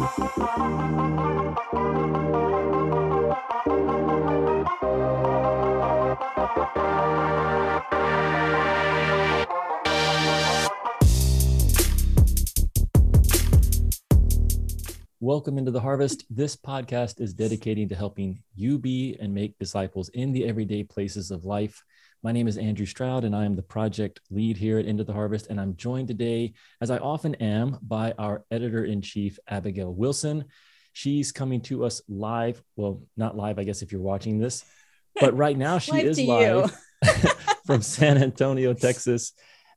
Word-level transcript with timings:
Welcome 0.00 0.32
into 15.58 15.70
the 15.70 15.82
harvest. 15.82 16.24
This 16.30 16.56
podcast 16.56 17.20
is 17.20 17.34
dedicating 17.34 17.90
to 17.90 17.94
helping 17.94 18.42
you 18.54 18.78
be 18.78 19.18
and 19.20 19.34
make 19.34 19.58
disciples 19.58 20.08
in 20.14 20.32
the 20.32 20.46
everyday 20.46 20.82
places 20.82 21.30
of 21.30 21.44
life. 21.44 21.84
My 22.22 22.32
name 22.32 22.48
is 22.48 22.58
Andrew 22.58 22.84
Stroud, 22.84 23.24
and 23.24 23.34
I 23.34 23.46
am 23.46 23.56
the 23.56 23.62
project 23.62 24.20
lead 24.30 24.58
here 24.58 24.78
at 24.78 24.84
Into 24.84 25.04
the 25.04 25.12
Harvest. 25.14 25.46
And 25.46 25.58
I'm 25.58 25.74
joined 25.74 26.08
today, 26.08 26.52
as 26.82 26.90
I 26.90 26.98
often 26.98 27.34
am, 27.36 27.78
by 27.80 28.12
our 28.18 28.44
editor 28.50 28.84
in 28.84 29.00
chief, 29.00 29.38
Abigail 29.48 29.90
Wilson. 29.94 30.44
She's 30.92 31.32
coming 31.32 31.62
to 31.62 31.86
us 31.86 32.02
live. 32.10 32.62
Well, 32.76 33.02
not 33.16 33.38
live, 33.38 33.58
I 33.58 33.64
guess, 33.64 33.80
if 33.80 33.90
you're 33.90 34.02
watching 34.02 34.38
this, 34.38 34.66
but 35.18 35.34
right 35.34 35.56
now 35.56 35.78
she 35.78 35.92
Live 35.92 36.04
is 36.04 36.20
live 36.20 36.76
from 37.64 37.80
San 37.80 38.22
Antonio, 38.22 38.74
Texas. 38.74 39.32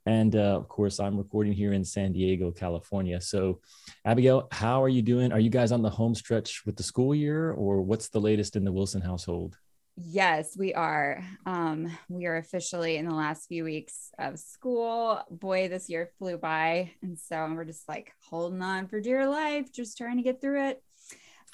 And 0.05 0.35
uh, 0.35 0.57
of 0.57 0.67
course, 0.67 0.99
I'm 0.99 1.15
recording 1.15 1.53
here 1.53 1.71
in 1.71 1.85
San 1.85 2.11
Diego, 2.11 2.51
California. 2.51 3.21
So, 3.21 3.61
Abigail, 4.03 4.49
how 4.51 4.83
are 4.83 4.89
you 4.89 5.01
doing? 5.01 5.31
Are 5.31 5.39
you 5.39 5.49
guys 5.49 5.71
on 5.71 5.81
the 5.81 5.89
home 5.89 6.13
stretch 6.13 6.65
with 6.65 6.75
the 6.75 6.83
school 6.83 7.15
year, 7.15 7.53
or 7.53 7.81
what's 7.81 8.09
the 8.09 8.19
latest 8.19 8.57
in 8.57 8.65
the 8.65 8.71
Wilson 8.73 8.99
household? 8.99 9.57
Yes, 9.95 10.57
we 10.57 10.73
are. 10.73 11.23
Um, 11.45 11.95
we 12.09 12.25
are 12.25 12.37
officially 12.37 12.97
in 12.97 13.07
the 13.07 13.13
last 13.13 13.47
few 13.47 13.63
weeks 13.63 14.11
of 14.17 14.39
school. 14.39 15.21
Boy, 15.29 15.67
this 15.67 15.89
year 15.89 16.09
flew 16.17 16.37
by. 16.37 16.91
And 17.03 17.17
so 17.17 17.47
we're 17.53 17.65
just 17.65 17.87
like 17.87 18.11
holding 18.27 18.61
on 18.61 18.87
for 18.87 18.99
dear 18.99 19.29
life, 19.29 19.71
just 19.71 19.97
trying 19.97 20.17
to 20.17 20.23
get 20.23 20.41
through 20.41 20.69
it. 20.69 20.83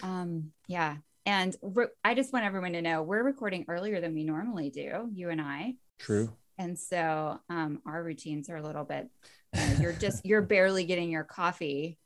Um, 0.01 0.51
yeah. 0.67 0.97
And 1.25 1.55
we're, 1.61 1.89
I 2.03 2.15
just 2.15 2.31
want 2.31 2.45
everyone 2.45 2.73
to 2.73 2.81
know 2.81 3.03
we're 3.03 3.23
recording 3.23 3.65
earlier 3.67 3.99
than 3.99 4.13
we 4.13 4.23
normally 4.23 4.69
do, 4.69 5.09
you 5.13 5.29
and 5.29 5.41
I. 5.41 5.75
True. 5.99 6.31
And 6.57 6.79
so 6.79 7.39
um, 7.49 7.81
our 7.85 8.01
routines 8.01 8.49
are 8.49 8.57
a 8.57 8.63
little 8.63 8.85
bit, 8.85 9.09
you 9.53 9.59
know, 9.59 9.73
you're 9.81 9.93
just, 9.93 10.25
you're 10.25 10.41
barely 10.41 10.85
getting 10.85 11.11
your 11.11 11.25
coffee. 11.25 11.97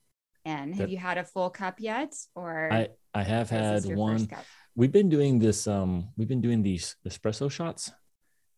And 0.46 0.74
have 0.76 0.88
That- 0.88 0.90
you 0.90 0.98
had 0.98 1.20
a 1.20 1.24
full 1.24 1.52
cup 1.52 1.76
yet? 1.80 2.16
Or 2.36 2.70
I 2.72 2.90
I 3.14 3.24
have 3.24 3.50
had 3.50 3.86
one. 3.86 4.28
We've 4.76 4.92
been 4.92 5.10
doing 5.10 5.40
this. 5.40 5.68
Um, 5.68 6.10
we've 6.18 6.28
been 6.28 6.42
doing 6.42 6.64
these 6.64 6.96
espresso 7.08 7.50
shots, 7.52 7.92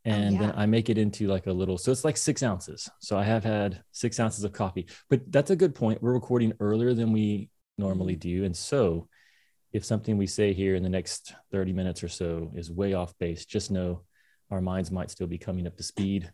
and 0.05 0.39
then 0.39 0.51
Oh, 0.51 0.53
yeah. 0.53 0.61
I 0.61 0.65
make 0.65 0.89
it 0.89 0.97
into 0.97 1.27
like 1.27 1.47
a 1.47 1.51
little. 1.51 1.77
So 1.77 1.91
it's 1.91 2.05
like 2.05 2.17
six 2.17 2.41
ounces. 2.43 2.89
So 2.99 3.17
I 3.17 3.23
have 3.23 3.43
had 3.43 3.83
six 3.91 4.19
ounces 4.19 4.43
of 4.43 4.53
coffee. 4.53 4.87
But 5.09 5.29
that's 5.31 5.51
a 5.51 5.55
good 5.55 5.75
point. 5.75 6.01
We're 6.01 6.13
recording 6.13 6.53
earlier 6.59 6.93
than 6.93 7.11
we 7.11 7.49
normally 7.77 8.13
Mm-hmm. 8.13 8.29
do, 8.39 8.43
and 8.45 8.55
so 8.55 9.07
if 9.73 9.83
something 9.83 10.17
we 10.17 10.27
say 10.27 10.53
here 10.53 10.75
in 10.75 10.83
the 10.83 10.89
next 10.89 11.33
thirty 11.51 11.73
minutes 11.73 12.01
or 12.01 12.07
so 12.07 12.51
is 12.55 12.71
way 12.71 12.93
off 12.93 13.13
base, 13.19 13.45
just 13.45 13.71
know 13.71 14.03
our 14.51 14.61
minds 14.61 14.89
might 14.91 15.11
still 15.11 15.27
be 15.27 15.37
coming 15.37 15.67
up 15.67 15.75
to 15.75 15.83
speed. 15.83 16.31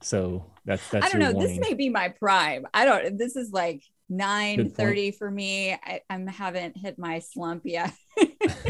So 0.00 0.46
that's 0.64 0.88
that's 0.88 1.04
I 1.04 1.08
don't 1.10 1.18
know. 1.20 1.32
warning. 1.32 1.60
This 1.60 1.68
may 1.68 1.74
be 1.74 1.90
my 1.90 2.08
prime. 2.08 2.64
I 2.72 2.86
don't. 2.86 3.18
This 3.18 3.36
is 3.36 3.50
like 3.52 3.82
nine 4.08 4.70
thirty 4.70 5.10
for 5.10 5.30
me. 5.30 5.72
I, 5.72 6.00
I 6.08 6.18
haven't 6.30 6.78
hit 6.78 6.98
my 6.98 7.18
slump 7.18 7.62
yet. 7.66 7.92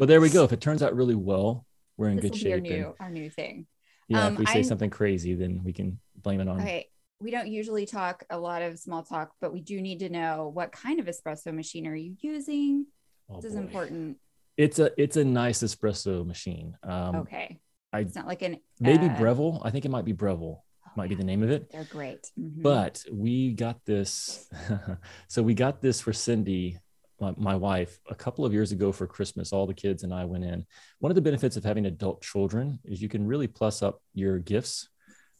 well, 0.00 0.06
there 0.06 0.20
we 0.20 0.30
go. 0.30 0.44
If 0.44 0.52
it 0.52 0.60
turns 0.60 0.82
out 0.82 0.94
really 0.96 1.14
well, 1.14 1.66
we're 1.96 2.08
in 2.08 2.16
this 2.16 2.30
good 2.30 2.32
be 2.44 2.52
our 2.52 2.58
shape. 2.58 2.66
and- 2.70 2.80
new 2.80 2.94
our 3.00 3.10
new 3.10 3.30
thing. 3.30 3.66
Yeah, 4.08 4.26
Um, 4.26 4.32
if 4.32 4.38
we 4.40 4.46
say 4.46 4.52
I'm- 4.54 4.64
something 4.64 4.90
crazy, 4.90 5.34
then 5.34 5.62
we 5.62 5.72
can 5.72 6.00
blame 6.16 6.40
it 6.40 6.48
on. 6.48 6.58
Okay. 6.60 6.86
We 7.20 7.30
don't 7.30 7.48
usually 7.48 7.84
talk 7.84 8.24
a 8.30 8.38
lot 8.38 8.62
of 8.62 8.78
small 8.78 9.02
talk, 9.02 9.32
but 9.42 9.52
we 9.52 9.60
do 9.60 9.80
need 9.82 9.98
to 9.98 10.08
know 10.08 10.48
what 10.54 10.72
kind 10.72 10.98
of 10.98 11.06
espresso 11.06 11.54
machine 11.54 11.86
are 11.86 11.94
you 11.94 12.16
using? 12.20 12.86
Oh, 13.28 13.36
this 13.42 13.50
is 13.52 13.56
boy. 13.56 13.62
important. 13.62 14.18
It's 14.56 14.78
a 14.78 14.90
it's 15.00 15.16
a 15.16 15.24
nice 15.24 15.62
espresso 15.62 16.26
machine. 16.26 16.76
Um, 16.82 17.16
okay. 17.16 17.60
I- 17.92 18.00
it's 18.00 18.14
not 18.14 18.26
like 18.26 18.40
an 18.42 18.56
maybe 18.80 19.06
uh, 19.06 19.16
Breville. 19.18 19.60
I 19.64 19.70
think 19.70 19.84
it 19.84 19.90
might 19.90 20.04
be 20.06 20.12
Breville. 20.12 20.64
oh, 20.86 20.90
Might 20.96 21.10
be 21.10 21.14
the 21.14 21.24
name 21.24 21.42
of 21.42 21.50
it. 21.50 21.70
They're 21.70 21.84
great. 21.84 22.30
Mhm. 22.38 22.62
But 22.62 23.04
we 23.12 23.52
got 23.52 23.84
this. 23.84 24.48
so 25.28 25.42
we 25.42 25.52
got 25.54 25.82
this 25.82 26.00
for 26.00 26.12
Cindy, 26.14 26.78
my, 27.20 27.34
my 27.36 27.56
wife, 27.56 27.98
a 28.08 28.14
couple 28.14 28.44
of 28.44 28.52
years 28.52 28.72
ago 28.72 28.92
for 28.92 29.06
Christmas. 29.06 29.52
All 29.52 29.66
the 29.66 29.74
kids 29.74 30.02
and 30.02 30.12
I 30.12 30.24
went 30.24 30.44
in. 30.44 30.66
One 30.98 31.10
of 31.10 31.16
the 31.16 31.20
benefits 31.22 31.56
of 31.56 31.64
having 31.64 31.86
adult 31.86 32.22
children 32.22 32.78
is 32.84 33.02
you 33.02 33.08
can 33.08 33.26
really 33.26 33.46
plus 33.46 33.82
up 33.82 34.00
your 34.14 34.38
gifts. 34.38 34.88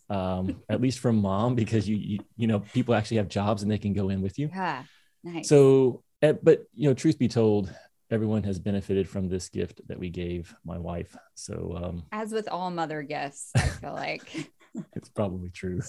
Um, 0.09 0.63
at 0.69 0.81
least 0.81 0.99
from 0.99 1.17
mom, 1.17 1.55
because 1.55 1.89
you, 1.89 1.97
you 1.97 2.19
you 2.37 2.47
know 2.47 2.61
people 2.61 2.95
actually 2.95 3.19
have 3.19 3.29
jobs 3.29 3.63
and 3.63 3.71
they 3.71 3.79
can 3.79 3.93
go 3.93 4.09
in 4.09 4.21
with 4.23 4.39
you. 4.39 4.51
yeah, 4.53 4.83
nice. 5.23 5.49
So, 5.49 6.03
eh, 6.23 6.33
but 6.43 6.65
you 6.75 6.89
know, 6.89 6.95
truth 6.95 7.19
be 7.19 7.29
told, 7.29 7.73
everyone 8.11 8.43
has 8.43 8.59
benefited 8.59 9.09
from 9.09 9.29
this 9.29 9.49
gift 9.49 9.81
that 9.87 9.99
we 9.99 10.11
gave 10.11 10.55
my 10.65 10.79
wife. 10.79 11.17
So 11.35 11.79
um, 11.83 12.03
as 12.11 12.33
with 12.33 12.49
all 12.49 12.71
mother 12.71 13.03
gifts, 13.03 13.51
I 13.57 13.61
feel 13.69 13.93
like. 13.95 14.51
it's 14.95 15.09
probably 15.09 15.51
true. 15.51 15.81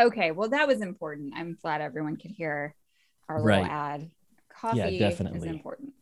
Okay, 0.00 0.30
well, 0.30 0.50
that 0.50 0.68
was 0.68 0.80
important. 0.80 1.34
I'm 1.36 1.56
glad 1.60 1.80
everyone 1.80 2.16
could 2.16 2.30
hear 2.30 2.74
our 3.28 3.36
little 3.42 3.48
Right. 3.48 3.70
ad. 3.70 4.10
Coffee 4.60 4.98
definitely. 4.98 5.38
is 5.38 5.44
important. 5.44 5.92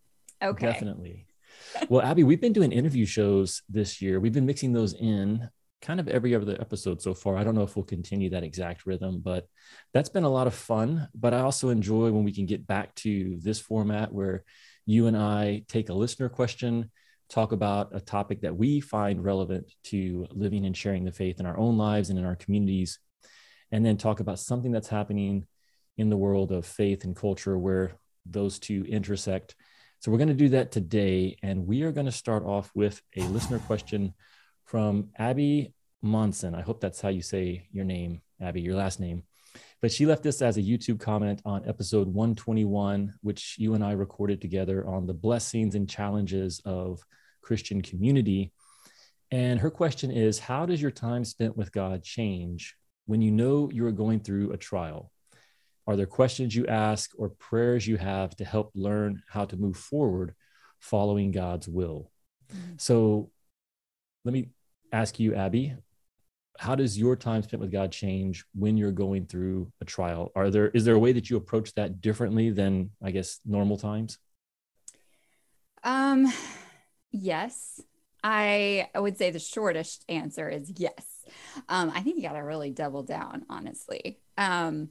Okay. 0.42 0.66
Definitely. 0.66 1.26
Well, 1.88 2.02
Abby, 2.02 2.24
we've 2.24 2.40
been 2.40 2.52
doing 2.52 2.72
interview 2.72 3.06
shows 3.06 3.62
this 3.68 4.00
year. 4.00 4.20
We've 4.20 4.32
been 4.32 4.46
mixing 4.46 4.72
those 4.72 4.94
in 4.94 5.48
kind 5.82 6.00
of 6.00 6.08
every 6.08 6.34
other 6.34 6.56
episode 6.60 7.02
so 7.02 7.14
far. 7.14 7.36
I 7.36 7.44
don't 7.44 7.54
know 7.54 7.62
if 7.62 7.76
we'll 7.76 7.84
continue 7.84 8.30
that 8.30 8.42
exact 8.42 8.86
rhythm, 8.86 9.20
but 9.22 9.46
that's 9.92 10.08
been 10.08 10.24
a 10.24 10.30
lot 10.30 10.46
of 10.46 10.54
fun. 10.54 11.08
But 11.14 11.34
I 11.34 11.40
also 11.40 11.68
enjoy 11.68 12.10
when 12.10 12.24
we 12.24 12.32
can 12.32 12.46
get 12.46 12.66
back 12.66 12.94
to 12.96 13.38
this 13.40 13.60
format 13.60 14.12
where 14.12 14.44
you 14.86 15.06
and 15.06 15.16
I 15.16 15.64
take 15.68 15.88
a 15.88 15.94
listener 15.94 16.28
question, 16.28 16.90
talk 17.28 17.52
about 17.52 17.90
a 17.92 18.00
topic 18.00 18.42
that 18.42 18.56
we 18.56 18.80
find 18.80 19.24
relevant 19.24 19.72
to 19.84 20.26
living 20.30 20.64
and 20.64 20.76
sharing 20.76 21.04
the 21.04 21.12
faith 21.12 21.40
in 21.40 21.46
our 21.46 21.58
own 21.58 21.76
lives 21.76 22.10
and 22.10 22.18
in 22.18 22.24
our 22.24 22.36
communities, 22.36 22.98
and 23.70 23.84
then 23.84 23.96
talk 23.96 24.20
about 24.20 24.38
something 24.38 24.72
that's 24.72 24.88
happening 24.88 25.46
in 25.96 26.10
the 26.10 26.16
world 26.16 26.52
of 26.52 26.66
faith 26.66 27.04
and 27.04 27.16
culture 27.16 27.58
where 27.58 27.92
those 28.26 28.58
two 28.58 28.84
intersect. 28.88 29.54
So 30.00 30.10
we're 30.10 30.18
going 30.18 30.28
to 30.28 30.34
do 30.34 30.50
that 30.50 30.72
today. 30.72 31.36
And 31.42 31.66
we 31.66 31.82
are 31.82 31.92
going 31.92 32.06
to 32.06 32.12
start 32.12 32.44
off 32.44 32.70
with 32.74 33.00
a 33.16 33.22
listener 33.22 33.58
question 33.58 34.14
from 34.64 35.10
Abby 35.16 35.72
Monson. 36.02 36.54
I 36.54 36.62
hope 36.62 36.80
that's 36.80 37.00
how 37.00 37.08
you 37.08 37.22
say 37.22 37.68
your 37.72 37.84
name, 37.84 38.20
Abby, 38.40 38.60
your 38.60 38.76
last 38.76 39.00
name. 39.00 39.24
But 39.80 39.92
she 39.92 40.06
left 40.06 40.22
this 40.22 40.42
as 40.42 40.56
a 40.56 40.62
YouTube 40.62 41.00
comment 41.00 41.42
on 41.44 41.68
episode 41.68 42.08
121, 42.08 43.14
which 43.22 43.56
you 43.58 43.74
and 43.74 43.84
I 43.84 43.92
recorded 43.92 44.40
together 44.40 44.86
on 44.86 45.06
the 45.06 45.14
blessings 45.14 45.74
and 45.74 45.88
challenges 45.88 46.60
of 46.64 47.02
Christian 47.42 47.82
community. 47.82 48.52
And 49.30 49.60
her 49.60 49.70
question 49.70 50.10
is 50.10 50.38
How 50.38 50.66
does 50.66 50.80
your 50.80 50.90
time 50.90 51.24
spent 51.24 51.56
with 51.56 51.72
God 51.72 52.02
change 52.02 52.76
when 53.06 53.20
you 53.20 53.30
know 53.30 53.70
you 53.70 53.86
are 53.86 53.92
going 53.92 54.20
through 54.20 54.52
a 54.52 54.56
trial? 54.56 55.10
Are 55.86 55.96
there 55.96 56.06
questions 56.06 56.54
you 56.54 56.66
ask 56.66 57.10
or 57.18 57.28
prayers 57.28 57.86
you 57.86 57.96
have 57.96 58.34
to 58.36 58.44
help 58.44 58.72
learn 58.74 59.22
how 59.28 59.44
to 59.44 59.56
move 59.56 59.76
forward 59.76 60.34
following 60.80 61.30
God's 61.30 61.68
will? 61.68 62.10
Mhm. 62.52 62.80
So 62.80 63.30
let 64.24 64.32
me 64.32 64.50
ask 64.92 65.18
you, 65.20 65.34
Abby, 65.34 65.76
how 66.58 66.74
does 66.74 66.98
your 66.98 67.16
time 67.16 67.42
spent 67.42 67.60
with 67.60 67.72
God 67.72 67.92
change 67.92 68.44
when 68.54 68.76
you're 68.76 68.92
going 68.92 69.26
through 69.26 69.72
a 69.80 69.84
trial? 69.84 70.30
Are 70.34 70.50
there 70.50 70.68
is 70.68 70.84
there 70.84 70.94
a 70.94 70.98
way 70.98 71.12
that 71.12 71.28
you 71.28 71.36
approach 71.36 71.74
that 71.74 72.00
differently 72.00 72.50
than 72.50 72.90
I 73.02 73.10
guess 73.10 73.40
normal 73.44 73.76
times? 73.76 74.18
Um, 75.82 76.32
yes. 77.10 77.80
I, 78.22 78.88
I 78.94 79.00
would 79.00 79.18
say 79.18 79.30
the 79.30 79.38
shortest 79.38 80.02
answer 80.08 80.48
is 80.48 80.72
yes. 80.76 81.26
Um, 81.68 81.92
I 81.94 82.00
think 82.00 82.16
you 82.16 82.22
got 82.22 82.32
to 82.32 82.38
really 82.38 82.70
double 82.70 83.02
down, 83.02 83.44
honestly. 83.50 84.20
Um. 84.38 84.90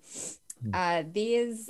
Uh, 0.73 1.03
these 1.11 1.69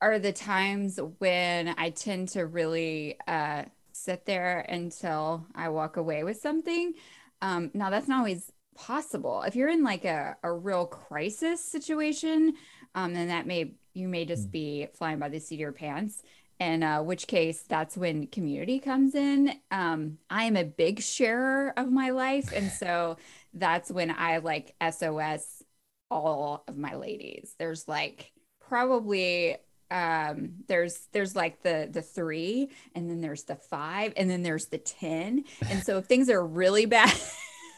are 0.00 0.18
the 0.18 0.32
times 0.32 0.98
when 1.18 1.74
I 1.78 1.90
tend 1.90 2.28
to 2.30 2.46
really 2.46 3.16
uh, 3.28 3.64
sit 3.92 4.26
there 4.26 4.60
until 4.60 5.46
I 5.54 5.68
walk 5.68 5.96
away 5.96 6.24
with 6.24 6.38
something. 6.38 6.94
Um, 7.40 7.70
now, 7.74 7.90
that's 7.90 8.08
not 8.08 8.18
always 8.18 8.50
possible. 8.74 9.42
If 9.42 9.54
you're 9.54 9.68
in 9.68 9.84
like 9.84 10.04
a, 10.04 10.36
a 10.42 10.52
real 10.52 10.86
crisis 10.86 11.64
situation, 11.64 12.54
um, 12.94 13.14
then 13.14 13.28
that 13.28 13.46
may, 13.46 13.74
you 13.94 14.08
may 14.08 14.24
just 14.24 14.50
Hmm. 14.50 14.52
be 14.52 14.88
flying 14.94 15.18
by 15.18 15.28
the 15.28 15.38
seat 15.38 15.56
of 15.56 15.60
your 15.60 15.72
pants 15.72 16.22
in 16.60 16.82
uh, 16.82 17.02
which 17.02 17.26
case 17.26 17.62
that's 17.68 17.96
when 17.96 18.26
community 18.28 18.78
comes 18.78 19.14
in. 19.14 19.52
Um, 19.70 20.18
I 20.30 20.44
am 20.44 20.56
a 20.56 20.64
big 20.64 21.00
sharer 21.02 21.72
of 21.76 21.90
my 21.90 22.10
life, 22.10 22.52
and 22.52 22.72
so 22.72 23.16
that's 23.54 23.90
when 23.90 24.10
I 24.10 24.38
like 24.38 24.74
SOS 24.80 25.61
all 26.12 26.64
of 26.68 26.76
my 26.76 26.94
ladies. 26.94 27.54
There's 27.58 27.88
like 27.88 28.32
probably 28.60 29.56
um 29.90 30.52
there's 30.68 31.08
there's 31.12 31.36
like 31.36 31.62
the 31.62 31.88
the 31.90 32.00
three 32.00 32.70
and 32.94 33.10
then 33.10 33.20
there's 33.20 33.44
the 33.44 33.56
five 33.56 34.14
and 34.16 34.30
then 34.30 34.42
there's 34.42 34.66
the 34.66 34.78
ten 34.78 35.44
and 35.68 35.82
so 35.82 35.98
if 35.98 36.06
things 36.06 36.30
are 36.30 36.42
really 36.42 36.86
bad 36.86 37.12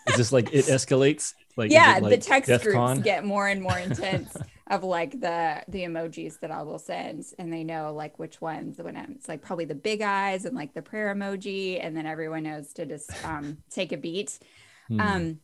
Is 0.07 0.17
this 0.17 0.33
like 0.33 0.53
it 0.53 0.67
escalates? 0.67 1.35
Like 1.57 1.71
yeah 1.71 1.97
it 1.97 2.03
the 2.03 2.19
text 2.19 2.49
DEF 2.49 2.63
groups 2.63 2.77
CON? 2.77 3.01
get 3.01 3.25
more 3.25 3.49
and 3.49 3.63
more 3.63 3.79
intense 3.91 4.37
of 4.67 4.83
like 4.85 5.13
the 5.21 5.63
the 5.69 5.85
emojis 5.85 6.41
that 6.41 6.51
I 6.51 6.63
will 6.63 6.79
send, 6.79 7.25
and 7.39 7.53
they 7.53 7.65
know 7.65 7.93
like 7.95 8.19
which 8.19 8.41
ones 8.41 8.79
when 8.81 8.97
it's 8.97 9.29
like 9.29 9.43
probably 9.43 9.65
the 9.65 9.75
big 9.75 10.03
eyes 10.03 10.45
and 10.45 10.57
like 10.57 10.75
the 10.75 10.83
prayer 10.83 11.15
emoji, 11.15 11.79
and 11.85 11.97
then 11.97 12.07
everyone 12.07 12.45
knows 12.45 12.73
to 12.75 12.87
just 12.87 13.11
um, 13.25 13.59
take 13.71 13.93
a 13.93 13.97
beat. 13.97 14.39
Mm. 14.91 15.01
Um, 15.01 15.41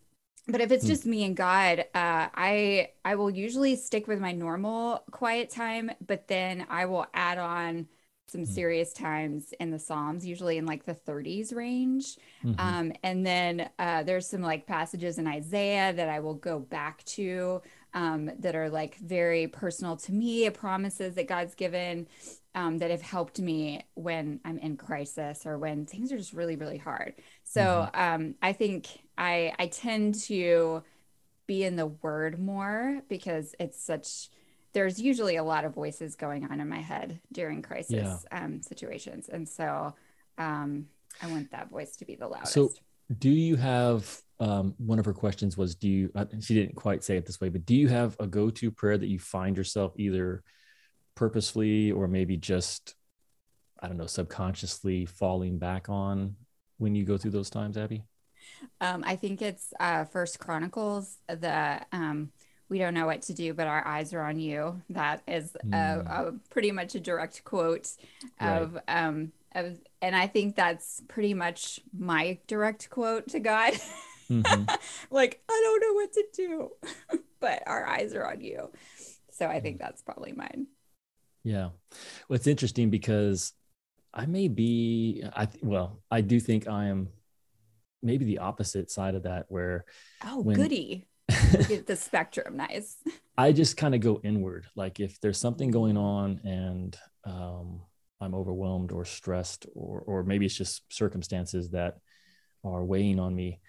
but 0.51 0.61
if 0.61 0.73
it's 0.73 0.85
hmm. 0.85 0.91
just 0.91 1.07
me 1.07 1.25
and 1.25 1.37
God, 1.37 1.81
uh, 1.95 2.29
I 2.35 2.91
I 3.05 3.15
will 3.15 3.31
usually 3.31 3.77
stick 3.77 4.07
with 4.07 4.21
my 4.21 4.33
normal 4.33 5.05
quiet 5.11 5.51
time, 5.51 5.91
but 6.07 6.29
then 6.29 6.67
I 6.69 6.87
will 6.87 7.07
add 7.15 7.39
on 7.39 7.87
some 8.27 8.45
hmm. 8.45 8.51
serious 8.51 8.93
times 8.93 9.53
in 9.59 9.71
the 9.71 9.79
Psalms, 9.79 10.25
usually 10.25 10.57
in 10.57 10.67
like 10.67 10.85
the 10.85 10.95
30s 10.95 11.55
range. 11.55 12.17
Mm-hmm. 12.45 12.61
Um, 12.61 12.93
and 13.03 13.27
then 13.27 13.69
uh, 13.79 14.05
there's 14.05 14.29
some 14.29 14.43
like 14.43 14.67
passages 14.67 15.19
in 15.19 15.27
Isaiah 15.27 15.93
that 15.93 16.09
I 16.09 16.21
will 16.21 16.35
go 16.35 16.61
back 16.61 17.03
to 17.05 17.61
um, 17.93 18.31
that 18.39 18.55
are 18.55 18.71
like 18.71 18.97
very 18.99 19.49
personal 19.49 19.97
to 19.97 20.13
me, 20.13 20.49
promises 20.51 21.17
that 21.17 21.27
God's 21.27 21.55
given 21.55 22.07
um, 22.55 22.79
that 22.79 22.91
have 22.91 23.03
helped 23.03 23.39
me 23.39 23.85
when 23.95 24.41
I'm 24.45 24.59
in 24.59 24.77
crisis 24.77 25.47
or 25.47 25.59
when 25.59 25.87
things 25.87 26.13
are 26.13 26.19
just 26.19 26.33
really, 26.33 26.57
really 26.57 26.79
hard. 26.79 27.15
So 27.45 27.61
mm-hmm. 27.61 28.01
um, 28.01 28.35
I 28.43 28.53
think 28.53 28.89
I 29.17 29.55
I 29.59 29.67
tend 29.69 30.17
to 30.23 30.83
be 31.47 31.65
in 31.65 31.77
the 31.77 31.87
Word 31.87 32.39
more 32.39 33.03
because 33.09 33.55
it's 33.59 33.83
such. 33.83 34.29
There's 34.73 35.01
usually 35.01 35.35
a 35.35 35.43
lot 35.43 35.65
of 35.65 35.75
voices 35.75 36.15
going 36.15 36.45
on 36.45 36.61
in 36.61 36.69
my 36.69 36.79
head 36.79 37.19
during 37.33 37.61
crisis 37.61 37.93
yeah. 37.93 38.17
um, 38.31 38.63
situations, 38.63 39.29
and 39.29 39.49
so 39.49 39.95
um, 40.39 40.87
I 41.21 41.27
want 41.27 41.51
that 41.51 41.71
voice 41.71 41.97
to 41.97 42.05
be 42.05 42.15
the 42.15 42.29
loudest. 42.29 42.53
So, 42.53 42.73
do 43.19 43.31
you 43.31 43.57
have 43.57 44.23
um, 44.39 44.75
one 44.79 44.99
of 44.99 45.05
her 45.05 45.13
questions 45.13 45.57
was 45.57 45.75
do 45.75 45.89
you 45.89 46.11
uh, 46.15 46.25
she 46.41 46.55
didn't 46.55 46.77
quite 46.77 47.05
say 47.05 47.17
it 47.17 47.27
this 47.27 47.41
way 47.41 47.51
but 47.51 47.67
do 47.67 47.75
you 47.75 47.89
have 47.89 48.17
a 48.21 48.27
go-to 48.27 48.71
prayer 48.71 48.97
that 48.97 49.09
you 49.09 49.19
find 49.19 49.55
yourself 49.55 49.93
either 49.97 50.43
purposefully 51.15 51.93
or 51.93 52.09
maybe 52.09 52.37
just 52.37 52.95
i 53.81 53.89
don't 53.89 53.97
know 53.97 54.07
subconsciously 54.07 55.07
falling 55.07 55.59
back 55.59 55.89
on 55.89 56.37
when 56.79 56.95
you 56.95 57.05
go 57.05 57.17
through 57.17 57.31
those 57.31 57.51
times 57.51 57.77
abby 57.77 58.05
um, 58.81 59.03
i 59.07 59.17
think 59.17 59.43
it's 59.43 59.73
uh, 59.81 60.05
first 60.05 60.39
chronicles 60.39 61.19
the 61.29 61.81
um, 61.93 62.31
we 62.69 62.79
don't 62.79 62.95
know 62.95 63.07
what 63.07 63.23
to 63.23 63.35
do 63.35 63.53
but 63.53 63.67
our 63.67 63.87
eyes 63.87 64.15
are 64.15 64.23
on 64.23 64.39
you 64.39 64.81
that 64.91 65.23
is 65.27 65.57
mm. 65.67 65.75
a, 65.75 66.29
a 66.29 66.33
pretty 66.51 66.73
much 66.73 66.95
a 66.95 67.01
direct 67.01 67.45
quote 67.45 67.89
of 68.41 68.75
right. 68.75 68.83
um 68.89 69.33
of, 69.55 69.79
and 70.01 70.15
i 70.15 70.27
think 70.27 70.55
that's 70.55 71.03
pretty 71.09 71.35
much 71.35 71.81
my 71.97 72.39
direct 72.47 72.89
quote 72.89 73.29
to 73.29 73.41
god 73.41 73.75
Mm-hmm. 74.31 74.65
like, 75.11 75.43
I 75.49 75.61
don't 75.65 75.81
know 75.81 75.95
what 75.95 76.13
to 76.13 76.25
do, 76.33 76.71
but 77.41 77.63
our 77.67 77.87
eyes 77.87 78.15
are 78.15 78.27
on 78.27 78.41
you. 78.41 78.71
So 79.33 79.47
I 79.47 79.61
think 79.61 79.79
that's 79.79 80.03
probably 80.03 80.33
mine. 80.33 80.67
Yeah. 81.45 81.71
Well, 82.29 82.37
it's 82.37 82.47
interesting 82.47 82.91
because 82.91 83.53
I 84.13 84.27
may 84.27 84.49
be, 84.49 85.23
I 85.35 85.47
th- 85.47 85.63
well, 85.63 86.03
I 86.11 86.21
do 86.21 86.41
think 86.41 86.69
I 86.69 86.87
am 86.87 87.09
maybe 88.03 88.25
the 88.25 88.39
opposite 88.39 88.91
side 88.91 89.15
of 89.15 89.25
that 89.25 89.47
where. 89.49 89.85
Oh, 90.25 90.41
when, 90.41 90.57
goody. 90.57 91.07
The 91.87 91.97
spectrum. 91.97 92.57
Nice. 92.57 92.97
I 93.37 93.53
just 93.53 93.77
kind 93.77 93.95
of 93.95 94.01
go 94.01 94.21
inward. 94.23 94.67
Like 94.77 95.01
if 95.01 95.21
there's 95.21 95.39
something 95.39 95.71
going 95.71 95.97
on 95.97 96.41
and 96.45 96.97
um, 97.25 97.81
I'm 98.21 98.35
overwhelmed 98.35 98.93
or 98.93 99.05
stressed, 99.05 99.67
or, 99.75 100.01
or 100.01 100.23
maybe 100.25 100.47
it's 100.47 100.57
just 100.57 100.83
circumstances 100.93 101.71
that 101.71 101.99
are 102.65 102.85
weighing 102.85 103.19
on 103.19 103.35
me, 103.35 103.61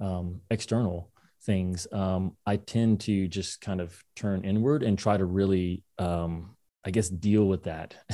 um, 0.00 0.40
external 0.50 1.10
things, 1.42 1.86
um, 1.92 2.36
I 2.46 2.56
tend 2.56 3.00
to 3.02 3.28
just 3.28 3.60
kind 3.60 3.80
of 3.80 4.02
turn 4.14 4.44
inward 4.44 4.82
and 4.82 4.98
try 4.98 5.16
to 5.16 5.24
really, 5.24 5.82
um, 5.98 6.55
I 6.86 6.90
guess, 6.90 7.08
deal 7.08 7.46
with 7.46 7.64
that. 7.64 7.96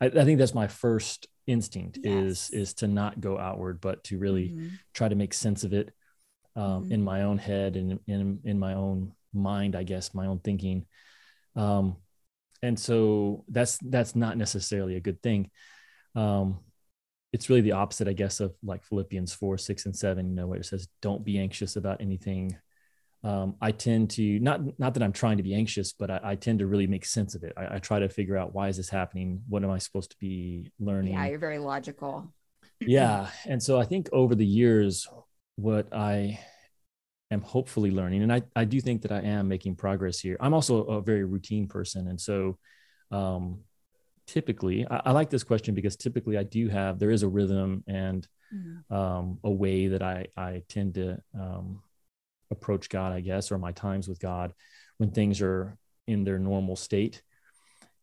I, 0.00 0.06
I, 0.06 0.24
think 0.24 0.38
that's 0.38 0.54
my 0.54 0.68
first 0.68 1.26
instinct 1.48 1.98
yes. 2.02 2.14
is 2.14 2.50
is 2.50 2.74
to 2.74 2.86
not 2.86 3.20
go 3.20 3.38
outward, 3.38 3.80
but 3.80 4.04
to 4.04 4.18
really 4.18 4.50
mm-hmm. 4.50 4.68
try 4.94 5.08
to 5.08 5.16
make 5.16 5.34
sense 5.34 5.64
of 5.64 5.72
it 5.72 5.92
um, 6.54 6.84
mm-hmm. 6.84 6.92
in 6.92 7.02
my 7.02 7.22
own 7.22 7.38
head 7.38 7.76
and 7.76 7.98
in 8.06 8.38
in 8.44 8.58
my 8.58 8.74
own 8.74 9.12
mind, 9.32 9.74
I 9.74 9.82
guess, 9.82 10.14
my 10.14 10.26
own 10.26 10.38
thinking. 10.38 10.86
Um, 11.56 11.96
and 12.62 12.78
so 12.78 13.44
that's 13.48 13.78
that's 13.82 14.14
not 14.14 14.38
necessarily 14.38 14.94
a 14.94 15.00
good 15.00 15.20
thing. 15.20 15.50
Um, 16.14 16.60
it's 17.32 17.48
really 17.48 17.62
the 17.62 17.72
opposite, 17.72 18.06
I 18.06 18.12
guess, 18.12 18.38
of 18.38 18.54
like 18.62 18.84
Philippians 18.84 19.34
four, 19.34 19.58
six, 19.58 19.86
and 19.86 19.96
seven. 19.96 20.28
You 20.28 20.36
know, 20.36 20.46
where 20.46 20.60
it 20.60 20.66
says, 20.66 20.86
"Don't 21.02 21.24
be 21.24 21.40
anxious 21.40 21.74
about 21.74 22.00
anything." 22.00 22.56
Um, 23.24 23.56
I 23.60 23.72
tend 23.72 24.10
to 24.10 24.38
not 24.38 24.78
not 24.78 24.92
that 24.94 25.02
I'm 25.02 25.12
trying 25.12 25.38
to 25.38 25.42
be 25.42 25.54
anxious, 25.54 25.94
but 25.94 26.10
I, 26.10 26.20
I 26.22 26.34
tend 26.34 26.58
to 26.58 26.66
really 26.66 26.86
make 26.86 27.06
sense 27.06 27.34
of 27.34 27.42
it. 27.42 27.54
I, 27.56 27.76
I, 27.76 27.78
try 27.78 27.98
to 27.98 28.08
figure 28.10 28.36
out 28.36 28.54
why 28.54 28.68
is 28.68 28.76
this 28.76 28.90
happening? 28.90 29.40
What 29.48 29.64
am 29.64 29.70
I 29.70 29.78
supposed 29.78 30.10
to 30.10 30.16
be 30.18 30.70
learning? 30.78 31.14
Yeah, 31.14 31.26
you're 31.26 31.38
very 31.38 31.58
logical. 31.58 32.34
yeah, 32.80 33.28
and 33.46 33.62
so 33.62 33.80
I 33.80 33.86
think 33.86 34.10
over 34.12 34.34
the 34.34 34.44
years, 34.44 35.08
what 35.56 35.88
I 35.94 36.38
am 37.30 37.40
hopefully 37.40 37.90
learning, 37.90 38.22
and 38.22 38.32
I 38.32 38.42
I 38.54 38.66
do 38.66 38.78
think 38.78 39.00
that 39.02 39.12
I 39.12 39.20
am 39.20 39.48
making 39.48 39.76
progress 39.76 40.18
here. 40.18 40.36
I'm 40.38 40.52
also 40.52 40.84
a 40.84 41.00
very 41.00 41.24
routine 41.24 41.66
person, 41.66 42.08
and 42.08 42.20
so 42.20 42.58
um, 43.10 43.60
typically 44.26 44.86
I, 44.90 45.00
I, 45.06 45.12
like 45.12 45.30
this 45.30 45.44
question 45.44 45.74
because 45.74 45.96
typically 45.96 46.38
i 46.38 46.42
do 46.42 46.68
have 46.68 46.98
there 46.98 47.10
is 47.10 47.22
a 47.22 47.28
rhythm 47.28 47.84
and 47.86 48.26
mm-hmm. 48.54 48.94
um, 48.94 49.38
a 49.44 49.50
way 49.50 49.88
that 49.88 50.02
i 50.02 50.26
i 50.36 50.62
tend 50.68 50.94
to 50.94 51.18
um, 51.38 51.82
approach 52.54 52.88
god 52.88 53.12
i 53.12 53.20
guess 53.20 53.52
or 53.52 53.58
my 53.58 53.72
times 53.72 54.08
with 54.08 54.20
god 54.20 54.52
when 54.98 55.10
things 55.10 55.42
are 55.42 55.76
in 56.06 56.24
their 56.24 56.38
normal 56.38 56.76
state 56.76 57.22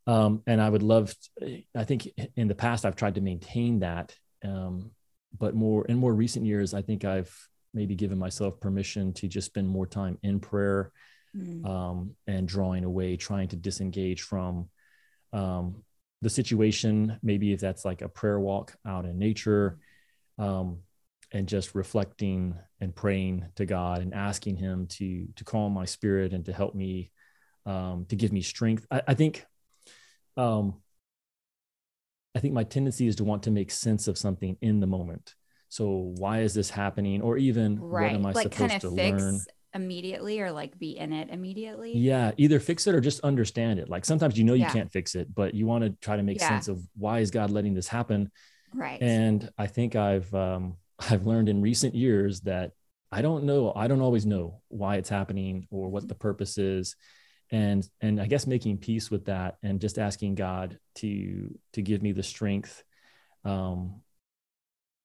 um, 0.08 0.42
and 0.48 0.62
i 0.62 0.70
would 0.70 0.84
love 0.84 1.14
to, 1.40 1.62
i 1.76 1.84
think 1.84 2.10
in 2.36 2.48
the 2.48 2.56
past 2.56 2.86
i've 2.86 2.96
tried 2.96 3.16
to 3.16 3.22
maintain 3.22 3.80
that 3.80 4.16
um, 4.44 4.92
but 5.38 5.56
more 5.56 5.86
in 5.86 5.98
more 5.98 6.14
recent 6.14 6.46
years 6.46 6.74
i 6.74 6.82
think 6.82 7.06
i've 7.06 7.34
maybe 7.74 7.96
given 7.96 8.18
myself 8.18 8.60
permission 8.60 9.14
to 9.14 9.28
just 9.28 9.48
spend 9.48 9.68
more 9.68 9.88
time 9.88 10.18
in 10.24 10.40
prayer 10.40 10.92
mm-hmm. 11.36 12.10
and 12.28 12.48
drawing 12.48 12.84
away 12.84 13.16
trying 13.16 13.48
to 13.48 13.56
disengage 13.56 14.22
from 14.22 14.68
um, 15.34 15.84
the 16.22 16.30
situation, 16.30 17.18
maybe 17.24 17.52
if 17.52 17.60
that's 17.60 17.84
like 17.84 18.02
a 18.02 18.10
prayer 18.10 18.40
walk 18.40 18.76
out 18.86 19.06
in 19.06 19.18
nature, 19.18 19.80
um, 20.38 20.80
and 21.32 21.48
just 21.48 21.76
reflecting 21.76 22.56
and 22.80 22.96
praying 22.96 23.46
to 23.56 23.66
God 23.66 24.02
and 24.02 24.14
asking 24.14 24.58
Him 24.58 24.88
to 24.88 25.28
to 25.36 25.44
calm 25.44 25.74
my 25.74 25.86
spirit 25.86 26.34
and 26.34 26.46
to 26.46 26.54
help 26.54 26.76
me, 26.76 27.12
um, 27.66 28.06
to 28.10 28.16
give 28.16 28.32
me 28.32 28.42
strength. 28.42 28.86
I, 28.92 29.02
I 29.08 29.14
think, 29.14 29.46
um, 30.38 30.82
I 32.36 32.40
think 32.40 32.54
my 32.54 32.64
tendency 32.64 33.08
is 33.08 33.18
to 33.18 33.24
want 33.24 33.44
to 33.44 33.52
make 33.52 33.72
sense 33.72 34.08
of 34.08 34.18
something 34.18 34.58
in 34.62 34.80
the 34.80 34.88
moment. 34.88 35.36
So 35.70 36.14
why 36.18 36.42
is 36.42 36.54
this 36.54 36.70
happening? 36.70 37.22
Or 37.22 37.38
even 37.38 37.80
right. 37.80 38.12
what 38.12 38.16
am 38.16 38.26
I 38.26 38.32
like 38.32 38.54
supposed 38.54 38.82
to 38.82 38.92
fix 38.92 39.24
learn? 39.24 39.40
immediately 39.74 40.42
or 40.42 40.52
like 40.52 40.78
be 40.78 40.98
in 40.98 41.14
it 41.14 41.30
immediately? 41.30 41.98
Yeah, 41.98 42.32
either 42.38 42.60
fix 42.60 42.88
it 42.88 42.96
or 42.96 43.00
just 43.00 43.22
understand 43.22 43.80
it. 43.80 43.90
Like 43.90 44.04
sometimes 44.04 44.38
you 44.38 44.44
know 44.44 44.54
you 44.54 44.62
yeah. 44.64 44.74
can't 44.74 44.92
fix 44.92 45.16
it, 45.16 45.34
but 45.34 45.54
you 45.54 45.66
want 45.66 45.86
to 45.86 45.92
try 46.02 46.18
to 46.18 46.24
make 46.24 46.40
yeah. 46.40 46.50
sense 46.50 46.68
of 46.68 46.82
why 46.98 47.20
is 47.20 47.32
God 47.32 47.52
letting 47.52 47.74
this 47.74 47.88
happen? 47.88 48.32
Right. 48.74 49.02
And 49.02 49.50
I 49.58 49.68
think 49.68 49.96
I've 49.96 50.34
um 50.34 50.78
I've 51.10 51.26
learned 51.26 51.50
in 51.50 51.62
recent 51.62 51.96
years 51.96 52.42
that 52.42 52.72
I 53.12 53.22
don't 53.22 53.44
know, 53.44 53.74
I 53.76 53.88
don't 53.88 54.02
always 54.02 54.26
know 54.26 54.62
why 54.70 54.96
it's 54.96 55.10
happening 55.10 55.68
or 55.70 55.90
what 55.90 56.08
the 56.08 56.16
purpose 56.16 56.58
is. 56.58 56.96
And 57.52 57.88
and 58.00 58.22
I 58.22 58.28
guess 58.28 58.48
making 58.48 58.78
peace 58.78 59.12
with 59.12 59.26
that 59.26 59.58
and 59.62 59.82
just 59.82 60.00
asking 60.00 60.36
God 60.36 60.80
to 60.96 61.54
to 61.74 61.82
give 61.82 62.02
me 62.02 62.14
the 62.14 62.24
strength 62.24 62.84
um 63.44 64.02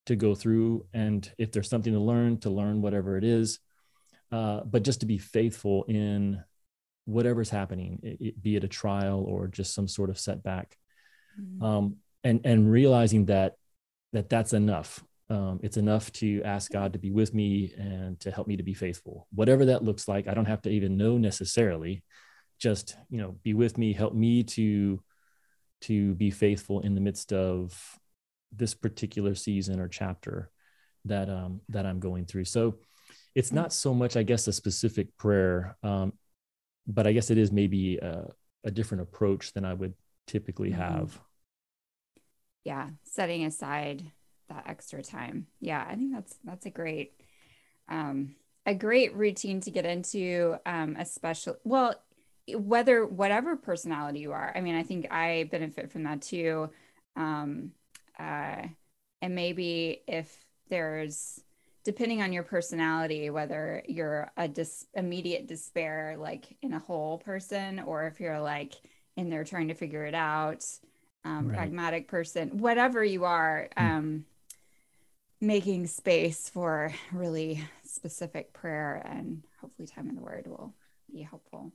to 0.05 0.15
go 0.15 0.35
through 0.37 0.87
and 0.93 1.29
if 1.39 1.51
there's 1.51 1.69
something 1.69 1.93
to 1.93 1.99
learn 1.99 2.39
to 2.39 2.51
learn 2.51 2.83
whatever 2.83 3.17
it 3.17 3.25
is 3.25 3.59
uh, 4.33 4.61
but 4.65 4.83
just 4.83 5.01
to 5.01 5.07
be 5.07 5.19
faithful 5.19 5.85
in 5.85 6.43
whatever's 7.05 7.51
happening, 7.51 8.01
it, 8.03 8.17
it, 8.21 8.43
be 8.43 8.57
it 8.57 8.65
a 8.65 8.69
trial 8.69 9.25
or 9.27 9.47
just 9.47 9.75
some 9.75 9.87
sort 9.87 10.11
of 10.11 10.19
setback, 10.19 10.77
mm-hmm. 11.41 11.65
um, 11.65 11.97
and 12.25 12.41
and 12.45 12.71
realizing 12.71 13.27
that 13.27 13.55
that 14.13 14.29
that's 14.29 14.53
enough. 14.53 15.03
Um, 15.29 15.59
it's 15.63 15.77
enough 15.77 16.13
to 16.13 16.43
ask 16.45 16.71
God 16.71 16.93
to 16.93 16.99
be 16.99 17.11
with 17.11 17.35
me 17.35 17.75
and 17.77 18.19
to 18.21 18.31
help 18.31 18.47
me 18.47 18.57
to 18.57 18.63
be 18.63 18.75
faithful, 18.75 19.27
whatever 19.33 19.65
that 19.67 19.83
looks 19.83 20.07
like. 20.07 20.29
I 20.29 20.35
don't 20.35 20.45
have 20.45 20.63
to 20.63 20.71
even 20.71 20.97
know 20.97 21.19
necessarily. 21.19 22.05
Just 22.59 22.97
you 23.11 23.19
know, 23.19 23.37
be 23.43 23.53
with 23.53 23.77
me, 23.77 23.93
help 23.93 24.15
me 24.15 24.45
to 24.45 25.03
to 25.83 26.15
be 26.15 26.31
faithful 26.31 26.81
in 26.81 26.95
the 26.95 27.01
midst 27.01 27.33
of 27.33 27.99
this 28.53 28.75
particular 28.75 29.35
season 29.35 29.81
or 29.81 29.89
chapter 29.89 30.51
that 31.05 31.29
um, 31.29 31.61
that 31.69 31.87
I'm 31.87 32.01
going 32.01 32.25
through. 32.25 32.45
So 32.45 32.77
it's 33.35 33.53
not 33.53 33.73
so 33.73 33.93
much, 33.93 34.17
I 34.17 34.23
guess, 34.23 34.47
a 34.47 34.53
specific 34.53 35.17
prayer, 35.19 35.77
um, 35.83 36.13
but 36.87 37.07
I 37.07 37.13
guess 37.13 37.31
it 37.31 37.39
is 37.39 37.53
maybe 37.53 37.99
a, 37.99 38.29
a, 38.65 38.71
different 38.71 39.03
approach 39.03 39.53
than 39.53 39.65
I 39.65 39.75
would 39.75 39.93
typically 40.27 40.71
mm-hmm. 40.71 40.81
have. 40.81 41.21
Yeah, 42.65 42.89
setting 43.05 43.45
aside 43.45 44.03
that 44.49 44.65
extra 44.67 45.03
time. 45.03 45.47
Yeah, 45.61 45.85
I 45.89 45.95
think 45.95 46.13
that's 46.13 46.37
that's 46.45 46.67
a 46.67 46.71
great 46.71 47.21
um, 47.89 48.35
a 48.65 48.75
great 48.75 49.15
routine 49.15 49.61
to 49.61 49.71
get 49.71 49.87
into, 49.87 50.57
um, 50.67 50.97
especially 50.99 51.59
well, 51.65 51.95
whether 52.55 53.05
whatever 53.05 53.57
personality 53.57 54.21
you 54.21 54.33
are 54.33 54.53
i 54.55 54.61
mean 54.61 54.77
i 54.77 54.83
think 54.83 55.11
i 55.11 55.49
benefit 55.51 55.91
from 55.91 56.05
that 56.05 56.23
too 56.23 56.71
um 57.17 57.73
uh 58.19 58.63
and 59.23 59.35
maybe 59.35 60.03
if 60.07 60.45
there's 60.69 61.41
depending 61.85 62.23
on 62.23 62.33
your 62.33 62.43
personality 62.43 63.31
whether 63.31 63.83
you're 63.89 64.31
a 64.37 64.47
dis- 64.47 64.87
immediate 64.95 65.47
despair 65.49 66.17
like 66.19 66.57
in 66.63 66.73
a 66.73 66.79
whole 66.79 67.19
person 67.19 67.81
or 67.81 68.07
if 68.07 68.21
you're 68.21 68.41
like 68.41 68.75
in 69.17 69.29
there 69.29 69.45
trying 69.45 69.69
to 69.69 69.75
figure 69.75 70.05
it 70.05 70.15
out 70.15 70.63
um, 71.25 71.49
right. 71.49 71.57
pragmatic 71.57 72.07
person 72.07 72.59
whatever 72.59 73.05
you 73.05 73.25
are 73.25 73.69
hmm. 73.77 73.85
um, 73.85 74.25
making 75.41 75.87
space 75.87 76.49
for 76.49 76.93
really 77.13 77.63
specific 77.85 78.53
prayer 78.53 79.03
and 79.09 79.43
hopefully 79.61 79.87
time 79.87 80.09
in 80.09 80.15
the 80.15 80.23
word 80.23 80.47
will 80.47 80.75
be 81.13 81.23
helpful 81.23 81.73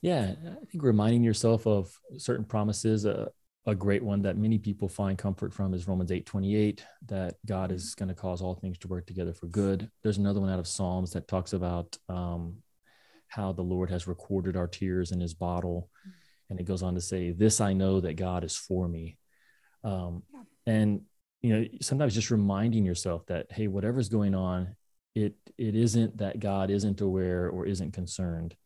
yeah 0.00 0.34
i 0.44 0.64
think 0.64 0.82
reminding 0.82 1.22
yourself 1.22 1.66
of 1.66 1.98
certain 2.16 2.44
promises 2.44 3.04
uh, 3.06 3.26
a 3.66 3.74
great 3.74 4.02
one 4.02 4.22
that 4.22 4.38
many 4.38 4.58
people 4.58 4.88
find 4.88 5.18
comfort 5.18 5.52
from 5.52 5.74
is 5.74 5.88
Romans 5.88 6.12
8 6.12 6.24
28, 6.24 6.84
that 7.06 7.34
God 7.44 7.72
is 7.72 7.94
going 7.96 8.08
to 8.08 8.14
cause 8.14 8.40
all 8.40 8.54
things 8.54 8.78
to 8.78 8.88
work 8.88 9.06
together 9.06 9.34
for 9.34 9.48
good. 9.48 9.90
There's 10.02 10.18
another 10.18 10.40
one 10.40 10.50
out 10.50 10.60
of 10.60 10.68
Psalms 10.68 11.12
that 11.12 11.26
talks 11.26 11.52
about 11.52 11.98
um, 12.08 12.58
how 13.26 13.52
the 13.52 13.62
Lord 13.62 13.90
has 13.90 14.06
recorded 14.06 14.56
our 14.56 14.68
tears 14.68 15.10
in 15.10 15.20
his 15.20 15.34
bottle. 15.34 15.90
And 16.48 16.60
it 16.60 16.64
goes 16.64 16.84
on 16.84 16.94
to 16.94 17.00
say, 17.00 17.32
This 17.32 17.60
I 17.60 17.72
know 17.72 18.00
that 18.00 18.14
God 18.14 18.44
is 18.44 18.56
for 18.56 18.86
me. 18.86 19.18
Um, 19.82 20.22
yeah. 20.32 20.42
And, 20.72 21.00
you 21.46 21.54
know, 21.54 21.66
sometimes 21.80 22.14
just 22.14 22.30
reminding 22.30 22.84
yourself 22.84 23.24
that, 23.26 23.46
hey, 23.50 23.68
whatever's 23.68 24.08
going 24.08 24.34
on, 24.34 24.74
it 25.14 25.34
it 25.56 25.74
isn't 25.74 26.18
that 26.18 26.40
God 26.40 26.70
isn't 26.70 27.00
aware 27.00 27.48
or 27.48 27.66
isn't 27.66 27.92
concerned 27.92 28.56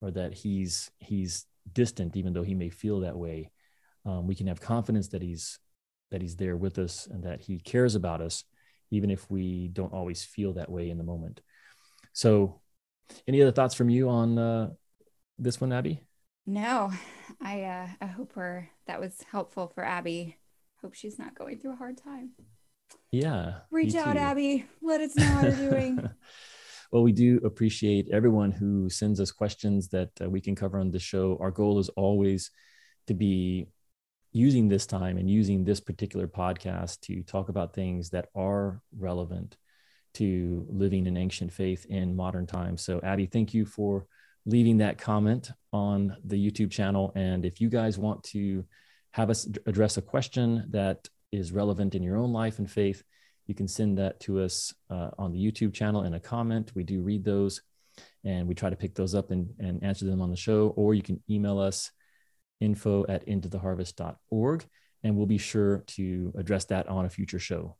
or 0.00 0.10
that 0.12 0.32
he's 0.32 0.90
he's 0.98 1.46
distant, 1.70 2.16
even 2.16 2.32
though 2.32 2.42
he 2.42 2.54
may 2.54 2.70
feel 2.70 3.00
that 3.00 3.16
way. 3.16 3.50
Um, 4.06 4.26
we 4.26 4.34
can 4.34 4.46
have 4.46 4.60
confidence 4.60 5.08
that 5.08 5.22
he's 5.22 5.58
that 6.10 6.22
he's 6.22 6.36
there 6.36 6.56
with 6.56 6.78
us 6.78 7.06
and 7.06 7.22
that 7.24 7.40
he 7.42 7.58
cares 7.58 7.94
about 7.94 8.20
us 8.20 8.44
even 8.90 9.10
if 9.10 9.30
we 9.30 9.68
don't 9.68 9.92
always 9.92 10.22
feel 10.22 10.52
that 10.52 10.70
way 10.70 10.90
in 10.90 10.98
the 10.98 11.04
moment. 11.04 11.40
So 12.12 12.60
any 13.26 13.40
other 13.40 13.52
thoughts 13.52 13.74
from 13.74 13.88
you 13.88 14.10
on 14.10 14.38
uh, 14.38 14.70
this 15.38 15.60
one 15.60 15.72
abby? 15.72 16.02
No 16.46 16.90
i 17.40 17.62
uh, 17.62 17.88
i 18.00 18.06
hope 18.06 18.34
her 18.34 18.68
that 18.86 19.00
was 19.00 19.22
helpful 19.30 19.68
for 19.74 19.84
abby 19.84 20.36
hope 20.82 20.94
she's 20.94 21.18
not 21.18 21.34
going 21.34 21.58
through 21.58 21.72
a 21.72 21.76
hard 21.76 21.96
time. 21.96 22.30
Yeah 23.10 23.60
reach 23.70 23.94
out 23.94 24.16
abby. 24.16 24.66
Let 24.82 25.00
us 25.00 25.16
know 25.16 25.24
how 25.24 25.42
you're 25.42 25.70
doing. 25.70 26.10
Well 26.92 27.02
we 27.02 27.12
do 27.12 27.40
appreciate 27.42 28.10
everyone 28.12 28.50
who 28.50 28.90
sends 28.90 29.18
us 29.18 29.30
questions 29.30 29.88
that 29.88 30.10
uh, 30.20 30.28
we 30.28 30.42
can 30.42 30.54
cover 30.54 30.78
on 30.78 30.90
the 30.90 30.98
show. 30.98 31.38
Our 31.40 31.50
goal 31.50 31.78
is 31.78 31.88
always 31.88 32.50
to 33.06 33.14
be 33.14 33.68
using 34.32 34.68
this 34.68 34.86
time 34.86 35.16
and 35.16 35.30
using 35.30 35.64
this 35.64 35.80
particular 35.80 36.26
podcast 36.26 37.00
to 37.02 37.22
talk 37.22 37.48
about 37.48 37.74
things 37.74 38.10
that 38.10 38.28
are 38.34 38.82
relevant 38.98 39.56
to 40.14 40.66
living 40.68 41.06
an 41.06 41.16
ancient 41.16 41.52
faith 41.52 41.86
in 41.88 42.16
modern 42.16 42.46
times. 42.46 42.82
So, 42.82 43.00
Abby, 43.02 43.26
thank 43.26 43.54
you 43.54 43.64
for 43.64 44.06
leaving 44.44 44.78
that 44.78 44.98
comment 44.98 45.50
on 45.72 46.16
the 46.24 46.36
YouTube 46.36 46.70
channel. 46.70 47.12
And 47.14 47.44
if 47.44 47.60
you 47.60 47.68
guys 47.68 47.98
want 47.98 48.22
to 48.24 48.64
have 49.12 49.30
us 49.30 49.48
address 49.66 49.96
a 49.96 50.02
question 50.02 50.66
that 50.70 51.08
is 51.30 51.52
relevant 51.52 51.94
in 51.94 52.02
your 52.02 52.16
own 52.16 52.32
life 52.32 52.58
and 52.58 52.70
faith, 52.70 53.02
you 53.46 53.54
can 53.54 53.68
send 53.68 53.98
that 53.98 54.20
to 54.20 54.40
us 54.40 54.74
uh, 54.90 55.10
on 55.18 55.32
the 55.32 55.38
YouTube 55.38 55.74
channel 55.74 56.04
in 56.04 56.14
a 56.14 56.20
comment. 56.20 56.72
We 56.74 56.84
do 56.84 57.02
read 57.02 57.24
those 57.24 57.62
and 58.24 58.46
we 58.46 58.54
try 58.54 58.70
to 58.70 58.76
pick 58.76 58.94
those 58.94 59.14
up 59.14 59.30
and, 59.30 59.50
and 59.58 59.82
answer 59.82 60.06
them 60.06 60.20
on 60.20 60.30
the 60.30 60.36
show, 60.36 60.68
or 60.76 60.94
you 60.94 61.02
can 61.02 61.22
email 61.28 61.58
us 61.58 61.90
info 62.60 63.04
at 63.08 63.26
intotheharvest.org, 63.26 64.64
and 65.02 65.16
we'll 65.16 65.26
be 65.26 65.38
sure 65.38 65.78
to 65.88 66.32
address 66.36 66.66
that 66.66 66.88
on 66.88 67.04
a 67.04 67.10
future 67.10 67.40
show. 67.40 67.76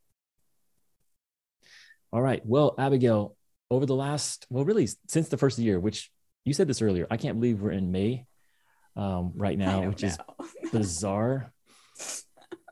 All 2.12 2.20
right. 2.20 2.44
Well, 2.44 2.74
Abigail, 2.78 3.36
over 3.70 3.86
the 3.86 3.94
last, 3.94 4.46
well, 4.50 4.64
really 4.64 4.88
since 5.08 5.28
the 5.28 5.38
first 5.38 5.58
year, 5.58 5.80
which 5.80 6.10
you 6.44 6.52
said 6.52 6.68
this 6.68 6.82
earlier, 6.82 7.06
I 7.10 7.16
can't 7.16 7.38
believe 7.38 7.62
we're 7.62 7.70
in 7.70 7.92
May 7.92 8.26
um, 8.96 9.32
right 9.34 9.58
now, 9.58 9.88
which 9.88 10.02
know. 10.02 10.08
is 10.08 10.18
bizarre. 10.72 11.52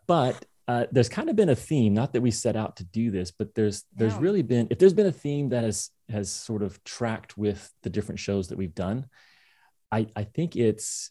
but 0.07 0.45
uh, 0.69 0.87
there's 0.93 1.09
kind 1.09 1.29
of 1.29 1.35
been 1.35 1.49
a 1.49 1.57
theme, 1.57 1.95
not 1.95 2.13
that 2.13 2.21
we 2.21 2.31
set 2.31 2.55
out 2.55 2.77
to 2.77 2.85
do 2.85 3.11
this, 3.11 3.33
but 3.33 3.55
there's 3.55 3.85
there's 3.97 4.15
really 4.15 4.43
been 4.43 4.69
if 4.71 4.79
there's 4.79 4.95
been 4.95 5.07
a 5.07 5.13
theme 5.13 5.49
that 5.49 5.65
has 5.65 5.91
has 6.09 6.31
sort 6.31 6.63
of 6.63 6.83
tracked 6.85 7.37
with 7.37 7.73
the 7.83 7.91
different 7.91 8.21
shows 8.21 8.49
that 8.49 8.59
we've 8.59 8.75
done, 8.75 9.07
I 9.91 10.07
I 10.15 10.25
think 10.25 10.55
it's 10.55 11.11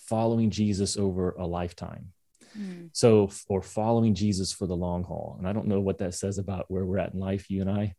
following 0.00 0.50
Jesus 0.50 0.96
over 0.96 1.30
a 1.32 1.46
lifetime. 1.46 2.12
Mm. 2.58 2.90
So, 2.92 3.30
or 3.48 3.62
following 3.62 4.14
Jesus 4.14 4.52
for 4.52 4.66
the 4.66 4.76
long 4.76 5.04
haul. 5.04 5.36
And 5.38 5.46
I 5.46 5.52
don't 5.52 5.68
know 5.68 5.80
what 5.80 5.98
that 5.98 6.14
says 6.14 6.38
about 6.38 6.64
where 6.68 6.84
we're 6.84 6.98
at 6.98 7.14
in 7.14 7.20
life, 7.20 7.50
you 7.50 7.60
and 7.60 7.70
I. 7.70 7.94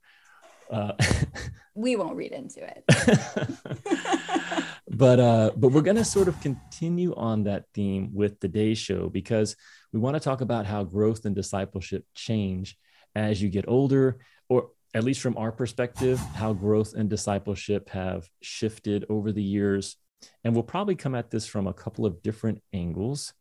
Uh, 0.70 0.94
we 1.76 1.96
won't 1.96 2.16
read 2.16 2.32
into 2.32 2.62
it. 2.64 2.84
but 4.90 5.20
uh, 5.20 5.52
but 5.56 5.72
we're 5.72 5.82
going 5.82 5.98
to 5.98 6.06
sort 6.06 6.28
of 6.28 6.40
continue 6.42 7.14
on 7.16 7.44
that 7.44 7.66
theme 7.74 8.12
with 8.14 8.40
today's 8.40 8.78
show 8.78 9.10
because 9.10 9.56
we 9.92 10.00
want 10.00 10.16
to 10.16 10.20
talk 10.20 10.42
about 10.42 10.66
how 10.66 10.84
growth 10.84 11.26
and 11.26 11.36
discipleship 11.36 12.06
change 12.16 12.78
as 13.16 13.42
you 13.42 13.50
get 13.50 13.66
older, 13.68 14.20
or 14.48 14.70
at 14.94 15.04
least 15.04 15.22
from 15.22 15.38
our 15.38 15.52
perspective, 15.52 16.20
how 16.36 16.54
growth 16.54 16.94
and 16.94 17.10
discipleship 17.10 17.90
have 17.90 18.28
shifted 18.42 19.06
over 19.10 19.32
the 19.32 19.44
years 19.44 19.98
and 20.44 20.54
we'll 20.54 20.64
probably 20.64 20.96
come 20.96 21.16
at 21.16 21.30
this 21.30 21.48
from 21.48 21.68
a 21.68 21.74
couple 21.74 22.06
of 22.06 22.22
different 22.22 22.62
angles. 22.74 23.34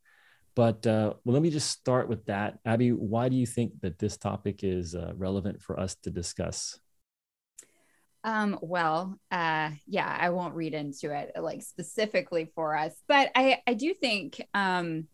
But 0.55 0.85
uh, 0.85 1.13
well, 1.23 1.33
let 1.33 1.41
me 1.41 1.49
just 1.49 1.69
start 1.69 2.09
with 2.09 2.25
that. 2.25 2.59
Abby, 2.65 2.91
why 2.91 3.29
do 3.29 3.35
you 3.35 3.45
think 3.45 3.79
that 3.81 3.99
this 3.99 4.17
topic 4.17 4.63
is 4.63 4.95
uh, 4.95 5.13
relevant 5.15 5.61
for 5.61 5.79
us 5.79 5.95
to 6.03 6.11
discuss? 6.11 6.79
Um, 8.23 8.59
well, 8.61 9.17
uh, 9.31 9.71
yeah, 9.87 10.17
I 10.19 10.29
won't 10.31 10.55
read 10.55 10.73
into 10.73 11.15
it 11.15 11.31
like 11.39 11.61
specifically 11.61 12.51
for 12.53 12.75
us, 12.75 12.93
but 13.07 13.31
I, 13.35 13.61
I 13.65 13.73
do 13.73 13.93
think, 13.93 14.45
um, 14.53 15.07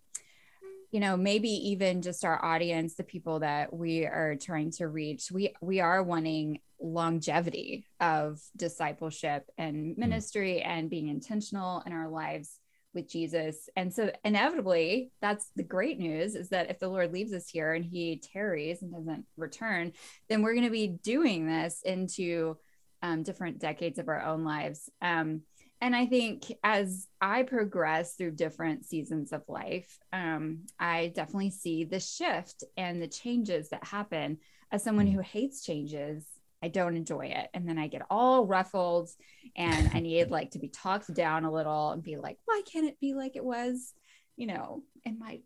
you 0.92 1.00
know, 1.00 1.16
maybe 1.18 1.50
even 1.70 2.02
just 2.02 2.26
our 2.26 2.44
audience, 2.44 2.96
the 2.96 3.04
people 3.04 3.40
that 3.40 3.72
we 3.74 4.06
are 4.06 4.36
trying 4.36 4.72
to 4.72 4.88
reach, 4.88 5.32
we, 5.32 5.54
we 5.62 5.82
are 5.82 6.02
wanting 6.02 6.62
longevity 6.80 7.86
of 8.00 8.42
discipleship 8.56 9.50
and 9.58 9.94
hmm. 9.94 10.00
ministry 10.00 10.62
mm. 10.64 10.68
and 10.68 10.90
being 10.90 11.08
intentional 11.10 11.84
in 11.86 11.94
our 11.94 12.10
lives 12.10 12.60
with 12.96 13.10
Jesus. 13.10 13.70
And 13.76 13.94
so 13.94 14.12
inevitably, 14.24 15.12
that's 15.22 15.52
the 15.56 15.64
great 15.64 16.00
news 16.00 16.34
is 16.34 16.50
that 16.50 16.72
if 16.72 16.80
the 16.80 16.88
Lord 16.88 17.12
leaves 17.12 17.34
us 17.34 17.50
here 17.50 17.74
and 17.74 17.86
he 17.86 18.22
tarries 18.34 18.82
and 18.82 18.94
doesn't 18.94 19.26
return, 19.38 19.92
then 20.30 20.42
we're 20.42 20.54
going 20.54 20.64
to 20.64 20.72
be 20.72 20.88
doing 20.88 21.46
this 21.46 21.82
into 21.84 22.58
um, 23.06 23.22
different 23.22 23.60
decades 23.60 24.00
of 24.00 24.10
our 24.10 24.22
own 24.22 24.44
lives. 24.44 24.90
Um, 25.02 25.42
and 25.80 25.96
I 25.96 26.08
think 26.08 26.52
as 26.64 27.08
I 27.22 27.44
progress 27.44 28.16
through 28.16 28.32
different 28.32 28.86
seasons 28.86 29.32
of 29.32 29.44
life, 29.48 30.00
um, 30.12 30.62
I 30.80 31.12
definitely 31.14 31.52
see 31.52 31.84
the 31.84 32.00
shift 32.00 32.64
and 32.78 33.02
the 33.02 33.08
changes 33.08 33.70
that 33.70 33.84
happen. 33.84 34.40
As 34.72 34.84
someone 34.84 35.06
who 35.06 35.20
hates 35.20 35.64
changes, 35.64 36.26
I 36.64 36.70
don't 36.70 36.96
enjoy 36.96 37.28
it. 37.28 37.50
And 37.54 37.70
then 37.70 37.78
I 37.78 37.88
get 37.88 38.02
all 38.10 38.48
ruffled 38.48 39.10
and 39.56 39.92
I 39.94 40.00
need 40.00 40.32
like 40.32 40.52
to 40.52 40.60
be 40.60 40.70
talked 40.70 41.14
down 41.14 41.46
a 41.46 41.52
little 41.52 41.92
and 41.92 42.02
be 42.02 42.18
like, 42.18 42.40
why 42.46 42.62
can't 42.72 42.88
it 42.88 43.00
be 43.00 43.14
like 43.14 43.36
it 43.36 43.46
was, 43.46 43.94
you 44.36 44.48
know, 44.48 44.82
in 45.04 45.20
my 45.20 45.42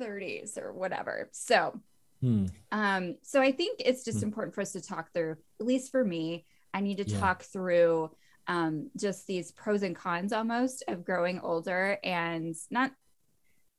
30s 0.00 0.56
or 0.56 0.72
whatever. 0.72 1.28
So, 1.32 1.78
hmm. 2.22 2.46
um, 2.70 3.16
so 3.22 3.42
I 3.42 3.52
think 3.52 3.82
it's 3.84 4.04
just 4.04 4.20
hmm. 4.20 4.24
important 4.24 4.54
for 4.54 4.62
us 4.62 4.72
to 4.72 4.80
talk 4.80 5.12
through, 5.12 5.36
at 5.60 5.66
least 5.66 5.90
for 5.90 6.02
me, 6.02 6.46
I 6.74 6.80
need 6.80 6.98
to 6.98 7.04
yeah. 7.04 7.18
talk 7.18 7.42
through 7.42 8.10
um, 8.46 8.90
just 8.96 9.26
these 9.26 9.52
pros 9.52 9.82
and 9.82 9.94
cons 9.96 10.32
almost 10.32 10.84
of 10.88 11.04
growing 11.04 11.40
older 11.40 11.98
and 12.02 12.54
not, 12.70 12.92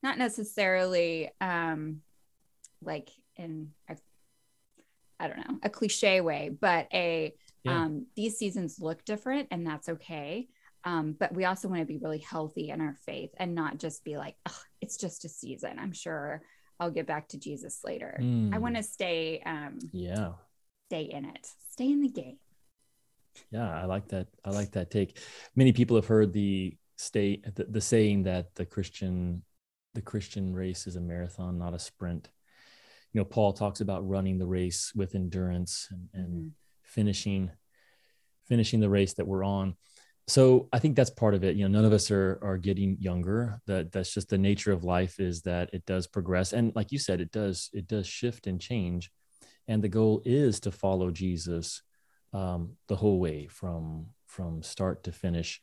not 0.01 0.17
necessarily 0.17 1.31
um, 1.41 2.01
like 2.81 3.09
in, 3.35 3.71
I've 3.89 4.01
don't 5.27 5.37
know, 5.37 5.59
a 5.63 5.69
cliche 5.69 6.21
way, 6.21 6.49
but 6.49 6.87
a 6.93 7.33
yeah. 7.63 7.83
um, 7.83 8.07
these 8.15 8.37
seasons 8.37 8.79
look 8.79 9.05
different 9.05 9.47
and 9.51 9.65
that's 9.65 9.89
okay. 9.89 10.47
Um, 10.83 11.15
but 11.17 11.33
we 11.33 11.45
also 11.45 11.69
want 11.69 11.79
to 11.79 11.85
be 11.85 11.97
really 11.97 12.19
healthy 12.19 12.69
in 12.69 12.81
our 12.81 12.95
faith 13.05 13.31
and 13.37 13.55
not 13.55 13.77
just 13.77 14.03
be 14.03 14.17
like, 14.17 14.35
it's 14.81 14.97
just 14.97 15.23
a 15.23 15.29
season. 15.29 15.79
I'm 15.79 15.93
sure 15.93 16.41
I'll 16.79 16.91
get 16.91 17.07
back 17.07 17.29
to 17.29 17.39
Jesus 17.39 17.81
later. 17.85 18.17
Mm. 18.21 18.53
I 18.53 18.57
want 18.57 18.75
to 18.75 18.83
stay, 18.83 19.41
um, 19.45 19.79
yeah, 19.91 20.33
stay 20.89 21.03
in 21.03 21.25
it, 21.25 21.47
stay 21.69 21.85
in 21.85 22.01
the 22.01 22.09
game. 22.09 22.37
Yeah, 23.51 23.69
I 23.69 23.85
like 23.85 24.07
that. 24.09 24.27
I 24.45 24.49
like 24.49 24.71
that 24.71 24.91
take. 24.91 25.17
Many 25.55 25.73
people 25.73 25.95
have 25.95 26.07
heard 26.07 26.33
the 26.33 26.75
state 26.97 27.55
the, 27.55 27.65
the 27.65 27.81
saying 27.81 28.23
that 28.23 28.53
the 28.55 28.65
Christian 28.65 29.43
the 29.93 30.01
Christian 30.01 30.53
race 30.53 30.87
is 30.87 30.95
a 30.95 31.01
marathon, 31.01 31.57
not 31.57 31.73
a 31.73 31.79
sprint 31.79 32.29
you 33.13 33.21
know 33.21 33.25
paul 33.25 33.53
talks 33.53 33.79
about 33.79 34.07
running 34.07 34.37
the 34.37 34.45
race 34.45 34.91
with 34.95 35.15
endurance 35.15 35.87
and, 35.91 36.09
and 36.13 36.33
mm-hmm. 36.33 36.47
finishing 36.83 37.51
finishing 38.47 38.79
the 38.79 38.89
race 38.89 39.13
that 39.13 39.27
we're 39.27 39.43
on 39.43 39.75
so 40.27 40.69
I 40.71 40.79
think 40.79 40.95
that's 40.95 41.09
part 41.09 41.33
of 41.33 41.43
it. 41.43 41.57
You 41.57 41.67
know, 41.67 41.77
none 41.77 41.85
of 41.85 41.91
us 41.91 42.09
are 42.09 42.39
are 42.41 42.57
getting 42.57 42.95
younger. 42.97 43.59
That 43.67 43.91
that's 43.91 44.13
just 44.13 44.29
the 44.29 44.37
nature 44.37 44.71
of 44.71 44.85
life 44.85 45.19
is 45.19 45.41
that 45.41 45.69
it 45.73 45.85
does 45.85 46.07
progress, 46.07 46.53
and 46.53 46.73
like 46.75 46.93
you 46.93 46.97
said, 46.97 47.19
it 47.19 47.29
does 47.31 47.69
it 47.73 47.87
does 47.87 48.07
shift 48.07 48.47
and 48.47 48.57
change, 48.57 49.11
and 49.67 49.83
the 49.83 49.89
goal 49.89 50.21
is 50.23 50.61
to 50.61 50.71
follow 50.71 51.11
Jesus 51.11 51.81
um, 52.33 52.73
the 52.87 52.95
whole 52.95 53.19
way 53.19 53.47
from 53.47 54.07
from 54.27 54.63
start 54.63 55.03
to 55.03 55.11
finish. 55.11 55.61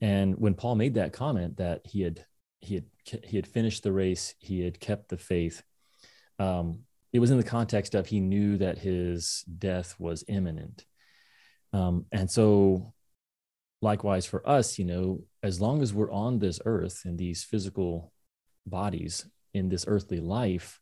And 0.00 0.36
when 0.36 0.54
Paul 0.54 0.74
made 0.74 0.94
that 0.94 1.12
comment 1.12 1.58
that 1.58 1.82
he 1.84 2.02
had 2.02 2.24
he 2.60 2.76
had 2.76 2.84
he 3.24 3.36
had 3.36 3.46
finished 3.46 3.82
the 3.82 3.92
race, 3.92 4.34
he 4.38 4.64
had 4.64 4.80
kept 4.80 5.08
the 5.08 5.18
faith. 5.18 5.62
Um, 6.38 6.80
it 7.12 7.18
was 7.18 7.30
in 7.30 7.38
the 7.38 7.44
context 7.44 7.94
of 7.94 8.06
he 8.06 8.20
knew 8.20 8.58
that 8.58 8.78
his 8.78 9.44
death 9.58 9.94
was 9.98 10.24
imminent, 10.28 10.84
um, 11.72 12.06
and 12.12 12.30
so 12.30 12.92
likewise 13.82 14.26
for 14.26 14.46
us, 14.48 14.78
you 14.78 14.84
know, 14.84 15.22
as 15.42 15.60
long 15.60 15.82
as 15.82 15.94
we're 15.94 16.12
on 16.12 16.38
this 16.38 16.60
earth 16.64 17.02
in 17.04 17.16
these 17.16 17.44
physical 17.44 18.12
bodies 18.66 19.26
in 19.54 19.68
this 19.68 19.84
earthly 19.86 20.20
life, 20.20 20.80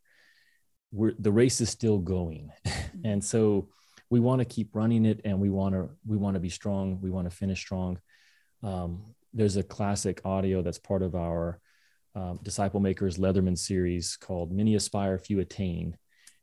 we're 0.92 1.14
the 1.18 1.32
race 1.32 1.60
is 1.60 1.70
still 1.70 1.98
going. 1.98 2.50
And 3.04 3.22
so 3.22 3.68
we 4.10 4.20
want 4.20 4.40
to 4.40 4.44
keep 4.44 4.74
running 4.74 5.04
it 5.06 5.20
and 5.24 5.40
we 5.40 5.50
want 5.50 5.74
to 5.74 5.90
we 6.06 6.16
want 6.16 6.34
to 6.34 6.40
be 6.40 6.50
strong. 6.50 7.00
We 7.00 7.10
want 7.10 7.30
to 7.30 7.36
finish 7.36 7.60
strong. 7.60 7.98
Um, 8.62 9.14
there's 9.32 9.56
a 9.56 9.62
classic 9.62 10.20
audio 10.24 10.62
that's 10.62 10.78
part 10.78 11.02
of 11.02 11.14
our 11.14 11.60
um, 12.14 12.38
disciple 12.42 12.80
makers 12.80 13.18
leatherman 13.18 13.58
series 13.58 14.16
called 14.16 14.52
many 14.52 14.76
aspire 14.76 15.18
few 15.18 15.40
attain 15.40 15.96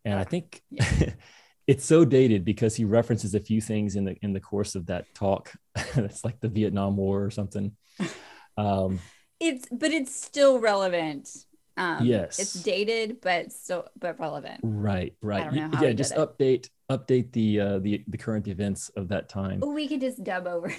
and 0.04 0.20
i 0.20 0.26
think 0.26 0.62
yeah. 0.70 1.14
it's 1.68 1.86
so 1.86 2.04
dated 2.04 2.44
because 2.44 2.76
he 2.76 2.84
references 2.84 3.36
a 3.36 3.40
few 3.40 3.62
things 3.62 3.96
in 3.96 4.06
the 4.06 4.16
in 4.22 4.34
the 4.34 4.40
course 4.40 4.76
of 4.76 4.88
that 4.88 5.06
talk. 5.14 5.54
it's 5.96 6.26
like 6.26 6.40
the 6.40 6.50
Vietnam 6.50 6.98
War 6.98 7.24
or 7.24 7.32
something. 7.32 7.72
Um, 8.58 9.00
it's 9.40 9.66
but 9.72 9.92
it's 9.92 10.14
still 10.14 10.60
relevant. 10.60 11.30
Um, 11.78 12.06
yes, 12.06 12.40
it's 12.40 12.54
dated, 12.54 13.22
but 13.22 13.52
so 13.52 13.86
but 13.98 14.20
relevant. 14.20 14.60
Right, 14.62 15.14
right. 15.22 15.54
yeah, 15.54 15.94
just 15.94 16.14
update 16.16 16.70
update 16.90 17.32
the 17.32 17.60
uh, 17.60 17.80
the 17.80 18.04
the 18.08 18.18
current 18.18 18.48
events 18.48 18.90
of 18.90 19.08
that 19.10 19.30
time. 19.30 19.62
we 19.62 19.88
could 19.88 20.02
just 20.02 20.24
dub 20.24 20.48
over. 20.48 20.74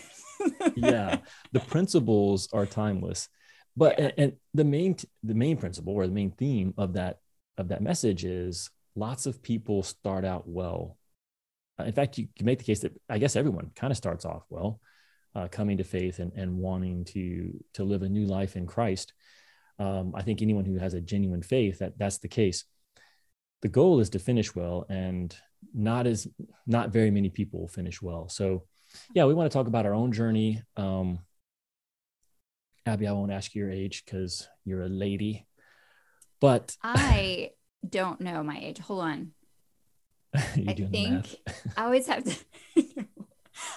yeah, 0.76 1.18
the 1.52 1.61
principles 1.61 2.49
are 2.52 2.66
timeless, 2.66 3.28
but 3.76 3.99
yeah. 3.99 4.04
and, 4.04 4.14
and 4.18 4.32
the 4.54 4.64
main 4.64 4.96
the 5.22 5.34
main 5.34 5.56
principle 5.56 5.94
or 5.94 6.06
the 6.06 6.12
main 6.12 6.30
theme 6.30 6.75
of 6.76 6.94
that 6.94 7.18
of 7.58 7.68
that 7.68 7.82
message 7.82 8.25
is 8.25 8.70
lots 8.94 9.26
of 9.26 9.42
people 9.42 9.82
start 9.82 10.25
out 10.25 10.46
well. 10.46 10.99
Uh, 11.80 11.84
in 11.84 11.92
fact, 11.92 12.18
you 12.18 12.28
can 12.37 12.46
make 12.46 12.58
the 12.58 12.64
case 12.64 12.80
that 12.80 12.92
I 13.08 13.18
guess 13.18 13.37
everyone 13.37 13.70
kind 13.75 13.90
of 13.90 13.96
starts 13.96 14.25
off 14.25 14.44
well, 14.50 14.80
uh, 15.34 15.49
coming 15.49 15.78
to 15.78 15.84
faith 15.84 16.18
and, 16.18 16.32
and 16.34 16.58
wanting 16.58 17.04
to 17.06 17.64
to 17.75 17.84
live 17.84 18.02
a 18.02 18.08
new 18.08 18.26
life 18.26 18.56
in 18.56 18.66
Christ. 18.66 19.12
Um, 19.79 20.14
I 20.14 20.23
think 20.23 20.43
anyone 20.43 20.64
who 20.64 20.79
has 20.79 20.95
a 20.95 21.00
genuine 21.00 21.43
faith 21.43 21.79
that 21.79 21.99
that's 21.99 22.19
the 22.19 22.29
case. 22.29 22.64
The 23.62 23.69
goal 23.69 24.00
is 24.00 24.11
to 24.11 24.19
finish 24.19 24.55
well, 24.55 24.87
and 24.88 25.35
not 25.73 26.07
as 26.07 26.26
not 26.67 26.93
very 26.93 27.11
many 27.11 27.31
people 27.31 27.69
finish 27.69 28.02
well. 28.02 28.29
So, 28.29 28.64
yeah, 29.14 29.25
we 29.25 29.35
want 29.35 29.50
to 29.50 29.57
talk 29.57 29.69
about 29.69 29.87
our 29.87 29.95
own 29.95 30.12
journey. 30.12 30.62
Um, 30.76 31.21
Abby, 32.85 33.07
I 33.07 33.12
won't 33.12 33.33
ask 33.33 33.55
you 33.55 33.62
your 33.62 33.71
age 33.71 34.05
because 34.05 34.49
you're 34.64 34.83
a 34.83 34.88
lady, 34.88 35.47
but 36.41 36.76
I 36.83 37.52
don't 37.88 38.21
know 38.21 38.43
my 38.43 38.59
age. 38.59 38.79
Hold 38.79 39.02
on. 39.02 39.33
I 40.35 40.41
think 40.41 41.26
I 41.76 41.85
always 41.85 42.07
have 42.07 42.25
to 42.25 42.37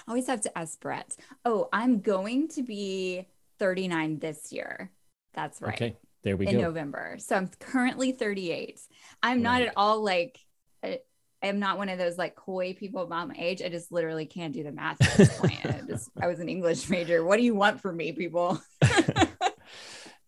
I 0.06 0.10
always 0.10 0.26
have 0.26 0.40
to 0.42 0.58
ask 0.58 0.80
Brett. 0.80 1.16
Oh, 1.44 1.68
I'm 1.72 2.00
going 2.00 2.48
to 2.48 2.62
be 2.62 3.26
39 3.58 4.18
this 4.18 4.52
year. 4.52 4.90
That's 5.36 5.62
right. 5.62 5.74
Okay. 5.74 5.96
There 6.24 6.36
we 6.36 6.48
in 6.48 6.54
go. 6.54 6.58
In 6.58 6.64
November. 6.64 7.16
So 7.18 7.36
I'm 7.36 7.48
currently 7.60 8.10
38. 8.10 8.80
I'm 9.22 9.36
right. 9.36 9.42
not 9.42 9.62
at 9.62 9.74
all 9.76 10.02
like 10.02 10.40
I 10.82 11.00
am 11.42 11.60
not 11.60 11.78
one 11.78 11.88
of 11.88 11.98
those 11.98 12.18
like 12.18 12.34
coy 12.34 12.74
people 12.74 13.02
about 13.02 13.28
my 13.28 13.36
age. 13.38 13.62
I 13.62 13.68
just 13.68 13.92
literally 13.92 14.26
can't 14.26 14.52
do 14.52 14.64
the 14.64 14.72
math 14.72 15.00
at 15.00 15.16
this 15.16 15.38
point. 15.38 15.64
I 15.64 15.80
just 15.86 16.10
I 16.20 16.26
was 16.26 16.40
an 16.40 16.48
English 16.48 16.88
major. 16.88 17.24
What 17.24 17.36
do 17.36 17.44
you 17.44 17.54
want 17.54 17.80
from 17.80 17.96
me, 17.96 18.10
people? 18.10 18.60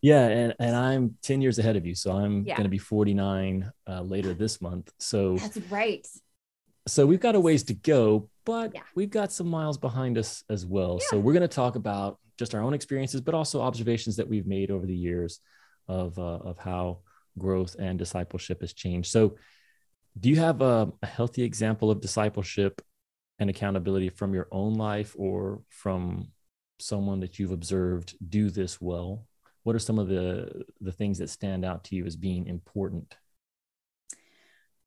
Yeah, 0.00 0.26
and 0.26 0.54
and 0.60 0.76
I'm 0.76 1.16
10 1.22 1.40
years 1.40 1.58
ahead 1.58 1.76
of 1.76 1.84
you, 1.84 1.94
so 1.94 2.12
I'm 2.12 2.44
yeah. 2.44 2.54
going 2.54 2.64
to 2.64 2.70
be 2.70 2.78
49 2.78 3.70
uh, 3.88 4.02
later 4.02 4.32
this 4.32 4.60
month. 4.60 4.92
So 4.98 5.36
That's 5.36 5.58
right. 5.70 6.06
So 6.86 7.04
we've 7.04 7.20
got 7.20 7.34
a 7.34 7.40
ways 7.40 7.64
to 7.64 7.74
go, 7.74 8.30
but 8.44 8.72
yeah. 8.74 8.82
we've 8.94 9.10
got 9.10 9.32
some 9.32 9.48
miles 9.48 9.76
behind 9.76 10.16
us 10.16 10.44
as 10.48 10.64
well. 10.64 10.98
Yeah. 11.00 11.06
So 11.10 11.18
we're 11.18 11.32
going 11.32 11.42
to 11.42 11.48
talk 11.48 11.74
about 11.76 12.18
just 12.38 12.54
our 12.54 12.62
own 12.62 12.74
experiences, 12.74 13.20
but 13.20 13.34
also 13.34 13.60
observations 13.60 14.16
that 14.16 14.28
we've 14.28 14.46
made 14.46 14.70
over 14.70 14.86
the 14.86 14.96
years 14.96 15.40
of 15.88 16.18
uh, 16.18 16.38
of 16.38 16.58
how 16.58 17.00
growth 17.38 17.76
and 17.78 17.98
discipleship 17.98 18.60
has 18.60 18.72
changed. 18.72 19.10
So, 19.10 19.36
do 20.18 20.28
you 20.28 20.36
have 20.36 20.62
a, 20.62 20.92
a 21.02 21.06
healthy 21.06 21.42
example 21.42 21.90
of 21.90 22.00
discipleship 22.00 22.82
and 23.38 23.48
accountability 23.50 24.08
from 24.08 24.34
your 24.34 24.48
own 24.50 24.74
life 24.74 25.14
or 25.18 25.62
from 25.70 26.28
someone 26.80 27.20
that 27.20 27.38
you've 27.38 27.52
observed 27.52 28.16
do 28.28 28.50
this 28.50 28.80
well? 28.80 29.26
what 29.68 29.76
are 29.76 29.80
some 29.80 29.98
of 29.98 30.08
the 30.08 30.64
the 30.80 30.92
things 30.92 31.18
that 31.18 31.28
stand 31.28 31.62
out 31.62 31.84
to 31.84 31.94
you 31.94 32.06
as 32.06 32.16
being 32.16 32.46
important 32.46 33.14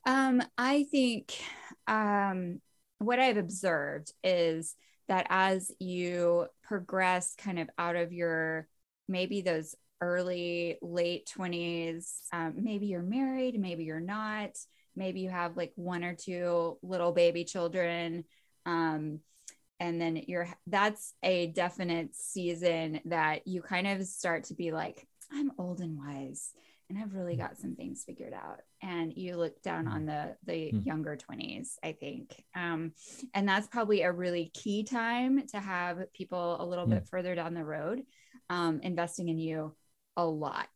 um, 0.07 0.41
i 0.57 0.87
think 0.89 1.39
um, 1.85 2.59
what 2.97 3.19
i've 3.19 3.37
observed 3.37 4.11
is 4.23 4.75
that 5.11 5.27
as 5.29 5.73
you 5.77 6.47
progress 6.63 7.35
kind 7.35 7.59
of 7.59 7.69
out 7.77 7.97
of 7.97 8.13
your 8.13 8.65
maybe 9.09 9.41
those 9.41 9.75
early 9.99 10.77
late 10.81 11.29
20s 11.37 12.21
um, 12.31 12.53
maybe 12.55 12.85
you're 12.85 13.01
married 13.01 13.59
maybe 13.59 13.83
you're 13.83 13.99
not 13.99 14.51
maybe 14.95 15.19
you 15.19 15.29
have 15.29 15.57
like 15.57 15.73
one 15.75 16.05
or 16.05 16.15
two 16.15 16.77
little 16.81 17.11
baby 17.11 17.43
children 17.43 18.23
um, 18.65 19.19
and 19.81 19.99
then 19.99 20.15
you're 20.27 20.47
that's 20.67 21.13
a 21.23 21.47
definite 21.47 22.15
season 22.15 23.01
that 23.03 23.45
you 23.45 23.61
kind 23.61 23.87
of 23.87 24.07
start 24.07 24.45
to 24.45 24.53
be 24.53 24.71
like 24.71 25.05
i'm 25.33 25.51
old 25.57 25.81
and 25.81 25.97
wise 25.97 26.53
and 26.91 27.01
i've 27.01 27.13
really 27.13 27.37
got 27.37 27.57
some 27.57 27.75
things 27.75 28.03
figured 28.05 28.33
out. 28.33 28.59
And 28.81 29.13
you 29.15 29.37
look 29.37 29.61
down 29.61 29.87
on 29.87 30.05
the 30.05 30.35
the 30.45 30.71
mm. 30.73 30.85
younger 30.85 31.17
20s 31.17 31.75
i 31.83 31.93
think. 31.93 32.43
Um, 32.55 32.91
and 33.33 33.47
that's 33.47 33.67
probably 33.67 34.01
a 34.01 34.11
really 34.11 34.51
key 34.53 34.83
time 34.83 35.47
to 35.47 35.59
have 35.59 36.11
people 36.13 36.57
a 36.59 36.65
little 36.65 36.85
mm. 36.85 36.91
bit 36.91 37.07
further 37.07 37.33
down 37.33 37.53
the 37.53 37.63
road 37.63 38.01
um, 38.49 38.81
investing 38.83 39.29
in 39.29 39.39
you 39.39 39.73
a 40.17 40.25
lot. 40.25 40.69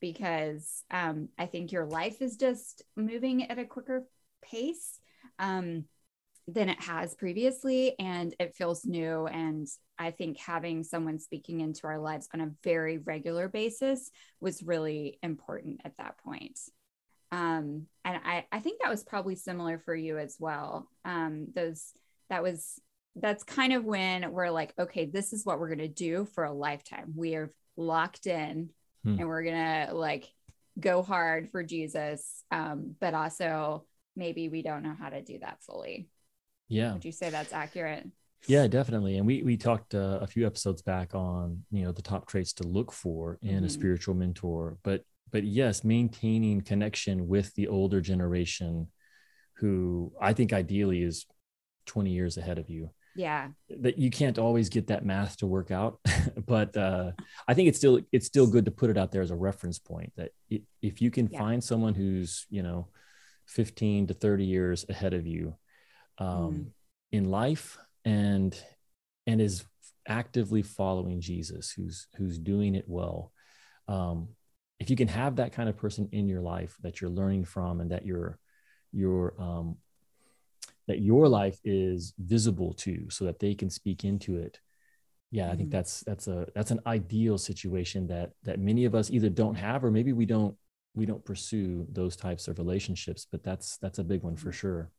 Because 0.00 0.84
um, 0.90 1.28
i 1.38 1.46
think 1.46 1.72
your 1.72 1.86
life 1.86 2.20
is 2.20 2.36
just 2.36 2.82
moving 2.94 3.50
at 3.50 3.58
a 3.58 3.64
quicker 3.64 4.04
pace 4.42 5.00
um, 5.38 5.84
than 6.46 6.68
it 6.68 6.80
has 6.82 7.14
previously 7.14 7.94
and 7.98 8.34
it 8.38 8.54
feels 8.54 8.84
new 8.84 9.26
and 9.26 9.66
i 9.98 10.10
think 10.10 10.38
having 10.38 10.82
someone 10.82 11.18
speaking 11.18 11.60
into 11.60 11.86
our 11.86 11.98
lives 11.98 12.28
on 12.34 12.40
a 12.40 12.50
very 12.62 12.98
regular 12.98 13.48
basis 13.48 14.10
was 14.40 14.62
really 14.62 15.18
important 15.22 15.80
at 15.84 15.96
that 15.98 16.18
point 16.18 16.58
um, 17.32 17.86
and 18.04 18.20
I, 18.24 18.46
I 18.52 18.60
think 18.60 18.80
that 18.80 18.90
was 18.90 19.02
probably 19.02 19.34
similar 19.34 19.80
for 19.80 19.94
you 19.94 20.18
as 20.18 20.36
well 20.38 20.88
um, 21.04 21.48
those 21.54 21.92
that 22.30 22.42
was 22.42 22.80
that's 23.16 23.42
kind 23.42 23.72
of 23.72 23.84
when 23.84 24.30
we're 24.30 24.50
like 24.50 24.72
okay 24.78 25.06
this 25.06 25.32
is 25.32 25.44
what 25.44 25.58
we're 25.58 25.68
going 25.68 25.78
to 25.78 25.88
do 25.88 26.26
for 26.34 26.44
a 26.44 26.52
lifetime 26.52 27.12
we 27.16 27.34
are 27.34 27.50
locked 27.76 28.26
in 28.26 28.70
hmm. 29.02 29.18
and 29.18 29.26
we're 29.26 29.42
going 29.42 29.86
to 29.86 29.94
like 29.94 30.28
go 30.78 31.02
hard 31.02 31.50
for 31.50 31.64
jesus 31.64 32.44
um, 32.52 32.94
but 33.00 33.14
also 33.14 33.84
maybe 34.14 34.48
we 34.48 34.62
don't 34.62 34.82
know 34.84 34.94
how 34.96 35.08
to 35.08 35.22
do 35.22 35.38
that 35.40 35.58
fully 35.62 36.08
yeah. 36.68 36.92
Would 36.92 37.04
you 37.04 37.12
say 37.12 37.30
that's 37.30 37.52
accurate? 37.52 38.06
Yeah, 38.46 38.66
definitely. 38.66 39.16
And 39.16 39.26
we 39.26 39.42
we 39.42 39.56
talked 39.56 39.94
uh, 39.94 40.18
a 40.20 40.26
few 40.26 40.46
episodes 40.46 40.82
back 40.82 41.14
on 41.14 41.62
you 41.70 41.84
know 41.84 41.92
the 41.92 42.02
top 42.02 42.26
traits 42.26 42.52
to 42.54 42.64
look 42.64 42.92
for 42.92 43.38
in 43.42 43.56
mm-hmm. 43.56 43.64
a 43.64 43.70
spiritual 43.70 44.14
mentor, 44.14 44.78
but 44.82 45.02
but 45.30 45.44
yes, 45.44 45.84
maintaining 45.84 46.60
connection 46.60 47.26
with 47.26 47.54
the 47.54 47.68
older 47.68 48.00
generation, 48.00 48.88
who 49.56 50.12
I 50.20 50.32
think 50.32 50.52
ideally 50.52 51.02
is 51.02 51.26
twenty 51.86 52.10
years 52.10 52.36
ahead 52.36 52.58
of 52.58 52.68
you. 52.68 52.90
Yeah, 53.16 53.48
that 53.80 53.98
you 53.98 54.10
can't 54.10 54.38
always 54.38 54.68
get 54.68 54.88
that 54.88 55.04
math 55.04 55.38
to 55.38 55.46
work 55.46 55.70
out, 55.70 56.00
but 56.46 56.76
uh, 56.76 57.12
I 57.48 57.54
think 57.54 57.68
it's 57.68 57.78
still 57.78 58.00
it's 58.12 58.26
still 58.26 58.46
good 58.46 58.66
to 58.66 58.70
put 58.70 58.90
it 58.90 58.98
out 58.98 59.12
there 59.12 59.22
as 59.22 59.30
a 59.30 59.36
reference 59.36 59.78
point 59.78 60.12
that 60.16 60.32
if 60.82 61.00
you 61.00 61.10
can 61.10 61.28
yeah. 61.28 61.38
find 61.38 61.62
someone 61.62 61.94
who's 61.94 62.46
you 62.50 62.62
know 62.62 62.88
fifteen 63.46 64.06
to 64.08 64.14
thirty 64.14 64.44
years 64.44 64.84
ahead 64.88 65.14
of 65.14 65.26
you 65.26 65.54
um, 66.18 66.28
mm. 66.28 66.66
in 67.12 67.24
life 67.30 67.78
and 68.04 68.56
and 69.26 69.40
is 69.40 69.64
actively 70.06 70.62
following 70.62 71.20
Jesus, 71.20 71.70
who's 71.70 72.06
who's 72.16 72.38
doing 72.38 72.74
it 72.74 72.84
well. 72.86 73.32
Um, 73.88 74.28
if 74.80 74.90
you 74.90 74.96
can 74.96 75.08
have 75.08 75.36
that 75.36 75.52
kind 75.52 75.68
of 75.68 75.76
person 75.76 76.08
in 76.12 76.28
your 76.28 76.40
life 76.40 76.76
that 76.82 77.00
you're 77.00 77.10
learning 77.10 77.44
from, 77.44 77.80
and 77.80 77.90
that 77.90 78.04
your 78.04 78.38
your 78.92 79.34
um, 79.38 79.76
that 80.86 81.00
your 81.00 81.28
life 81.28 81.58
is 81.64 82.12
visible 82.18 82.74
to, 82.74 83.08
so 83.10 83.24
that 83.24 83.38
they 83.38 83.54
can 83.54 83.70
speak 83.70 84.04
into 84.04 84.36
it, 84.36 84.60
yeah, 85.30 85.50
I 85.50 85.56
think 85.56 85.68
Mhm. 85.70 85.72
that's 85.72 86.00
that's 86.00 86.28
a 86.28 86.46
that's 86.54 86.70
an 86.70 86.80
ideal 86.86 87.38
situation 87.38 88.06
that 88.08 88.32
that 88.42 88.58
many 88.58 88.84
of 88.84 88.94
us 88.94 89.10
either 89.10 89.30
don't 89.30 89.54
have 89.54 89.84
or 89.84 89.90
maybe 89.90 90.12
we 90.12 90.26
don't 90.26 90.56
we 90.94 91.06
don't 91.06 91.24
pursue 91.24 91.86
those 91.90 92.16
types 92.16 92.46
of 92.46 92.58
relationships. 92.58 93.26
But 93.30 93.42
that's 93.42 93.78
that's 93.78 93.98
a 93.98 94.04
big 94.04 94.22
one 94.22 94.36
for 94.36 94.52
sure. 94.52 94.90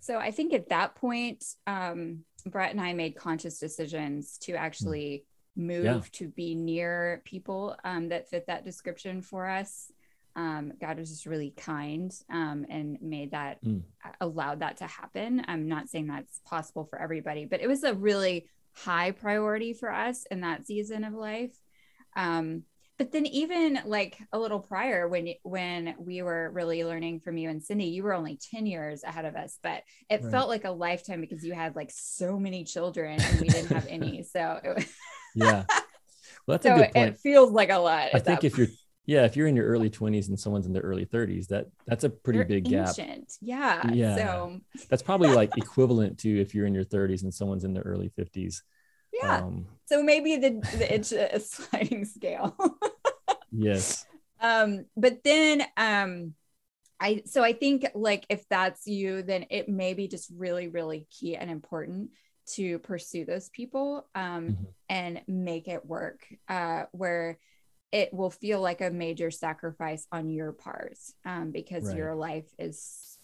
So 0.00 0.18
I 0.18 0.30
think 0.30 0.52
at 0.54 0.70
that 0.70 0.94
point, 0.94 1.44
um, 1.66 2.24
Brett 2.46 2.70
and 2.72 2.80
I 2.80 2.92
made 2.94 3.16
conscious 3.16 3.58
decisions 3.58 4.38
to 4.38 4.54
actually 4.54 5.24
move 5.56 5.84
Yeah. 5.84 6.00
to 6.12 6.28
be 6.28 6.54
near 6.54 7.22
people 7.24 7.76
um, 7.84 8.08
that 8.08 8.28
fit 8.30 8.46
that 8.46 8.64
description 8.64 9.20
for 9.20 9.46
us. 9.46 9.90
Um, 10.36 10.72
God 10.80 10.98
was 10.98 11.10
just 11.10 11.26
really 11.26 11.50
kind 11.50 12.12
um, 12.30 12.64
and 12.70 12.96
made 13.02 13.32
that, 13.32 13.62
Mm. 13.62 13.82
allowed 14.20 14.60
that 14.60 14.78
to 14.78 14.86
happen. 14.86 15.44
I'm 15.48 15.68
not 15.68 15.88
saying 15.88 16.06
that's 16.06 16.40
possible 16.46 16.84
for 16.84 16.98
everybody, 17.00 17.44
but 17.44 17.60
it 17.60 17.66
was 17.68 17.82
a 17.84 17.94
really 17.94 18.48
high 18.72 19.10
priority 19.10 19.72
for 19.74 19.92
us 19.92 20.24
in 20.30 20.40
that 20.42 20.66
season 20.66 21.04
of 21.04 21.12
life. 21.12 21.54
Um, 22.16 22.64
but 23.00 23.12
then 23.12 23.24
even 23.24 23.80
like 23.86 24.18
a 24.30 24.38
little 24.38 24.60
prior 24.60 25.08
when 25.08 25.32
when 25.42 25.94
we 25.98 26.20
were 26.20 26.50
really 26.50 26.84
learning 26.84 27.20
from 27.20 27.38
you 27.38 27.48
and 27.48 27.62
Cindy, 27.62 27.86
you 27.86 28.02
were 28.02 28.12
only 28.12 28.38
10 28.52 28.66
years 28.66 29.02
ahead 29.04 29.24
of 29.24 29.36
us, 29.36 29.58
but 29.62 29.82
it 30.10 30.20
Right. 30.22 30.30
felt 30.30 30.50
like 30.50 30.66
a 30.66 30.70
lifetime 30.70 31.22
because 31.22 31.42
you 31.42 31.54
had 31.54 31.74
like 31.74 31.90
so 31.90 32.38
many 32.38 32.62
children 32.62 33.18
and 33.18 33.40
we 33.40 33.48
didn't 33.48 33.70
have 33.72 33.86
any. 33.88 34.22
So 34.30 34.60
it, 34.62 34.74
was- 34.76 34.92
Yeah. 35.34 35.64
Well, 36.46 36.58
that's 36.58 36.66
so 36.66 36.74
a 36.74 36.78
good 36.78 36.92
point. 36.92 37.14
it 37.14 37.20
feels 37.20 37.50
like 37.52 37.70
a 37.70 37.78
lot. 37.78 38.10
I 38.12 38.18
think 38.18 38.44
if 38.44 38.58
you're 38.58 38.68
yeah, 39.06 39.24
if 39.24 39.34
you're 39.34 39.46
in 39.46 39.56
your 39.56 39.64
early 39.66 39.88
20s 39.88 40.28
and 40.28 40.38
someone's 40.38 40.66
in 40.66 40.74
their 40.74 40.82
early 40.82 41.06
30s, 41.06 41.46
that 41.48 41.68
that's 41.86 42.04
a 42.04 42.10
pretty 42.10 42.36
You're 42.40 42.46
big 42.46 42.64
gap. 42.64 42.88
ancient. 42.98 43.32
Yeah. 43.40 43.90
Yeah. 43.92 44.14
So 44.16 44.60
That's 44.90 45.02
probably 45.02 45.30
like 45.30 45.56
equivalent 45.56 46.18
to 46.18 46.38
if 46.38 46.54
you're 46.54 46.66
in 46.66 46.74
your 46.74 46.84
30s 46.84 47.22
and 47.22 47.32
someone's 47.32 47.64
in 47.64 47.72
their 47.72 47.82
early 47.82 48.10
50s. 48.18 48.56
Yeah. 49.22 49.38
Um, 49.38 49.66
so 49.86 50.02
maybe 50.02 50.36
the 50.36 50.50
the 50.78 50.94
it's 50.94 51.12
a 51.12 51.38
sliding 51.40 52.04
scale. 52.04 52.56
yes. 53.52 54.06
um 54.40 54.86
but 54.96 55.22
then 55.24 55.62
um 55.76 56.34
i 57.00 57.22
so 57.26 57.42
i 57.42 57.52
think 57.52 57.86
like 57.94 58.24
if 58.28 58.44
that's 58.48 58.86
you 58.86 59.22
then 59.22 59.44
it 59.50 59.68
may 59.68 59.94
be 59.94 60.08
just 60.08 60.30
really 60.36 60.68
really 60.68 61.06
key 61.10 61.36
and 61.36 61.50
important 61.50 62.10
to 62.46 62.78
pursue 62.80 63.24
those 63.24 63.48
people 63.50 64.06
um 64.14 64.46
Mhm. 64.48 64.66
and 64.88 65.22
make 65.28 65.68
it 65.68 65.84
work 65.84 66.26
uh 66.48 66.84
where 66.92 67.38
it 67.92 68.12
will 68.14 68.30
feel 68.30 68.60
like 68.60 68.80
a 68.80 68.90
major 68.90 69.30
sacrifice 69.30 70.06
on 70.12 70.30
your 70.30 70.52
part 70.52 70.96
um 71.24 71.50
because 71.50 71.84
Right. 71.86 71.96
your 71.96 72.14
life 72.14 72.48
is 72.58 73.18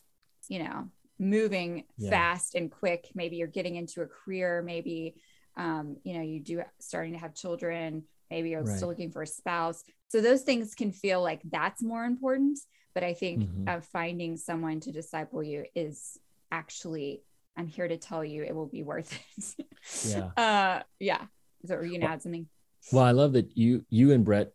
you 0.48 0.58
know 0.62 0.90
moving 1.18 1.84
Yeah. 1.96 2.10
fast 2.10 2.54
and 2.54 2.70
quick 2.70 3.08
maybe 3.14 3.36
you're 3.36 3.48
getting 3.48 3.76
into 3.76 4.02
a 4.02 4.06
career 4.06 4.62
maybe 4.62 5.14
um 5.56 5.96
you 6.04 6.14
know 6.14 6.22
you 6.22 6.40
do 6.40 6.62
starting 6.78 7.12
to 7.12 7.18
have 7.18 7.34
children 7.34 8.02
maybe 8.30 8.50
you're 8.50 8.62
Right. 8.62 8.76
still 8.76 8.88
looking 8.88 9.10
for 9.10 9.22
a 9.22 9.26
spouse 9.26 9.82
so 10.08 10.20
those 10.20 10.42
things 10.42 10.74
can 10.74 10.92
feel 10.92 11.22
like 11.22 11.40
that's 11.50 11.82
more 11.82 12.04
important 12.04 12.58
but 12.94 13.02
i 13.04 13.14
think 13.14 13.42
Mhm. 13.44 13.68
uh, 13.68 13.80
finding 13.80 14.36
someone 14.36 14.80
to 14.80 14.92
disciple 14.92 15.42
you 15.42 15.64
is 15.74 16.18
actually 16.52 17.22
i'm 17.56 17.66
here 17.66 17.88
to 17.88 17.96
tell 17.96 18.24
you 18.24 18.42
it 18.42 18.54
will 18.54 18.66
be 18.68 18.82
worth 18.82 19.12
it 19.58 19.66
Yeah. 20.06 20.30
uh 20.36 20.82
yeah 21.00 21.26
so 21.66 21.74
are 21.74 21.84
you 21.84 21.92
gonna 21.92 22.04
Well- 22.06 22.12
add 22.14 22.22
something 22.22 22.46
Well, 22.92 23.04
I 23.04 23.10
love 23.10 23.32
that 23.32 23.56
you 23.56 23.84
you 23.90 24.12
and 24.12 24.24
Brett 24.24 24.52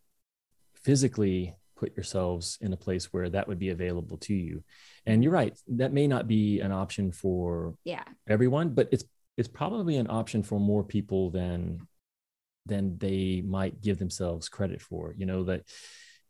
physically 0.74 1.56
put 1.76 1.96
yourselves 1.98 2.58
in 2.62 2.74
a 2.74 2.78
place 2.78 3.12
where 3.12 3.30
that 3.30 3.48
would 3.48 3.60
be 3.60 3.70
available 3.70 4.18
to 4.20 4.34
you. 4.34 4.64
And 5.06 5.24
you're 5.24 5.34
right, 5.34 5.58
that 5.68 5.92
may 5.94 6.08
not 6.08 6.28
be 6.28 6.60
an 6.62 6.72
option 6.72 7.12
for 7.12 7.76
yeah 7.84 8.04
everyone, 8.28 8.70
but 8.74 8.88
it's 8.92 9.04
it's 9.38 9.48
probably 9.48 9.98
an 9.98 10.08
option 10.10 10.44
for 10.44 10.60
more 10.60 10.84
people 10.84 11.30
than 11.30 11.88
than 12.66 12.98
they 12.98 13.42
might 13.46 13.82
give 13.82 13.98
themselves 13.98 14.50
credit 14.50 14.82
for. 14.82 15.14
You 15.18 15.26
know 15.26 15.44
that 15.46 15.64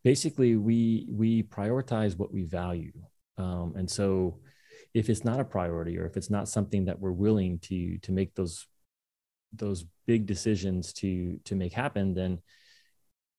basically 0.04 0.56
we 0.56 1.08
we 1.10 1.44
prioritize 1.44 2.18
what 2.18 2.34
we 2.34 2.44
value, 2.44 2.94
um, 3.38 3.74
and 3.76 3.90
so 3.90 4.40
if 4.94 5.10
it's 5.10 5.24
not 5.24 5.40
a 5.40 5.46
priority 5.46 5.98
or 5.98 6.06
if 6.06 6.18
it's 6.18 6.30
not 6.30 6.50
something 6.50 6.86
that 6.86 7.00
we're 7.00 7.12
willing 7.12 7.60
to 7.60 7.98
to 8.00 8.12
make 8.12 8.34
those 8.36 8.68
those 9.54 9.86
big 10.06 10.26
decisions 10.26 10.94
to 10.94 11.40
to 11.46 11.56
make 11.56 11.74
happen, 11.74 12.14
then 12.14 12.40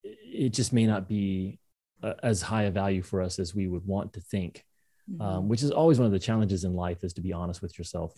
it 0.05 0.51
just 0.51 0.73
may 0.73 0.87
not 0.87 1.09
be 1.09 1.59
uh, 2.03 2.15
as 2.23 2.43
high 2.43 2.65
a 2.65 2.71
value 2.71 3.03
for 3.03 3.23
us 3.23 3.39
as 3.39 3.55
we 3.55 3.69
would 3.69 3.87
want 3.87 4.13
to 4.13 4.21
think 4.21 4.65
Mhm. 5.11 5.21
um, 5.21 5.49
which 5.49 5.63
is 5.63 5.71
always 5.71 5.99
one 5.99 6.07
of 6.07 6.13
the 6.13 6.19
challenges 6.19 6.65
in 6.65 6.75
life 6.75 7.03
is 7.05 7.13
to 7.15 7.21
be 7.21 7.33
honest 7.33 7.61
with 7.61 7.77
yourself 7.79 8.13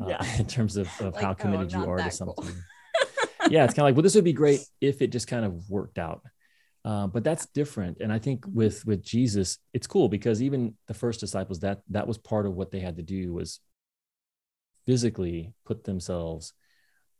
uh, 0.00 0.08
Yeah. 0.08 0.18
in 0.38 0.46
terms 0.46 0.76
of, 0.76 0.88
of 1.00 1.14
Like, 1.14 1.22
how 1.24 1.30
oh, 1.30 1.34
committed 1.34 1.72
I'm 1.72 1.80
you 1.82 1.88
are 1.88 1.96
to 1.98 2.02
that 2.02 2.18
cool. 2.18 2.34
something 2.34 2.62
yeah 3.48 3.64
it's 3.64 3.74
kind 3.74 3.84
of 3.84 3.90
like 3.90 3.94
well 3.96 4.02
this 4.02 4.14
would 4.16 4.24
be 4.24 4.32
great 4.32 4.60
if 4.80 5.02
it 5.02 5.08
just 5.12 5.28
kind 5.28 5.44
of 5.44 5.70
worked 5.70 5.98
out 5.98 6.22
uh, 6.84 7.06
but 7.06 7.22
that's 7.24 7.46
different 7.46 7.98
and 8.00 8.12
i 8.12 8.18
think 8.18 8.44
Mhm. 8.44 8.54
with 8.54 8.84
with 8.86 9.02
jesus 9.04 9.58
it's 9.72 9.86
cool 9.86 10.08
because 10.08 10.42
even 10.42 10.74
the 10.88 10.94
first 10.94 11.20
disciples 11.20 11.60
that 11.60 11.80
that 11.90 12.06
was 12.08 12.18
part 12.18 12.44
of 12.46 12.54
what 12.54 12.70
they 12.72 12.80
had 12.80 12.96
to 12.96 13.02
do 13.02 13.32
was 13.32 13.60
physically 14.86 15.52
put 15.64 15.84
themselves 15.84 16.52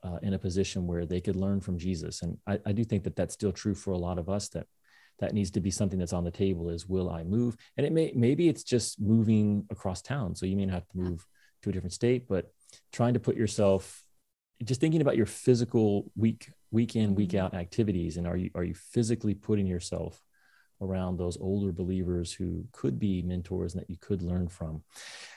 uh, 0.05 0.19
in 0.23 0.35
a 0.35 0.38
position 0.38 0.87
where 0.87 1.05
they 1.07 1.21
could 1.21 1.37
learn 1.37 1.61
from 1.61 1.79
jesus 1.79 2.23
and 2.23 2.38
I, 2.47 2.59
I 2.66 2.73
do 2.73 2.85
think 2.85 3.05
that 3.05 3.16
that's 3.16 3.35
still 3.35 3.53
true 3.53 3.75
for 3.75 3.92
a 3.92 3.99
lot 3.99 4.19
of 4.19 4.29
us 4.29 4.49
that 4.51 4.66
that 5.19 5.33
needs 5.33 5.51
to 5.51 5.61
be 5.61 5.71
something 5.71 5.99
that's 5.99 6.13
on 6.13 6.25
the 6.25 6.31
table 6.31 6.69
is 6.69 6.87
will 6.89 7.11
i 7.11 7.23
move 7.23 7.57
and 7.77 7.87
it 7.87 7.93
may 7.93 8.13
maybe 8.15 8.49
it's 8.49 8.63
just 8.63 9.01
moving 9.01 9.65
across 9.71 10.03
town 10.03 10.35
so 10.35 10.47
you 10.47 10.57
may 10.57 10.67
not 10.67 10.75
have 10.75 10.89
to 10.89 10.99
move 10.99 11.27
to 11.63 11.71
a 11.71 11.73
different 11.73 11.93
state 11.93 12.27
but 12.29 12.53
trying 12.93 13.15
to 13.15 13.21
put 13.21 13.37
yourself 13.37 14.05
just 14.65 14.81
thinking 14.81 15.01
about 15.01 15.17
your 15.17 15.27
physical 15.27 16.11
week 16.17 16.51
week 16.71 16.97
in 16.97 17.15
week 17.15 17.31
Mhm. 17.31 17.39
out 17.41 17.55
activities 17.55 18.17
and 18.17 18.27
are 18.27 18.37
you 18.37 18.51
are 18.55 18.65
you 18.65 18.75
physically 18.75 19.35
putting 19.35 19.67
yourself 19.67 20.23
around 20.83 21.17
those 21.17 21.39
older 21.39 21.73
believers 21.73 22.33
who 22.33 22.67
could 22.73 22.99
be 22.99 23.23
mentors 23.23 23.73
and 23.75 23.81
that 23.83 23.89
you 23.89 23.97
could 23.99 24.21
learn 24.23 24.49
from 24.49 24.83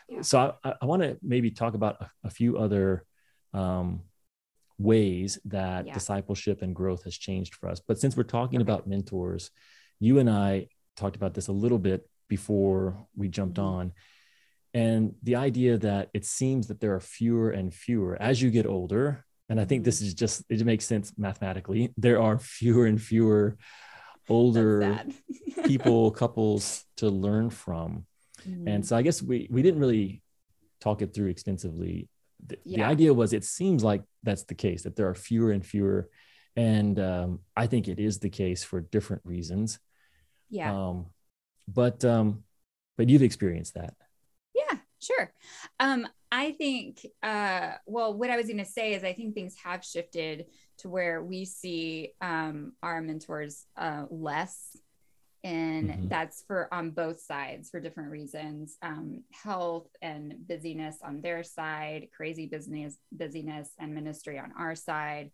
Yeah. 0.10 0.22
so 0.22 0.56
i, 0.64 0.74
I 0.82 0.86
want 0.86 1.02
to 1.04 1.18
maybe 1.22 1.52
talk 1.52 1.74
about 1.74 2.02
a, 2.02 2.12
a 2.26 2.30
few 2.30 2.58
other 2.58 3.06
um, 3.54 4.02
ways 4.80 5.38
that 5.46 5.86
Yeah. 5.86 5.94
discipleship 5.94 6.62
and 6.64 6.74
growth 6.74 7.04
has 7.04 7.16
changed 7.18 7.54
for 7.56 7.68
us 7.70 7.80
but 7.88 8.00
since 8.00 8.16
we're 8.18 8.24
talking 8.24 8.60
Okay. 8.62 8.72
about 8.72 8.88
mentors 8.88 9.52
you 10.00 10.18
and 10.20 10.30
i 10.30 10.68
talked 10.96 11.16
about 11.18 11.34
this 11.34 11.48
a 11.50 11.52
little 11.52 11.78
bit 11.80 12.10
before 12.30 13.06
we 13.16 13.28
jumped 13.28 13.58
Mhm. 13.58 13.64
on 13.64 13.94
and 14.74 15.16
the 15.24 15.36
idea 15.36 15.78
that 15.80 16.10
it 16.14 16.26
seems 16.26 16.68
that 16.68 16.80
there 16.80 16.94
are 16.96 17.00
fewer 17.02 17.50
and 17.52 17.74
fewer 17.74 18.16
as 18.22 18.42
you 18.42 18.50
get 18.52 18.66
older 18.66 19.26
and 19.50 19.60
i 19.60 19.66
think 19.66 19.84
this 19.84 20.00
is 20.02 20.14
just 20.14 20.44
it 20.50 20.64
makes 20.66 20.86
sense 20.86 21.12
mathematically 21.18 21.94
there 21.98 22.22
are 22.22 22.38
fewer 22.60 22.86
and 22.86 23.02
fewer 23.02 23.58
older 24.30 25.04
people 25.66 26.12
couples 26.12 26.86
to 26.98 27.10
learn 27.10 27.50
from 27.50 28.06
Mhm. 28.48 28.68
and 28.68 28.86
so 28.88 28.96
i 28.96 29.02
guess 29.02 29.22
we 29.22 29.48
we 29.52 29.62
didn't 29.62 29.82
really 29.82 30.22
talk 30.80 31.02
it 31.02 31.14
through 31.14 31.28
extensively 31.28 32.08
the, 32.46 32.58
the 32.66 32.84
idea 32.84 33.14
was 33.14 33.34
it 33.34 33.44
seems 33.44 33.84
like 33.84 34.04
that's 34.24 34.44
the 34.46 34.56
case 34.56 34.84
that 34.84 34.96
there 34.96 35.08
are 35.08 35.16
fewer 35.16 35.52
and 35.52 35.66
fewer 35.66 36.10
and 36.56 37.00
um, 37.00 37.40
i 37.56 37.68
think 37.68 37.88
it 37.88 38.00
is 38.00 38.20
the 38.20 38.30
case 38.30 38.64
for 38.64 38.82
different 38.82 39.22
reasons 39.26 39.80
yeah 40.50 40.74
um, 40.74 41.06
but 41.68 42.04
um, 42.06 42.44
but 42.98 43.10
you've 43.10 43.24
experienced 43.24 43.76
that 43.76 43.94
Yeah, 44.54 44.78
sure. 45.02 45.32
Um, 45.80 46.08
I 46.32 46.52
think, 46.52 47.06
uh, 47.24 47.72
well, 47.86 48.14
what 48.14 48.30
I 48.30 48.38
was 48.38 48.46
going 48.46 48.60
to 48.60 48.66
say 48.66 48.94
is 48.94 49.04
I 49.04 49.14
think 49.14 49.34
things 49.34 49.56
have 49.64 49.84
shifted 49.84 50.46
to 50.80 50.90
where 50.90 51.24
we 51.24 51.46
see 51.46 52.14
um, 52.22 52.74
our 52.84 53.02
mentors 53.02 53.66
uh, 53.76 54.06
less. 54.10 54.76
And 55.44 55.90
Mhm. 55.90 56.10
that's 56.10 56.44
for 56.44 56.74
on 56.74 56.92
both 56.92 57.20
sides 57.20 57.70
for 57.70 57.80
different 57.80 58.12
reasons 58.12 58.78
um, 58.82 59.24
health 59.32 59.88
and 60.02 60.48
busyness 60.48 61.02
on 61.02 61.22
their 61.22 61.44
side, 61.44 62.10
crazy 62.12 62.46
business, 62.46 62.98
busyness 63.12 63.74
and 63.80 63.94
ministry 63.94 64.38
on 64.38 64.52
our 64.58 64.76
side. 64.76 65.32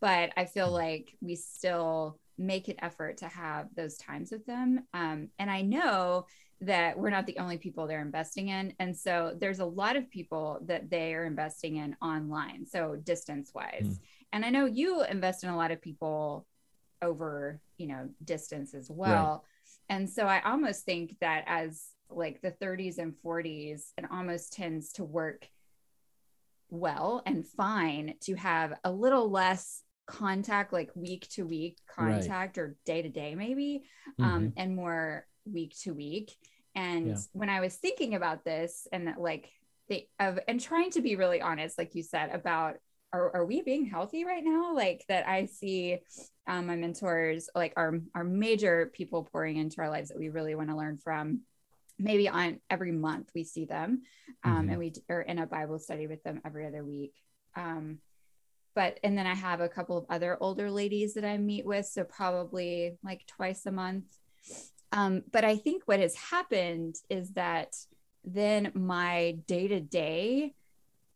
But 0.00 0.32
I 0.36 0.44
feel 0.44 0.68
Mhm. 0.68 0.72
like 0.74 1.16
we 1.20 1.34
still 1.34 2.20
make 2.36 2.68
an 2.68 2.76
effort 2.78 3.16
to 3.18 3.26
have 3.26 3.74
those 3.74 3.96
times 3.96 4.30
with 4.30 4.46
them. 4.46 4.86
Um, 4.94 5.32
and 5.40 5.50
I 5.50 5.62
know 5.62 6.26
that 6.60 6.96
we're 6.96 7.10
not 7.10 7.26
the 7.26 7.38
only 7.38 7.58
people 7.58 7.86
they're 7.86 8.00
investing 8.00 8.48
in. 8.48 8.74
And 8.78 8.96
so 8.96 9.34
there's 9.36 9.58
a 9.58 9.64
lot 9.64 9.96
of 9.96 10.08
people 10.10 10.60
that 10.62 10.88
they 10.88 11.14
are 11.14 11.24
investing 11.24 11.76
in 11.76 11.96
online, 12.00 12.64
so 12.66 12.94
distance 12.96 13.52
wise. 13.52 13.98
Mm. 13.98 14.00
And 14.32 14.44
I 14.44 14.50
know 14.50 14.66
you 14.66 15.02
invest 15.02 15.42
in 15.42 15.50
a 15.50 15.56
lot 15.56 15.72
of 15.72 15.80
people 15.80 16.46
over, 17.02 17.60
you 17.78 17.86
know, 17.86 18.08
distance 18.24 18.74
as 18.74 18.90
well. 18.90 19.44
And 19.88 20.08
so 20.10 20.24
I 20.26 20.42
almost 20.42 20.84
think 20.84 21.16
that 21.20 21.44
as 21.46 21.86
like 22.10 22.42
the 22.42 22.50
30s 22.50 22.98
and 22.98 23.14
40s, 23.24 23.92
it 23.96 24.04
almost 24.10 24.52
tends 24.52 24.92
to 24.92 25.04
work 25.04 25.48
well 26.70 27.22
and 27.24 27.46
fine 27.46 28.14
to 28.22 28.34
have 28.34 28.74
a 28.84 28.92
little 28.92 29.30
less 29.30 29.82
contact, 30.06 30.72
like 30.72 30.90
week 30.94 31.28
to 31.30 31.46
week 31.46 31.78
Right. 31.98 32.14
contact 32.20 32.58
or 32.58 32.76
day 32.84 33.02
to 33.02 33.08
day, 33.08 33.34
maybe 33.34 33.84
Mhm. 34.18 34.24
um, 34.24 34.52
and 34.56 34.76
more 34.76 35.26
week 35.50 35.74
to 35.82 35.94
week. 35.94 36.34
And 36.74 37.08
Yeah. 37.08 37.16
when 37.32 37.48
I 37.48 37.60
was 37.60 37.74
thinking 37.76 38.14
about 38.14 38.44
this 38.44 38.86
and 38.92 39.14
like 39.18 39.50
the 39.88 40.06
of 40.20 40.38
and 40.46 40.60
trying 40.60 40.90
to 40.92 41.00
be 41.00 41.16
really 41.16 41.40
honest, 41.40 41.78
like 41.78 41.94
you 41.94 42.02
said, 42.02 42.30
about 42.30 42.76
are, 43.12 43.36
are 43.36 43.46
we 43.46 43.62
being 43.62 43.86
healthy 43.86 44.24
right 44.24 44.44
now? 44.44 44.74
Like 44.74 45.04
that 45.08 45.28
I 45.28 45.46
see 45.46 45.98
um, 46.46 46.66
my 46.66 46.76
mentors, 46.76 47.48
like 47.54 47.72
our, 47.76 48.00
our 48.14 48.24
major 48.24 48.90
people 48.92 49.28
pouring 49.30 49.56
into 49.56 49.80
our 49.80 49.90
lives 49.90 50.08
that 50.10 50.18
we 50.18 50.28
really 50.28 50.54
want 50.54 50.70
to 50.70 50.76
learn 50.76 50.98
from. 50.98 51.40
Maybe 51.98 52.28
on 52.28 52.60
every 52.70 52.92
month 52.92 53.30
we 53.34 53.44
see 53.44 53.64
them 53.64 54.02
um, 54.44 54.52
mm-hmm. 54.52 54.70
and 54.70 54.78
we 54.78 54.92
are 55.10 55.22
in 55.22 55.38
a 55.38 55.46
Bible 55.46 55.78
study 55.78 56.06
with 56.06 56.22
them 56.22 56.40
every 56.44 56.66
other 56.66 56.84
week. 56.84 57.14
Um, 57.56 57.98
but 58.74 59.00
and 59.02 59.18
then 59.18 59.26
I 59.26 59.34
have 59.34 59.60
a 59.60 59.68
couple 59.68 59.96
of 59.98 60.06
other 60.08 60.36
older 60.40 60.70
ladies 60.70 61.14
that 61.14 61.24
I 61.24 61.36
meet 61.38 61.66
with, 61.66 61.86
so 61.86 62.04
probably 62.04 62.96
like 63.02 63.26
twice 63.26 63.66
a 63.66 63.72
month. 63.72 64.04
Um, 64.92 65.24
but 65.32 65.44
I 65.44 65.56
think 65.56 65.82
what 65.86 65.98
has 65.98 66.14
happened 66.14 66.94
is 67.10 67.32
that 67.32 67.74
then 68.24 68.70
my 68.74 69.38
day 69.46 69.66
to 69.68 69.80
day 69.80 70.54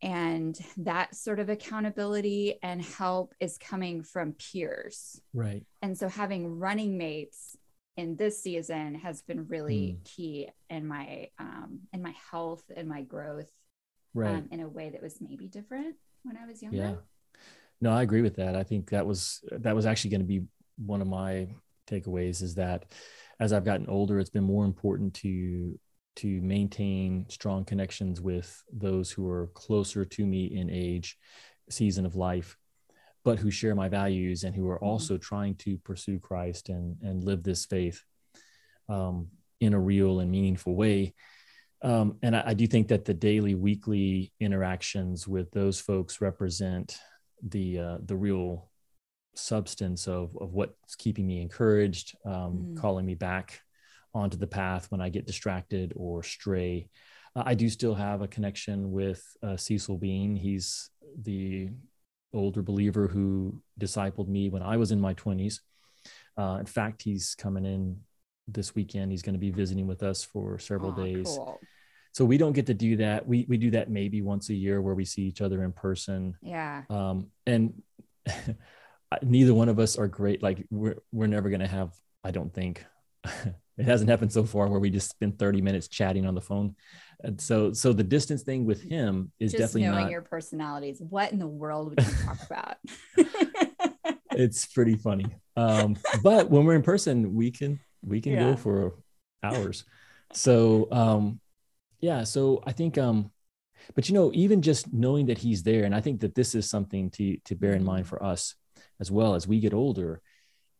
and 0.03 0.59
that 0.79 1.15
sort 1.15 1.39
of 1.39 1.49
accountability 1.49 2.59
and 2.63 2.83
help 2.83 3.35
is 3.39 3.57
coming 3.57 4.03
from 4.03 4.33
peers. 4.33 5.21
Right. 5.33 5.65
And 5.81 5.97
so 5.97 6.09
having 6.09 6.59
running 6.59 6.99
mates 6.99 7.57
in 7.97 8.17
this 8.17 8.43
season 8.43 8.97
has 8.97 9.23
been 9.23 9.47
really 9.49 9.99
mm. 9.99 10.05
key 10.05 10.49
in 10.71 10.87
my 10.87 11.29
um 11.39 11.81
in 11.93 12.03
my 12.03 12.15
health 12.31 12.65
and 12.75 12.89
my 12.89 13.03
growth 13.03 13.51
right 14.15 14.37
um, 14.37 14.49
in 14.51 14.61
a 14.61 14.69
way 14.69 14.89
that 14.89 15.03
was 15.03 15.21
maybe 15.21 15.47
different 15.47 15.97
when 16.23 16.37
I 16.37 16.47
was 16.47 16.63
younger. 16.63 16.79
Yeah. 16.79 16.95
No, 17.81 17.91
I 17.91 18.03
agree 18.03 18.23
with 18.23 18.37
that. 18.37 18.57
I 18.57 18.63
think 18.63 18.91
that 18.91 19.07
was 19.07 19.45
that 19.51 19.75
was 19.75 19.87
actually 19.87 20.11
going 20.11 20.21
to 20.23 20.27
be 20.27 20.43
one 20.79 21.03
of 21.03 21.09
my 21.09 21.49
takeaways 21.87 22.43
is 22.43 22.55
that 22.55 22.87
as 23.41 23.53
I've 23.53 23.65
gotten 23.65 23.89
older, 23.89 24.19
it's 24.19 24.31
been 24.31 24.45
more 24.45 24.65
important 24.65 25.15
to 25.15 25.79
to 26.17 26.41
maintain 26.41 27.27
strong 27.29 27.65
connections 27.65 28.21
with 28.21 28.63
those 28.73 29.11
who 29.11 29.29
are 29.29 29.49
closer 29.55 30.05
to 30.05 30.27
me 30.27 30.47
in 30.47 30.71
age, 30.71 31.17
season 31.71 32.05
of 32.05 32.17
life, 32.17 32.57
but 33.25 33.39
who 33.39 33.51
share 33.51 33.75
my 33.75 33.89
values 33.89 34.45
and 34.45 34.55
who 34.55 34.69
are 34.69 34.77
mm-hmm. 34.77 34.87
also 34.87 35.17
trying 35.17 35.55
to 35.57 35.79
pursue 35.79 36.19
Christ 36.19 36.69
and 36.69 36.97
and 37.03 37.25
live 37.25 37.43
this 37.43 37.67
faith 37.67 38.03
um, 38.89 39.29
in 39.61 39.75
a 39.75 39.81
real 39.81 40.21
and 40.21 40.31
meaningful 40.31 40.75
way. 40.75 41.15
Um, 41.83 42.19
and 42.23 42.37
I, 42.37 42.43
I, 42.47 42.55
do 42.55 42.67
think 42.69 42.89
that 42.89 43.05
the 43.05 43.15
daily, 43.15 43.57
weekly 43.57 44.33
interactions 44.39 45.27
with 45.27 45.51
those 45.51 45.81
folks 45.81 46.21
represent 46.21 46.97
the 47.43 47.79
uh, 47.79 47.99
the 48.05 48.17
real 48.17 48.71
substance 49.35 50.07
of 50.07 50.37
of 50.41 50.53
what's 50.53 50.95
keeping 50.95 51.27
me 51.27 51.41
encouraged, 51.41 52.17
um, 52.25 52.33
mm. 52.33 52.77
calling 52.77 53.07
me 53.07 53.15
back 53.15 53.61
onto 54.15 54.37
the 54.37 54.47
path 54.47 54.91
when 54.91 55.01
I 55.01 55.09
get 55.09 55.27
distracted 55.27 55.93
or 55.97 56.23
stray. 56.23 56.89
Uh, 57.35 57.43
I 57.47 57.55
do 57.55 57.69
still 57.69 57.95
have 57.95 58.23
a 58.23 58.29
connection 58.29 58.93
with 58.93 59.25
uh, 59.43 59.57
Cecil 59.57 59.99
Bean. 59.99 60.37
He's 60.37 60.91
the 61.21 61.71
older 62.35 62.63
believer 62.63 63.09
who 63.09 63.61
discipled 63.81 64.29
me 64.29 64.49
when 64.49 64.63
I 64.63 64.77
was 64.77 64.93
in 64.93 65.01
my 65.01 65.15
20s. 65.15 65.61
Uh, 66.37 66.57
in 66.61 66.67
fact, 66.67 67.03
he's 67.03 67.35
coming 67.35 67.65
in 67.65 68.01
this 68.49 68.75
weekend. 68.75 69.11
He's 69.11 69.23
going 69.23 69.35
to 69.35 69.39
be 69.39 69.51
visiting 69.51 69.87
with 69.87 70.03
us 70.03 70.25
for 70.25 70.59
several 70.59 70.95
oh, 70.97 71.05
days. 71.05 71.27
Cool 71.27 71.61
so 72.13 72.25
we 72.25 72.37
don't 72.39 72.53
get 72.53 72.67
to 72.67 72.75
do 72.75 72.97
that 72.97 73.27
we 73.27 73.47
we 73.49 73.57
do 73.57 73.71
that 73.71 73.91
maybe 73.91 74.23
once 74.23 74.51
a 74.51 74.55
year 74.55 74.81
where 74.81 74.95
we 74.95 75.05
see 75.05 75.23
each 75.23 75.41
other 75.41 75.65
in 75.65 75.73
person 75.73 76.37
yeah 76.43 76.83
um 76.91 77.27
and 77.47 77.83
neither 79.23 79.53
one 79.53 79.69
of 79.69 79.79
us 79.79 79.99
are 79.99 80.09
great 80.09 80.43
like 80.43 80.65
we're 80.71 80.97
we're 81.11 81.27
never 81.27 81.49
going 81.49 81.61
to 81.61 81.67
have 81.67 81.93
i 82.23 82.31
don't 82.31 82.55
think 82.55 82.85
it 83.83 83.91
hasn't 83.91 84.09
happened 84.09 84.33
so 84.33 84.45
far 84.45 84.69
where 84.69 84.81
we 84.81 84.91
just 84.91 85.11
spend 85.11 85.39
30 85.39 85.61
minutes 85.61 85.89
chatting 85.89 86.25
on 86.25 86.35
the 86.35 86.41
phone. 86.41 86.77
And 87.25 87.41
so 87.41 87.73
so 87.73 87.93
the 87.93 88.05
distance 88.05 88.43
thing 88.43 88.65
with 88.65 88.83
him 88.83 89.33
is 89.39 89.53
just 89.53 89.61
definitely 89.61 89.89
knowing 89.89 90.05
not, 90.05 90.11
your 90.11 90.23
personalities. 90.23 91.01
What 91.01 91.33
in 91.33 91.39
the 91.39 91.47
world 91.47 91.91
would 91.91 92.07
you 92.07 92.15
talk 92.25 92.39
about? 92.47 92.77
It's 94.35 94.65
pretty 94.65 94.97
funny. 94.97 95.27
Um 95.57 95.97
but 96.23 96.49
when 96.49 96.65
we're 96.65 96.75
in 96.75 96.83
person 96.83 97.35
we 97.35 97.51
can 97.51 97.79
we 98.03 98.23
can 98.23 98.33
yeah. 98.33 98.41
go 98.45 98.57
for 98.57 98.95
hours. 99.43 99.85
So 100.33 100.89
um 100.91 101.39
yeah 102.03 102.25
so 102.25 102.63
i 102.67 102.73
think 102.73 102.99
um 102.99 103.31
but 103.95 104.09
you 104.09 104.15
know 104.15 104.31
even 104.35 104.61
just 104.61 104.93
knowing 104.93 105.27
that 105.27 105.39
he's 105.39 105.63
there 105.63 105.85
and 105.85 105.95
i 105.95 106.01
think 106.01 106.21
that 106.21 106.35
this 106.35 106.55
is 106.55 106.69
something 106.69 107.09
to 107.11 107.39
to 107.45 107.55
bear 107.55 107.73
in 107.73 107.83
mind 107.83 108.05
mm-hmm. 108.05 108.17
for 108.17 108.23
us 108.23 108.55
as 109.01 109.11
well 109.11 109.35
as 109.35 109.49
we 109.49 109.61
get 109.61 109.73
older 109.73 110.21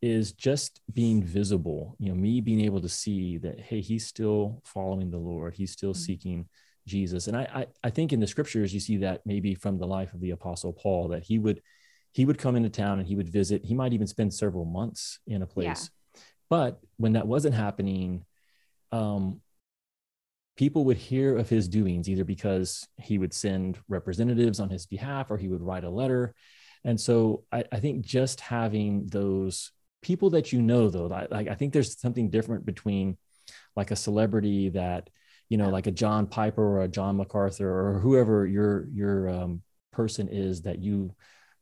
is 0.03 0.33
just 0.33 0.81
being 0.93 1.23
visible 1.23 1.95
you 1.97 2.09
know 2.09 2.15
me 2.15 2.41
being 2.41 2.59
able 2.59 2.81
to 2.81 2.89
see 2.89 3.37
that 3.37 3.57
hey 3.57 3.79
he's 3.79 4.05
still 4.05 4.61
following 4.65 5.09
the 5.09 5.17
lord 5.17 5.53
he's 5.53 5.71
still 5.71 5.93
mm-hmm. 5.93 6.01
seeking 6.01 6.49
jesus 6.85 7.27
and 7.27 7.37
I, 7.37 7.47
I 7.53 7.67
i 7.85 7.89
think 7.89 8.11
in 8.11 8.19
the 8.19 8.27
scriptures 8.27 8.73
you 8.73 8.81
see 8.81 8.97
that 8.97 9.21
maybe 9.25 9.55
from 9.55 9.77
the 9.77 9.87
life 9.87 10.13
of 10.13 10.19
the 10.19 10.31
apostle 10.31 10.73
paul 10.73 11.07
that 11.09 11.23
he 11.23 11.39
would 11.39 11.61
he 12.11 12.25
would 12.25 12.37
come 12.37 12.57
into 12.57 12.69
town 12.69 12.99
and 12.99 13.07
he 13.07 13.15
would 13.15 13.29
visit 13.29 13.63
he 13.63 13.73
might 13.73 13.93
even 13.93 14.05
spend 14.05 14.33
several 14.33 14.65
months 14.65 15.19
in 15.25 15.41
a 15.41 15.47
place 15.47 15.89
yeah. 16.13 16.21
but 16.49 16.81
when 16.97 17.13
that 17.13 17.25
wasn't 17.25 17.55
happening 17.55 18.25
um 18.91 19.39
people 20.57 20.83
would 20.83 20.97
hear 20.97 21.37
of 21.37 21.47
his 21.47 21.69
doings 21.69 22.09
either 22.09 22.25
because 22.25 22.87
he 22.99 23.17
would 23.17 23.33
send 23.33 23.79
representatives 23.87 24.59
on 24.59 24.69
his 24.69 24.85
behalf 24.85 25.31
or 25.31 25.37
he 25.37 25.47
would 25.47 25.63
write 25.63 25.83
a 25.83 25.89
letter. 25.89 26.35
And 26.83 26.99
so 26.99 27.43
I, 27.51 27.63
I 27.71 27.79
think 27.79 28.05
just 28.05 28.39
having 28.39 29.07
those 29.07 29.71
people 30.03 30.29
that 30.31 30.51
you 30.51 30.61
know, 30.61 30.89
though, 30.89 31.07
like 31.07 31.47
I 31.47 31.55
think 31.55 31.73
there's 31.73 31.99
something 31.99 32.29
different 32.29 32.65
between 32.65 33.17
like 33.75 33.91
a 33.91 33.95
celebrity 33.95 34.69
that, 34.69 35.09
you 35.49 35.57
know, 35.57 35.69
like 35.69 35.87
a 35.87 35.91
John 35.91 36.27
Piper 36.27 36.63
or 36.63 36.81
a 36.81 36.87
John 36.87 37.17
MacArthur 37.17 37.67
or 37.67 37.99
whoever 37.99 38.45
your 38.45 38.87
your 38.93 39.29
um, 39.29 39.61
person 39.91 40.27
is 40.27 40.63
that 40.63 40.79
you 40.83 41.15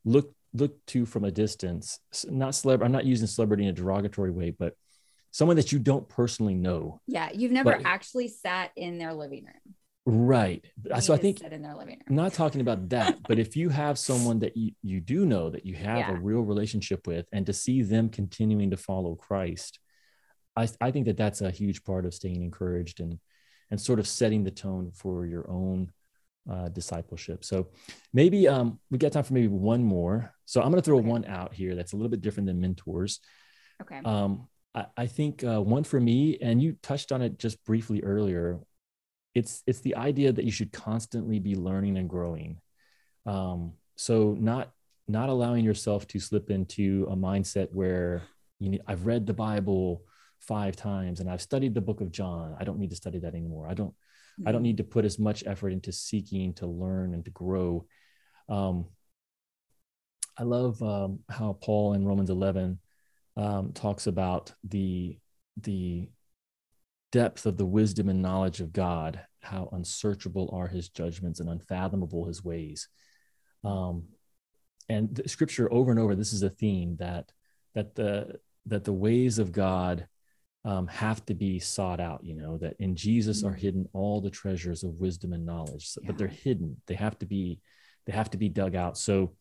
look 0.03 0.33
look 0.53 0.85
to 0.87 1.05
from 1.05 1.23
a 1.23 1.31
distance. 1.31 1.99
Not 2.27 2.51
celeb. 2.51 2.83
I'm 2.83 2.91
not 2.91 3.05
using 3.05 3.27
celebrity 3.27 3.63
in 3.63 3.69
a 3.69 3.73
derogatory 3.73 4.31
way, 4.31 4.51
but 4.51 4.75
someone 5.31 5.55
that 5.55 5.71
you 5.71 5.79
don't 5.79 6.07
personally 6.09 6.55
know. 6.55 6.99
Yeah, 7.07 7.29
you've 7.33 7.51
never 7.51 7.77
but, 7.77 7.85
actually 7.85 8.27
sat 8.27 8.71
in 8.75 8.97
their 8.97 9.13
living 9.13 9.45
room. 9.45 9.75
Right. 10.05 10.65
So 10.99 11.13
I 11.13 11.17
think 11.17 11.41
in 11.41 11.61
their 11.61 11.75
living 11.75 11.95
room. 11.95 12.01
I'm 12.09 12.15
not 12.15 12.33
talking 12.33 12.61
about 12.61 12.89
that, 12.89 13.19
but 13.27 13.37
if 13.37 13.55
you 13.55 13.69
have 13.69 13.99
someone 14.09 14.39
that 14.39 14.57
you, 14.57 14.71
you 14.81 14.99
do 14.99 15.25
know 15.25 15.49
that 15.49 15.65
you 15.65 15.75
have 15.75 15.99
yeah. 15.99 16.11
a 16.11 16.19
real 16.19 16.41
relationship 16.41 17.05
with, 17.05 17.27
and 17.31 17.45
to 17.45 17.53
see 17.53 17.83
them 17.83 18.09
continuing 18.09 18.71
to 18.71 18.77
follow 18.77 19.15
Christ, 19.15 19.79
I, 20.55 20.67
I 20.79 20.91
think 20.91 21.05
that 21.05 21.17
that's 21.17 21.41
a 21.41 21.51
huge 21.51 21.83
part 21.83 22.05
of 22.05 22.13
staying 22.13 22.41
encouraged 22.41 22.99
and 22.99 23.19
and 23.69 23.79
sort 23.79 23.99
of 23.99 24.07
setting 24.07 24.43
the 24.43 24.51
tone 24.51 24.91
for 24.93 25.25
your 25.25 25.49
own 25.49 25.91
uh, 26.49 26.67
discipleship. 26.69 27.43
So 27.45 27.69
maybe 28.13 28.47
um, 28.47 28.79
we 28.89 28.97
got 28.97 29.13
time 29.13 29.23
for 29.23 29.33
maybe 29.33 29.47
one 29.47 29.83
more. 29.83 30.33
So 30.45 30.61
I'm 30.61 30.71
going 30.71 30.81
to 30.81 30.85
throw 30.85 30.99
okay. 30.99 31.07
one 31.07 31.25
out 31.25 31.53
here 31.53 31.73
that's 31.75 31.93
a 31.93 31.95
little 31.95 32.09
bit 32.09 32.21
different 32.21 32.47
than 32.47 32.59
mentors. 32.59 33.21
Okay. 33.81 34.01
Um, 34.03 34.49
I, 34.75 34.85
I 34.97 35.07
think 35.07 35.43
uh, 35.43 35.61
one 35.61 35.85
for 35.85 35.99
me, 35.99 36.37
and 36.41 36.61
you 36.61 36.75
touched 36.83 37.11
on 37.11 37.21
it 37.21 37.39
just 37.39 37.63
briefly 37.63 38.03
earlier. 38.03 38.59
It's 39.33 39.63
it's 39.65 39.79
the 39.79 39.95
idea 39.95 40.31
that 40.31 40.45
you 40.45 40.51
should 40.51 40.71
constantly 40.71 41.39
be 41.39 41.55
learning 41.55 41.97
and 41.97 42.09
growing. 42.09 42.59
Um, 43.25 43.73
so 43.95 44.35
not 44.39 44.71
not 45.07 45.29
allowing 45.29 45.65
yourself 45.65 46.07
to 46.07 46.19
slip 46.19 46.49
into 46.49 47.07
a 47.09 47.15
mindset 47.15 47.69
where 47.73 48.23
you 48.59 48.69
need, 48.69 48.81
I've 48.87 49.05
read 49.05 49.25
the 49.25 49.33
Bible 49.33 50.03
five 50.39 50.75
times 50.75 51.19
and 51.19 51.29
I've 51.29 51.41
studied 51.41 51.73
the 51.73 51.81
book 51.81 52.01
of 52.01 52.11
John. 52.11 52.55
I 52.59 52.63
don't 52.63 52.79
need 52.79 52.89
to 52.91 52.95
study 52.95 53.19
that 53.19 53.35
anymore. 53.35 53.67
I 53.67 53.73
don't 53.73 53.91
mm-hmm. 53.91 54.47
I 54.47 54.51
don't 54.51 54.59
mm-hmm. 54.59 54.67
need 54.67 54.77
to 54.77 54.83
put 54.83 55.05
as 55.05 55.19
much 55.19 55.43
effort 55.45 55.69
into 55.69 55.91
seeking 55.91 56.53
to 56.55 56.67
learn 56.67 57.13
and 57.13 57.23
to 57.25 57.31
grow. 57.31 57.85
Um, 58.49 58.87
I 60.37 60.43
love 60.43 60.81
um, 60.81 61.19
how 61.29 61.57
Paul 61.61 61.93
in 61.93 62.05
Romans 62.05 62.29
11 62.29 62.79
um, 63.37 63.73
talks 63.73 64.07
about 64.07 64.53
the 64.63 65.17
the 65.57 66.09
depth 67.11 67.45
of 67.45 67.57
the 67.57 67.65
wisdom 67.65 68.09
and 68.09 68.21
knowledge 68.21 68.59
of 68.59 68.73
God, 68.73 69.19
how 69.41 69.69
unsearchable 69.71 70.49
are 70.53 70.67
His 70.67 70.89
judgments 70.89 71.39
and 71.39 71.49
unfathomable 71.49 72.25
His 72.25 72.43
ways. 72.43 72.87
Um, 73.63 74.05
and 74.89 75.15
the 75.15 75.29
scripture 75.29 75.71
over 75.71 75.91
and 75.91 75.99
over, 75.99 76.15
this 76.15 76.33
is 76.33 76.43
a 76.43 76.49
theme 76.49 76.97
that 76.99 77.31
that 77.75 77.95
the 77.95 78.39
that 78.67 78.83
the 78.83 78.93
ways 78.93 79.39
of 79.39 79.51
God 79.51 80.07
um, 80.63 80.87
have 80.87 81.25
to 81.25 81.33
be 81.33 81.59
sought 81.59 81.99
out. 81.99 82.23
You 82.23 82.35
know 82.35 82.57
that 82.57 82.75
in 82.79 82.95
Jesus 82.95 83.39
mm-hmm. 83.39 83.53
are 83.53 83.55
hidden 83.55 83.87
all 83.93 84.21
the 84.21 84.29
treasures 84.29 84.83
of 84.83 84.99
wisdom 84.99 85.33
and 85.33 85.45
knowledge, 85.45 85.91
yeah. 86.01 86.07
but 86.07 86.17
they're 86.17 86.27
hidden. 86.27 86.81
They 86.87 86.95
have 86.95 87.17
to 87.19 87.25
be 87.25 87.59
they 88.05 88.13
have 88.13 88.29
to 88.31 88.37
be 88.37 88.49
dug 88.49 88.75
out. 88.75 88.97
So, 88.97 89.35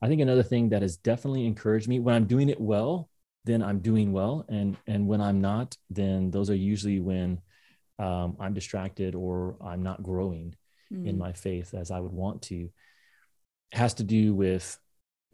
I 0.00 0.08
think 0.08 0.20
another 0.20 0.42
thing 0.42 0.70
that 0.70 0.82
has 0.82 0.96
definitely 0.96 1.46
encouraged 1.46 1.88
me 1.88 2.00
when 2.00 2.14
I'm 2.14 2.26
doing 2.26 2.48
it 2.48 2.60
well 2.60 3.08
then 3.46 3.62
I'm 3.62 3.78
doing 3.78 4.12
well. 4.12 4.44
And 4.48 4.76
and 4.86 5.06
when 5.06 5.20
I'm 5.20 5.40
not, 5.40 5.76
then 5.88 6.30
those 6.30 6.50
are 6.50 6.56
usually 6.56 7.00
when 7.00 7.40
um, 7.98 8.36
I'm 8.38 8.52
distracted 8.52 9.14
or 9.14 9.56
I'm 9.64 9.82
not 9.82 10.02
growing 10.02 10.54
mm. 10.92 11.06
in 11.06 11.16
my 11.16 11.32
faith 11.32 11.72
as 11.72 11.90
I 11.90 12.00
would 12.00 12.12
want 12.12 12.42
to. 12.42 12.68
It 13.72 13.78
has 13.78 13.94
to 13.94 14.04
do 14.04 14.34
with 14.34 14.78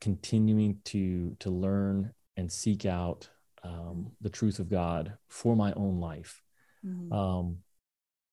continuing 0.01 0.79
to 0.85 1.37
to 1.41 1.51
learn 1.51 2.13
and 2.37 2.53
seek 2.53 2.87
out 2.87 3.29
um, 3.65 4.13
the 4.21 4.31
truth 4.31 4.59
of 4.59 4.69
God 4.69 5.15
for 5.29 5.57
my 5.57 5.73
own 5.73 5.99
life. 5.99 6.43
Mm-hmm. 6.85 7.13
Um, 7.13 7.59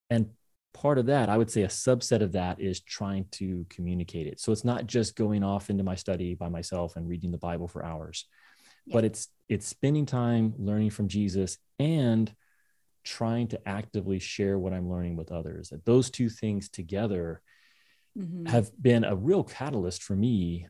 and 0.09 0.29
part 0.73 0.97
of 0.97 1.07
that, 1.07 1.29
I 1.29 1.37
would 1.37 1.51
say 1.51 1.63
a 1.63 1.67
subset 1.67 2.21
of 2.21 2.33
that 2.33 2.59
is 2.59 2.81
trying 2.81 3.25
to 3.31 3.65
communicate 3.69 4.27
it. 4.27 4.39
So 4.39 4.51
it's 4.51 4.65
not 4.65 4.87
just 4.87 5.15
going 5.15 5.43
off 5.43 5.69
into 5.69 5.83
my 5.83 5.95
study 5.95 6.35
by 6.35 6.49
myself 6.49 6.95
and 6.95 7.07
reading 7.07 7.31
the 7.31 7.37
Bible 7.37 7.67
for 7.67 7.85
hours, 7.85 8.25
yeah. 8.89 8.93
but 8.93 9.05
it's 9.05 9.29
it's 9.47 9.65
spending 9.65 10.05
time 10.05 10.53
learning 10.57 10.91
from 10.91 11.07
Jesus 11.07 11.57
and 11.79 12.33
trying 13.03 13.47
to 13.47 13.67
actively 13.67 14.19
share 14.19 14.59
what 14.59 14.73
I'm 14.73 14.89
learning 14.89 15.15
with 15.15 15.31
others. 15.31 15.69
That 15.69 15.85
those 15.85 16.09
two 16.09 16.29
things 16.29 16.69
together 16.69 17.41
mm-hmm. 18.17 18.45
have 18.45 18.71
been 18.79 19.03
a 19.03 19.15
real 19.15 19.43
catalyst 19.43 20.03
for 20.03 20.15
me 20.15 20.67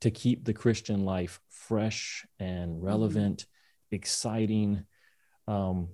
to 0.00 0.10
keep 0.10 0.44
the 0.44 0.52
Christian 0.52 1.04
life 1.04 1.40
fresh 1.50 2.26
and 2.38 2.72
mm-hmm. 2.72 2.84
relevant, 2.84 3.42
mm-hmm. 3.42 3.96
exciting. 3.96 4.84
Um, 5.46 5.88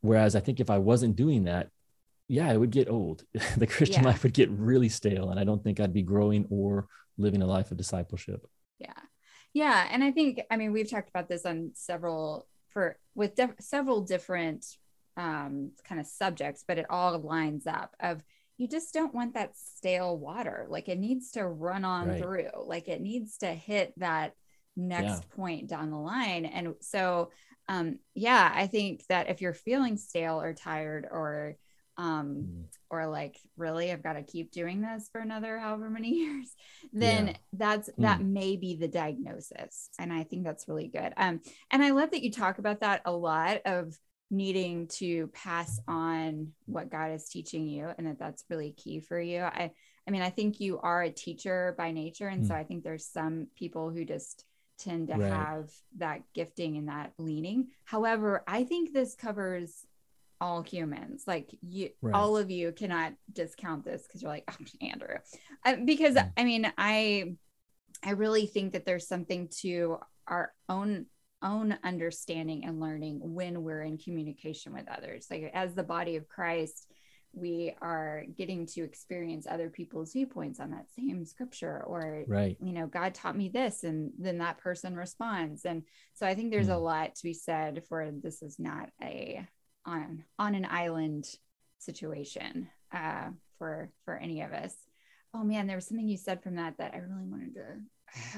whereas 0.00 0.36
I 0.36 0.40
think 0.40 0.60
if 0.60 0.70
I 0.70 0.78
wasn't 0.78 1.16
doing 1.16 1.44
that, 1.44 1.70
yeah, 2.28 2.52
it 2.52 2.58
would 2.58 2.70
get 2.70 2.90
old. 2.90 3.24
the 3.56 3.66
Christian 3.66 4.02
yeah. 4.02 4.10
life 4.10 4.22
would 4.22 4.34
get 4.34 4.50
really 4.50 4.90
stale, 4.90 5.30
and 5.30 5.40
I 5.40 5.44
don't 5.44 5.64
think 5.64 5.80
I'd 5.80 5.94
be 5.94 6.02
growing 6.02 6.46
or 6.50 6.86
living 7.16 7.42
a 7.42 7.46
life 7.46 7.70
of 7.70 7.78
discipleship. 7.78 8.46
Yeah, 9.54 9.86
and 9.90 10.04
I 10.04 10.10
think 10.12 10.40
I 10.50 10.56
mean 10.56 10.72
we've 10.72 10.90
talked 10.90 11.08
about 11.08 11.28
this 11.28 11.46
on 11.46 11.72
several 11.74 12.46
for 12.70 12.98
with 13.14 13.34
def- 13.34 13.60
several 13.60 14.02
different 14.02 14.64
um, 15.16 15.72
kind 15.84 16.00
of 16.00 16.06
subjects, 16.06 16.64
but 16.66 16.78
it 16.78 16.86
all 16.88 17.18
lines 17.18 17.66
up 17.66 17.94
of 18.00 18.22
you 18.56 18.68
just 18.68 18.92
don't 18.92 19.14
want 19.14 19.34
that 19.34 19.56
stale 19.56 20.16
water. 20.18 20.66
Like 20.68 20.88
it 20.88 20.98
needs 20.98 21.32
to 21.32 21.46
run 21.46 21.84
on 21.84 22.08
right. 22.08 22.20
through. 22.20 22.48
Like 22.64 22.88
it 22.88 23.00
needs 23.00 23.38
to 23.38 23.46
hit 23.46 23.94
that 23.98 24.34
next 24.76 25.24
yeah. 25.24 25.36
point 25.36 25.68
down 25.68 25.90
the 25.90 25.96
line. 25.96 26.44
And 26.44 26.74
so, 26.80 27.30
um, 27.68 27.98
yeah, 28.14 28.50
I 28.54 28.66
think 28.66 29.04
that 29.08 29.28
if 29.28 29.40
you're 29.40 29.54
feeling 29.54 29.96
stale 29.96 30.40
or 30.40 30.54
tired 30.54 31.06
or 31.10 31.56
um 31.96 32.46
mm. 32.48 32.64
Or 32.90 33.06
like 33.06 33.38
really 33.56 33.90
i've 33.92 34.02
got 34.02 34.14
to 34.14 34.22
keep 34.22 34.50
doing 34.50 34.80
this 34.80 35.08
for 35.10 35.20
another 35.20 35.58
however 35.58 35.90
many 35.90 36.10
years 36.14 36.52
then 36.92 37.28
yeah. 37.28 37.34
that's 37.52 37.90
that 37.98 38.20
mm. 38.20 38.28
may 38.28 38.56
be 38.56 38.76
the 38.76 38.88
diagnosis 38.88 39.90
and 39.98 40.12
i 40.12 40.22
think 40.22 40.44
that's 40.44 40.68
really 40.68 40.88
good 40.88 41.12
um 41.16 41.40
and 41.70 41.82
i 41.82 41.90
love 41.90 42.10
that 42.10 42.22
you 42.22 42.30
talk 42.30 42.58
about 42.58 42.80
that 42.80 43.02
a 43.04 43.12
lot 43.12 43.60
of 43.64 43.96
needing 44.30 44.86
to 44.88 45.28
pass 45.28 45.80
on 45.88 46.48
what 46.66 46.90
God 46.90 47.12
is 47.12 47.28
teaching 47.28 47.66
you 47.66 47.90
and 47.96 48.06
that 48.06 48.18
that's 48.18 48.44
really 48.50 48.72
key 48.72 49.00
for 49.00 49.18
you. 49.18 49.40
I 49.40 49.70
I 50.06 50.10
mean 50.10 50.22
I 50.22 50.30
think 50.30 50.60
you 50.60 50.78
are 50.80 51.02
a 51.02 51.10
teacher 51.10 51.74
by 51.78 51.92
nature 51.92 52.28
and 52.28 52.44
mm. 52.44 52.48
so 52.48 52.54
I 52.54 52.64
think 52.64 52.84
there's 52.84 53.06
some 53.06 53.48
people 53.56 53.90
who 53.90 54.04
just 54.04 54.44
tend 54.78 55.08
to 55.08 55.14
right. 55.14 55.32
have 55.32 55.70
that 55.96 56.22
gifting 56.34 56.76
and 56.76 56.88
that 56.88 57.12
leaning. 57.18 57.68
However, 57.84 58.44
I 58.46 58.64
think 58.64 58.92
this 58.92 59.14
covers 59.14 59.84
all 60.40 60.62
humans. 60.62 61.24
Like 61.26 61.54
you 61.62 61.90
right. 62.00 62.14
all 62.14 62.36
of 62.36 62.50
you 62.50 62.72
cannot 62.72 63.14
discount 63.32 63.84
this 63.84 64.06
cuz 64.06 64.22
you're 64.22 64.30
like 64.30 64.44
oh, 64.50 64.64
Andrew. 64.80 65.16
Uh, 65.64 65.76
because 65.84 66.14
mm. 66.14 66.32
I 66.36 66.44
mean 66.44 66.72
I 66.76 67.36
I 68.02 68.10
really 68.10 68.46
think 68.46 68.72
that 68.72 68.84
there's 68.84 69.08
something 69.08 69.48
to 69.60 69.98
our 70.26 70.52
own 70.68 71.06
own 71.40 71.78
understanding 71.84 72.64
and 72.64 72.80
learning 72.80 73.20
when 73.22 73.62
we're 73.62 73.82
in 73.82 73.98
communication 73.98 74.72
with 74.72 74.88
others. 74.88 75.28
Like 75.30 75.50
as 75.54 75.74
the 75.74 75.84
body 75.84 76.16
of 76.16 76.28
Christ, 76.28 76.88
we 77.32 77.74
are 77.80 78.24
getting 78.36 78.66
to 78.66 78.82
experience 78.82 79.46
other 79.48 79.68
people's 79.68 80.12
viewpoints 80.12 80.60
on 80.60 80.70
that 80.70 80.86
same 80.96 81.24
scripture 81.24 81.82
or 81.84 82.24
right 82.26 82.56
you 82.60 82.72
know 82.72 82.86
god 82.86 83.14
taught 83.14 83.36
me 83.36 83.48
this 83.48 83.84
and 83.84 84.12
then 84.18 84.38
that 84.38 84.58
person 84.58 84.96
responds 84.96 85.64
and 85.64 85.82
so 86.14 86.26
i 86.26 86.34
think 86.34 86.50
there's 86.50 86.68
mm. 86.68 86.74
a 86.74 86.78
lot 86.78 87.14
to 87.14 87.22
be 87.22 87.34
said 87.34 87.82
for 87.88 88.10
this 88.10 88.42
is 88.42 88.58
not 88.58 88.88
a 89.02 89.46
on 89.88 90.24
on 90.38 90.54
an 90.54 90.66
island 90.70 91.28
situation 91.78 92.68
uh 92.92 93.28
for 93.58 93.90
for 94.04 94.16
any 94.16 94.42
of 94.42 94.52
us 94.52 94.74
oh 95.34 95.42
man 95.44 95.66
there 95.66 95.76
was 95.76 95.86
something 95.86 96.08
you 96.08 96.16
said 96.16 96.42
from 96.42 96.56
that 96.56 96.76
that 96.78 96.94
i 96.94 96.98
really 96.98 97.26
wanted 97.26 97.54
to 97.54 97.62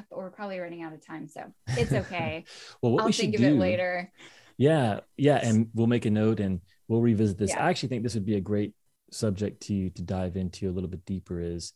but 0.08 0.18
we're 0.18 0.30
probably 0.30 0.58
running 0.58 0.82
out 0.82 0.92
of 0.92 1.04
time, 1.04 1.28
so 1.28 1.52
it's 1.68 1.92
okay. 1.92 2.44
well, 2.82 2.92
what 2.92 3.00
I'll 3.02 3.06
we 3.06 3.12
think 3.12 3.34
should 3.34 3.44
of 3.44 3.50
do, 3.50 3.56
it 3.56 3.58
later. 3.58 4.12
Yeah, 4.56 5.00
yeah, 5.16 5.40
and 5.42 5.68
we'll 5.74 5.86
make 5.86 6.04
a 6.04 6.10
note 6.10 6.40
and 6.40 6.60
we'll 6.88 7.00
revisit 7.00 7.38
this. 7.38 7.50
Yeah. 7.50 7.64
I 7.64 7.70
actually 7.70 7.90
think 7.90 8.02
this 8.02 8.14
would 8.14 8.26
be 8.26 8.36
a 8.36 8.40
great 8.40 8.74
subject 9.10 9.62
to 9.64 9.90
to 9.90 10.02
dive 10.02 10.36
into 10.36 10.68
a 10.68 10.72
little 10.72 10.90
bit 10.90 11.04
deeper. 11.04 11.40
Is 11.40 11.72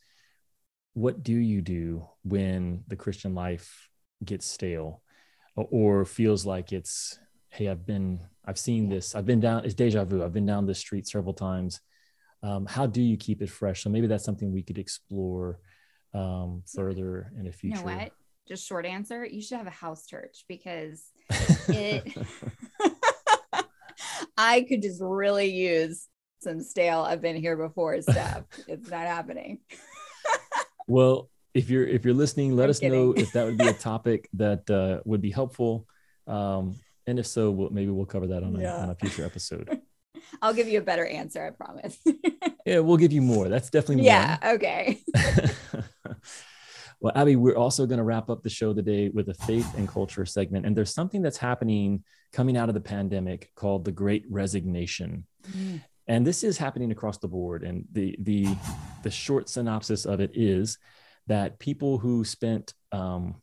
what 0.93 1.23
do 1.23 1.33
you 1.33 1.61
do 1.61 2.07
when 2.23 2.83
the 2.87 2.95
Christian 2.95 3.33
life 3.33 3.89
gets 4.23 4.45
stale, 4.45 5.01
or 5.55 6.05
feels 6.05 6.45
like 6.45 6.71
it's 6.71 7.17
hey, 7.55 7.69
I've 7.69 7.85
been, 7.85 8.19
I've 8.45 8.59
seen 8.59 8.89
this, 8.89 9.15
I've 9.15 9.25
been 9.25 9.39
down, 9.39 9.65
it's 9.65 9.73
deja 9.73 10.03
vu. 10.03 10.23
I've 10.23 10.33
been 10.33 10.45
down 10.45 10.65
this 10.65 10.79
street 10.79 11.07
several 11.07 11.33
times. 11.33 11.79
Um, 12.43 12.65
how 12.65 12.85
do 12.85 13.01
you 13.01 13.17
keep 13.17 13.41
it 13.41 13.49
fresh? 13.49 13.81
So 13.81 13.89
maybe 13.89 14.07
that's 14.07 14.25
something 14.25 14.51
we 14.51 14.61
could 14.61 14.77
explore 14.77 15.59
um, 16.15 16.63
further 16.73 17.31
in 17.37 17.45
the 17.45 17.51
future? 17.51 17.77
You 17.77 17.85
know 17.85 17.97
what? 17.97 18.11
Just 18.47 18.67
short 18.67 18.85
answer: 18.85 19.25
you 19.25 19.41
should 19.41 19.57
have 19.57 19.67
a 19.67 19.71
house 19.71 20.05
church 20.05 20.45
because 20.47 21.03
it. 21.67 22.15
I 24.37 24.61
could 24.61 24.81
just 24.81 25.01
really 25.01 25.51
use 25.51 26.07
some 26.41 26.61
stale. 26.61 27.01
I've 27.01 27.21
been 27.21 27.35
here 27.35 27.57
before 27.57 28.01
stuff. 28.01 28.43
it's 28.67 28.89
not 28.89 29.01
happening. 29.01 29.59
well, 30.87 31.29
if 31.53 31.69
you're 31.69 31.87
if 31.87 32.05
you're 32.05 32.13
listening, 32.13 32.55
let 32.55 32.65
I'm 32.65 32.69
us 32.71 32.79
kidding. 32.79 32.99
know 32.99 33.13
if 33.13 33.31
that 33.33 33.45
would 33.45 33.57
be 33.57 33.67
a 33.67 33.73
topic 33.73 34.29
that 34.33 34.69
uh, 34.69 35.01
would 35.05 35.21
be 35.21 35.31
helpful. 35.31 35.87
Um, 36.27 36.75
and 37.07 37.19
if 37.19 37.27
so, 37.27 37.51
we'll, 37.51 37.69
maybe 37.69 37.91
we'll 37.91 38.05
cover 38.05 38.27
that 38.27 38.43
on 38.43 38.55
a, 38.55 38.61
yeah. 38.61 38.75
on 38.77 38.89
a 38.89 38.95
future 38.95 39.25
episode. 39.25 39.81
I'll 40.41 40.53
give 40.53 40.67
you 40.67 40.79
a 40.79 40.83
better 40.83 41.05
answer, 41.05 41.45
I 41.45 41.51
promise. 41.51 41.99
yeah, 42.65 42.79
we'll 42.79 42.97
give 42.97 43.11
you 43.11 43.21
more. 43.21 43.49
That's 43.49 43.69
definitely 43.69 44.05
yeah. 44.05 44.37
Okay. 44.43 45.01
well, 46.99 47.13
Abby, 47.15 47.35
we're 47.35 47.57
also 47.57 47.85
going 47.85 47.99
to 47.99 48.03
wrap 48.03 48.29
up 48.29 48.43
the 48.43 48.49
show 48.49 48.73
today 48.73 49.09
with 49.09 49.29
a 49.29 49.33
faith 49.33 49.77
and 49.77 49.87
culture 49.87 50.25
segment, 50.25 50.65
and 50.65 50.75
there's 50.75 50.93
something 50.93 51.21
that's 51.21 51.37
happening 51.37 52.03
coming 52.33 52.57
out 52.57 52.69
of 52.69 52.75
the 52.75 52.81
pandemic 52.81 53.51
called 53.55 53.85
the 53.85 53.91
Great 53.91 54.25
Resignation. 54.29 55.25
Mm. 55.51 55.81
And 56.07 56.25
this 56.25 56.43
is 56.43 56.57
happening 56.57 56.91
across 56.91 57.17
the 57.17 57.27
board. 57.27 57.63
And 57.63 57.85
the 57.91 58.15
the 58.19 58.47
the 59.03 59.11
short 59.11 59.49
synopsis 59.49 60.05
of 60.05 60.19
it 60.19 60.31
is 60.33 60.77
that 61.27 61.59
people 61.59 61.97
who 61.97 62.23
spent 62.23 62.73
um, 62.91 63.35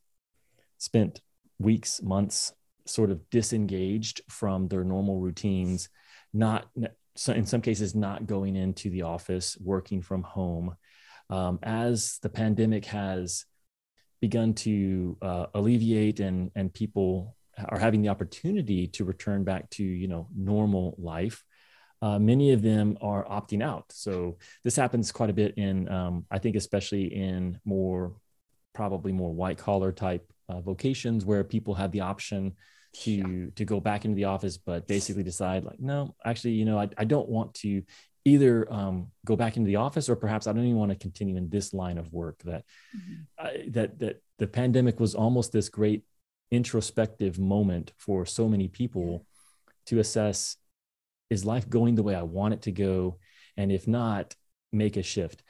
spent 0.79 1.20
weeks, 1.59 2.03
months, 2.03 2.53
sort 2.87 3.11
of 3.11 3.29
disengaged 3.31 4.21
from 4.29 4.68
their 4.68 4.85
normal 4.85 5.21
routines 5.21 5.88
not 6.33 6.68
so 7.14 7.33
in 7.33 7.47
some 7.47 7.61
cases 7.61 7.95
not 7.95 8.27
going 8.27 8.57
into 8.57 8.90
the 8.90 9.03
office 9.03 9.57
working 9.61 10.03
from 10.03 10.23
home. 10.23 10.75
Um, 11.31 11.59
as 11.62 12.18
the 12.23 12.29
pandemic 12.29 12.85
has 12.87 13.45
begun 14.21 14.55
to 14.55 15.16
uh, 15.23 15.47
alleviate 15.55 16.21
and 16.21 16.51
and 16.55 16.73
people 16.73 17.37
are 17.68 17.79
having 17.79 18.03
the 18.03 18.09
opportunity 18.09 18.87
to 18.88 19.05
return 19.05 19.45
back 19.45 19.68
to 19.71 19.85
you 19.85 20.09
know 20.09 20.29
normal 20.35 20.95
life 20.99 21.45
uh, 22.01 22.18
many 22.18 22.51
of 22.51 22.62
them 22.62 22.99
are 23.01 23.25
opting 23.27 23.62
out. 23.62 23.85
So 23.92 24.38
this 24.64 24.75
happens 24.75 25.12
quite 25.12 25.31
a 25.31 25.35
bit 25.35 25.57
in 25.57 25.88
um, 25.88 26.27
i 26.31 26.38
think 26.38 26.57
especially 26.57 27.14
in 27.14 27.61
more 27.64 28.12
probably 28.75 29.12
more 29.12 29.33
white 29.33 29.59
collar 29.59 29.92
type 29.92 30.33
uh, 30.49 30.61
vocations 30.61 31.25
where 31.25 31.45
people 31.45 31.75
have 31.75 31.92
the 31.92 32.01
option 32.01 32.55
to 32.92 33.11
yeah. 33.11 33.50
to 33.57 33.64
go 33.64 33.81
back 33.81 34.05
into 34.05 34.14
the 34.14 34.24
office 34.24 34.57
but 34.57 34.87
basically 34.87 35.22
decide 35.22 35.64
like 35.64 35.81
no 35.81 36.14
actually 36.24 36.52
you 36.52 36.64
know 36.64 36.78
i, 36.78 36.88
I 36.98 37.05
don't 37.05 37.28
want 37.28 37.55
to 37.55 37.83
either 38.24 38.72
um, 38.72 39.09
go 39.24 39.35
back 39.35 39.57
into 39.57 39.66
the 39.66 39.76
office 39.76 40.09
or 40.09 40.16
perhaps 40.16 40.46
i 40.46 40.52
don't 40.52 40.64
even 40.64 40.76
want 40.76 40.92
to 40.92 40.98
continue 40.98 41.37
in 41.37 41.48
this 41.48 41.72
line 41.72 41.98
of 41.98 42.12
work 42.12 42.40
that 42.44 42.64
mm-hmm. 42.96 43.70
that 43.72 43.98
that 43.98 44.22
the 44.38 44.46
pandemic 44.46 45.00
was 45.00 45.14
almost 45.14 45.52
this 45.52 45.68
great 45.68 46.05
introspective 46.50 47.38
moment 47.38 47.92
for 47.96 48.26
so 48.26 48.48
many 48.48 48.68
people 48.68 49.26
to 49.87 49.98
assess 49.98 50.57
is 51.31 51.44
life 51.44 51.68
going 51.68 51.94
the 51.94 52.02
way 52.02 52.14
i 52.14 52.22
want 52.22 52.55
it 52.55 52.62
to 52.62 52.72
go 52.72 53.18
and 53.57 53.72
if 53.72 53.88
not 53.88 54.35
make 54.72 54.96
a 54.96 55.02
shift 55.02 55.42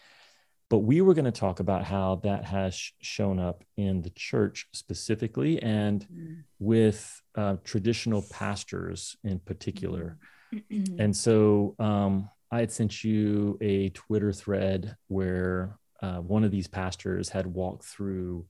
but 0.73 0.79
we 0.79 1.03
were 1.03 1.13
going 1.13 1.27
to 1.27 1.31
talk 1.31 1.61
about 1.61 1.85
how 1.85 2.15
that 2.23 2.47
has 2.47 2.93
shown 3.03 3.39
up 3.39 3.63
in 3.77 4.01
the 4.01 4.09
church 4.09 4.67
specifically 4.73 5.63
and 5.63 6.07
mm. 6.11 6.43
with 6.59 7.21
uh, 7.35 7.57
traditional 7.63 8.25
pastors 8.33 9.15
in 9.23 9.39
particular. 9.39 10.17
Mm. 10.55 10.97
and 10.99 11.15
so 11.15 11.75
um, 11.79 12.31
I 12.51 12.61
had 12.61 12.73
sent 12.73 13.05
you 13.05 13.59
a 13.61 13.91
Twitter 13.91 14.33
thread 14.33 14.97
where 15.09 15.77
uh, 16.01 16.21
one 16.21 16.43
of 16.43 16.51
these 16.51 16.69
pastors 16.69 17.29
had 17.29 17.47
walked 17.47 17.85
through 17.85 18.47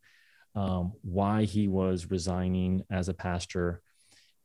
um, 0.54 0.92
why 1.02 1.42
he 1.42 1.66
was 1.66 2.08
resigning 2.08 2.84
as 2.88 3.08
a 3.08 3.14
pastor 3.14 3.82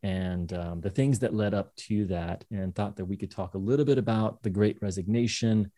and 0.02 0.52
um, 0.52 0.80
the 0.80 0.90
things 0.90 1.20
that 1.20 1.32
led 1.32 1.54
up 1.54 1.76
to 1.76 2.06
that, 2.06 2.44
and 2.50 2.74
thought 2.74 2.96
that 2.96 3.04
we 3.04 3.16
could 3.16 3.30
talk 3.30 3.54
a 3.54 3.58
little 3.58 3.84
bit 3.84 3.98
about 3.98 4.42
the 4.42 4.50
great 4.50 4.78
resignation 4.80 5.70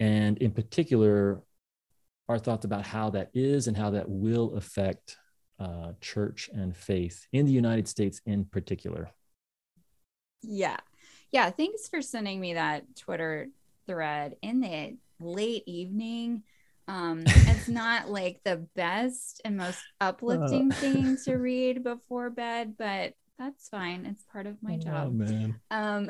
and 0.00 0.38
in 0.38 0.50
particular, 0.50 1.42
our 2.28 2.38
thoughts 2.38 2.64
about 2.64 2.86
how 2.86 3.10
that 3.10 3.30
is 3.34 3.68
and 3.68 3.76
how 3.76 3.90
that 3.90 4.08
will 4.08 4.56
affect 4.56 5.16
uh, 5.58 5.92
church 6.00 6.48
and 6.52 6.74
faith 6.74 7.26
in 7.32 7.44
the 7.44 7.52
United 7.52 7.86
States 7.86 8.20
in 8.24 8.46
particular. 8.46 9.10
Yeah. 10.42 10.78
Yeah, 11.32 11.50
thanks 11.50 11.86
for 11.86 12.00
sending 12.00 12.40
me 12.40 12.54
that 12.54 12.96
Twitter 12.96 13.48
thread 13.86 14.36
in 14.42 14.60
the 14.60 14.96
late 15.20 15.64
evening. 15.66 16.44
Um, 16.88 17.22
it's 17.26 17.68
not 17.68 18.10
like 18.10 18.40
the 18.44 18.66
best 18.74 19.42
and 19.44 19.56
most 19.56 19.80
uplifting 20.00 20.72
uh, 20.72 20.74
thing 20.76 21.18
to 21.24 21.34
read 21.34 21.84
before 21.84 22.30
bed, 22.30 22.74
but 22.78 23.14
that's 23.38 23.68
fine. 23.68 24.06
It's 24.06 24.24
part 24.24 24.46
of 24.46 24.62
my 24.62 24.74
oh, 24.74 24.78
job. 24.78 25.08
Oh 25.08 25.10
man. 25.10 25.60
Um, 25.70 26.08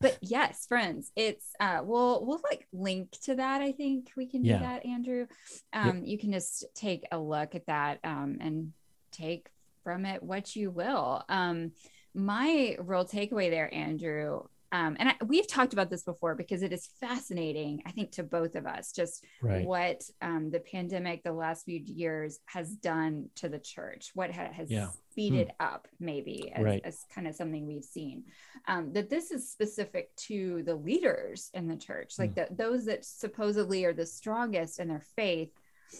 but 0.00 0.18
yes, 0.20 0.66
friends, 0.66 1.10
it's 1.16 1.44
uh, 1.60 1.80
we'll 1.82 2.24
we'll 2.24 2.40
like 2.50 2.66
link 2.72 3.10
to 3.22 3.36
that. 3.36 3.62
I 3.62 3.72
think 3.72 4.10
we 4.16 4.26
can 4.26 4.44
yeah. 4.44 4.58
do 4.58 4.64
that, 4.64 4.86
Andrew. 4.86 5.26
Um, 5.72 5.98
yep. 5.98 6.06
you 6.06 6.18
can 6.18 6.32
just 6.32 6.66
take 6.74 7.04
a 7.12 7.18
look 7.18 7.54
at 7.54 7.66
that 7.66 7.98
um, 8.04 8.38
and 8.40 8.72
take 9.12 9.48
from 9.82 10.06
it 10.06 10.22
what 10.22 10.56
you 10.56 10.70
will. 10.70 11.22
Um, 11.28 11.72
my 12.14 12.76
real 12.78 13.04
takeaway 13.04 13.50
there, 13.50 13.72
Andrew, 13.72 14.42
um, 14.74 14.96
and 14.98 15.10
I, 15.10 15.14
we've 15.24 15.46
talked 15.46 15.72
about 15.72 15.88
this 15.88 16.02
before 16.02 16.34
because 16.34 16.64
it 16.64 16.72
is 16.72 16.88
fascinating, 16.98 17.84
I 17.86 17.92
think, 17.92 18.10
to 18.12 18.24
both 18.24 18.56
of 18.56 18.66
us, 18.66 18.90
just 18.90 19.24
right. 19.40 19.64
what 19.64 20.02
um, 20.20 20.50
the 20.50 20.58
pandemic, 20.58 21.22
the 21.22 21.32
last 21.32 21.64
few 21.64 21.78
years 21.78 22.40
has 22.46 22.70
done 22.70 23.28
to 23.36 23.48
the 23.48 23.60
church, 23.60 24.10
what 24.14 24.32
ha- 24.32 24.52
has 24.52 24.72
yeah. 24.72 24.88
speeded 25.12 25.52
hmm. 25.60 25.64
up, 25.64 25.86
maybe, 26.00 26.50
as, 26.52 26.64
right. 26.64 26.82
as, 26.82 27.06
kind 27.14 27.28
of 27.28 27.36
something 27.36 27.68
we've 27.68 27.84
seen. 27.84 28.24
Um, 28.66 28.92
that 28.94 29.08
this 29.08 29.30
is 29.30 29.48
specific 29.48 30.14
to 30.26 30.64
the 30.64 30.74
leaders 30.74 31.50
in 31.54 31.68
the 31.68 31.76
church, 31.76 32.14
like 32.18 32.34
mm. 32.34 32.48
the, 32.48 32.54
those 32.56 32.86
that 32.86 33.04
supposedly 33.04 33.84
are 33.84 33.92
the 33.92 34.06
strongest 34.06 34.80
in 34.80 34.88
their 34.88 35.04
faith. 35.14 35.52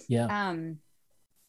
Yeah. 0.09 0.49
Um, 0.49 0.79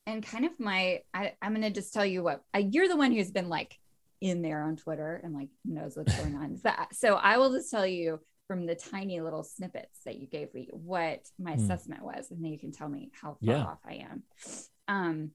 and 0.05 0.23
kind 0.23 0.45
of 0.45 0.51
my, 0.59 1.01
I, 1.11 1.33
I'm 1.41 1.53
going 1.53 1.63
to 1.63 1.71
just 1.71 1.91
tell 1.91 2.05
you 2.05 2.21
what, 2.21 2.43
I, 2.53 2.59
you're 2.59 2.87
the 2.87 2.97
one 2.97 3.11
who's 3.11 3.31
been 3.31 3.49
like, 3.49 3.79
in 4.21 4.41
there 4.41 4.63
on 4.63 4.75
Twitter 4.75 5.19
and 5.23 5.33
like 5.33 5.49
knows 5.63 5.97
what's 5.97 6.15
going 6.15 6.35
on. 6.35 6.57
So, 6.57 6.71
so 6.91 7.15
I 7.15 7.37
will 7.37 7.51
just 7.51 7.69
tell 7.69 7.85
you 7.85 8.19
from 8.47 8.65
the 8.65 8.75
tiny 8.75 9.21
little 9.21 9.43
snippets 9.43 9.99
that 10.05 10.17
you 10.17 10.27
gave 10.27 10.53
me 10.53 10.69
what 10.71 11.21
my 11.39 11.53
mm. 11.53 11.63
assessment 11.63 12.03
was, 12.03 12.29
and 12.31 12.43
then 12.43 12.51
you 12.51 12.59
can 12.59 12.71
tell 12.71 12.89
me 12.89 13.11
how 13.19 13.29
far 13.29 13.37
yeah. 13.41 13.63
off 13.63 13.79
I 13.85 14.05
am. 14.09 14.23
Um, 14.87 15.31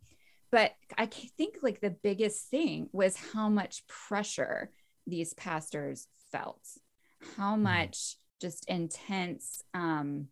but 0.52 0.72
I 0.96 1.06
think 1.06 1.56
like 1.62 1.80
the 1.80 1.96
biggest 2.02 2.48
thing 2.48 2.88
was 2.92 3.16
how 3.16 3.48
much 3.48 3.86
pressure 3.86 4.70
these 5.06 5.34
pastors 5.34 6.06
felt, 6.32 6.62
how 7.36 7.56
hmm. 7.56 7.62
much 7.62 8.16
just 8.40 8.68
intense 8.68 9.62
um, 9.74 10.28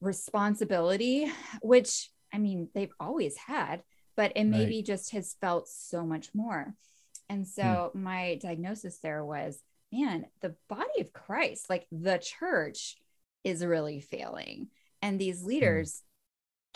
responsibility, 0.00 1.30
which 1.62 2.10
I 2.32 2.38
mean, 2.38 2.68
they've 2.74 2.92
always 3.00 3.36
had, 3.36 3.82
but 4.20 4.32
it 4.36 4.44
maybe 4.44 4.76
right. 4.76 4.84
just 4.84 5.12
has 5.12 5.34
felt 5.40 5.66
so 5.66 6.04
much 6.04 6.28
more. 6.34 6.74
And 7.30 7.48
so 7.48 7.88
hmm. 7.94 8.02
my 8.02 8.38
diagnosis 8.42 8.98
there 8.98 9.24
was, 9.24 9.62
man, 9.90 10.26
the 10.42 10.54
body 10.68 11.00
of 11.00 11.14
Christ, 11.14 11.70
like 11.70 11.86
the 11.90 12.18
church, 12.18 12.98
is 13.44 13.64
really 13.64 13.98
failing. 13.98 14.68
And 15.00 15.18
these 15.18 15.40
hmm. 15.40 15.48
leaders 15.48 16.02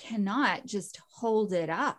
hmm. 0.01 0.09
cannot 0.09 0.65
just 0.65 1.03
hold 1.17 1.53
it 1.53 1.69
up. 1.69 1.99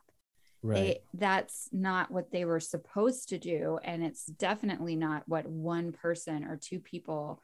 Right. 0.63 0.73
They, 0.73 1.01
that's 1.13 1.69
not 1.71 2.09
what 2.09 2.31
they 2.31 2.43
were 2.43 2.59
supposed 2.59 3.29
to 3.29 3.37
do. 3.37 3.77
And 3.83 4.03
it's 4.03 4.25
definitely 4.25 4.95
not 4.95 5.29
what 5.29 5.45
one 5.45 5.91
person 5.91 6.43
or 6.43 6.57
two 6.57 6.79
people 6.79 7.39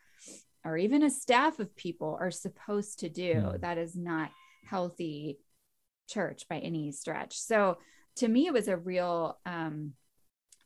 or 0.65 0.75
even 0.75 1.03
a 1.03 1.11
staff 1.11 1.59
of 1.59 1.75
people 1.75 2.17
are 2.19 2.31
supposed 2.31 3.01
to 3.01 3.09
do. 3.09 3.41
Hmm. 3.41 3.57
That 3.61 3.77
is 3.77 3.95
not 3.95 4.31
healthy 4.65 5.37
church 6.11 6.43
by 6.49 6.59
any 6.59 6.91
stretch. 6.91 7.37
So 7.37 7.77
to 8.17 8.27
me, 8.27 8.47
it 8.47 8.53
was 8.53 8.67
a 8.67 8.77
real, 8.77 9.39
um, 9.45 9.93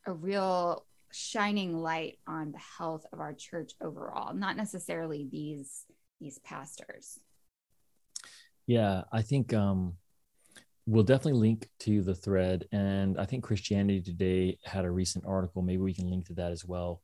a 0.06 0.12
real 0.12 0.84
shining 1.12 1.76
light 1.78 2.18
on 2.26 2.52
the 2.52 2.60
health 2.78 3.06
of 3.12 3.20
our 3.20 3.32
church 3.32 3.72
overall, 3.80 4.34
not 4.34 4.56
necessarily 4.56 5.26
these 5.30 5.84
these 6.20 6.38
pastors. 6.38 7.18
Yeah, 8.66 9.02
I 9.12 9.22
think 9.22 9.52
um, 9.54 9.94
we'll 10.86 11.04
definitely 11.04 11.40
link 11.40 11.68
to 11.80 12.02
the 12.02 12.14
thread, 12.14 12.66
and 12.72 13.18
I 13.18 13.24
think 13.24 13.44
Christianity 13.44 14.00
Today 14.00 14.58
had 14.64 14.84
a 14.84 14.90
recent 14.90 15.24
article. 15.26 15.62
Maybe 15.62 15.82
we 15.82 15.94
can 15.94 16.10
link 16.10 16.26
to 16.26 16.34
that 16.34 16.52
as 16.52 16.64
well. 16.64 17.02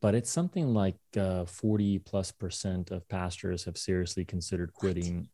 But 0.00 0.16
it's 0.16 0.30
something 0.30 0.74
like 0.74 0.96
uh, 1.16 1.44
40 1.44 2.00
plus 2.00 2.32
percent 2.32 2.90
of 2.90 3.08
pastors 3.08 3.64
have 3.64 3.78
seriously 3.78 4.24
considered 4.24 4.72
quitting 4.72 5.28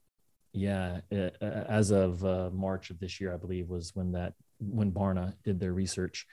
yeah, 0.59 1.01
it, 1.11 1.37
uh, 1.41 1.45
uh, 1.45 1.65
as 1.69 1.91
of 1.91 2.25
uh, 2.25 2.51
March 2.53 2.91
of 2.91 2.99
this 2.99 3.21
year, 3.21 3.33
I 3.33 3.37
believe 3.37 3.69
was 3.69 3.95
when 3.95 4.13
that 4.13 4.35
when 4.59 4.93
Barna 4.93 5.35
did 5.45 5.61
their 5.61 5.73
research, 5.73 6.27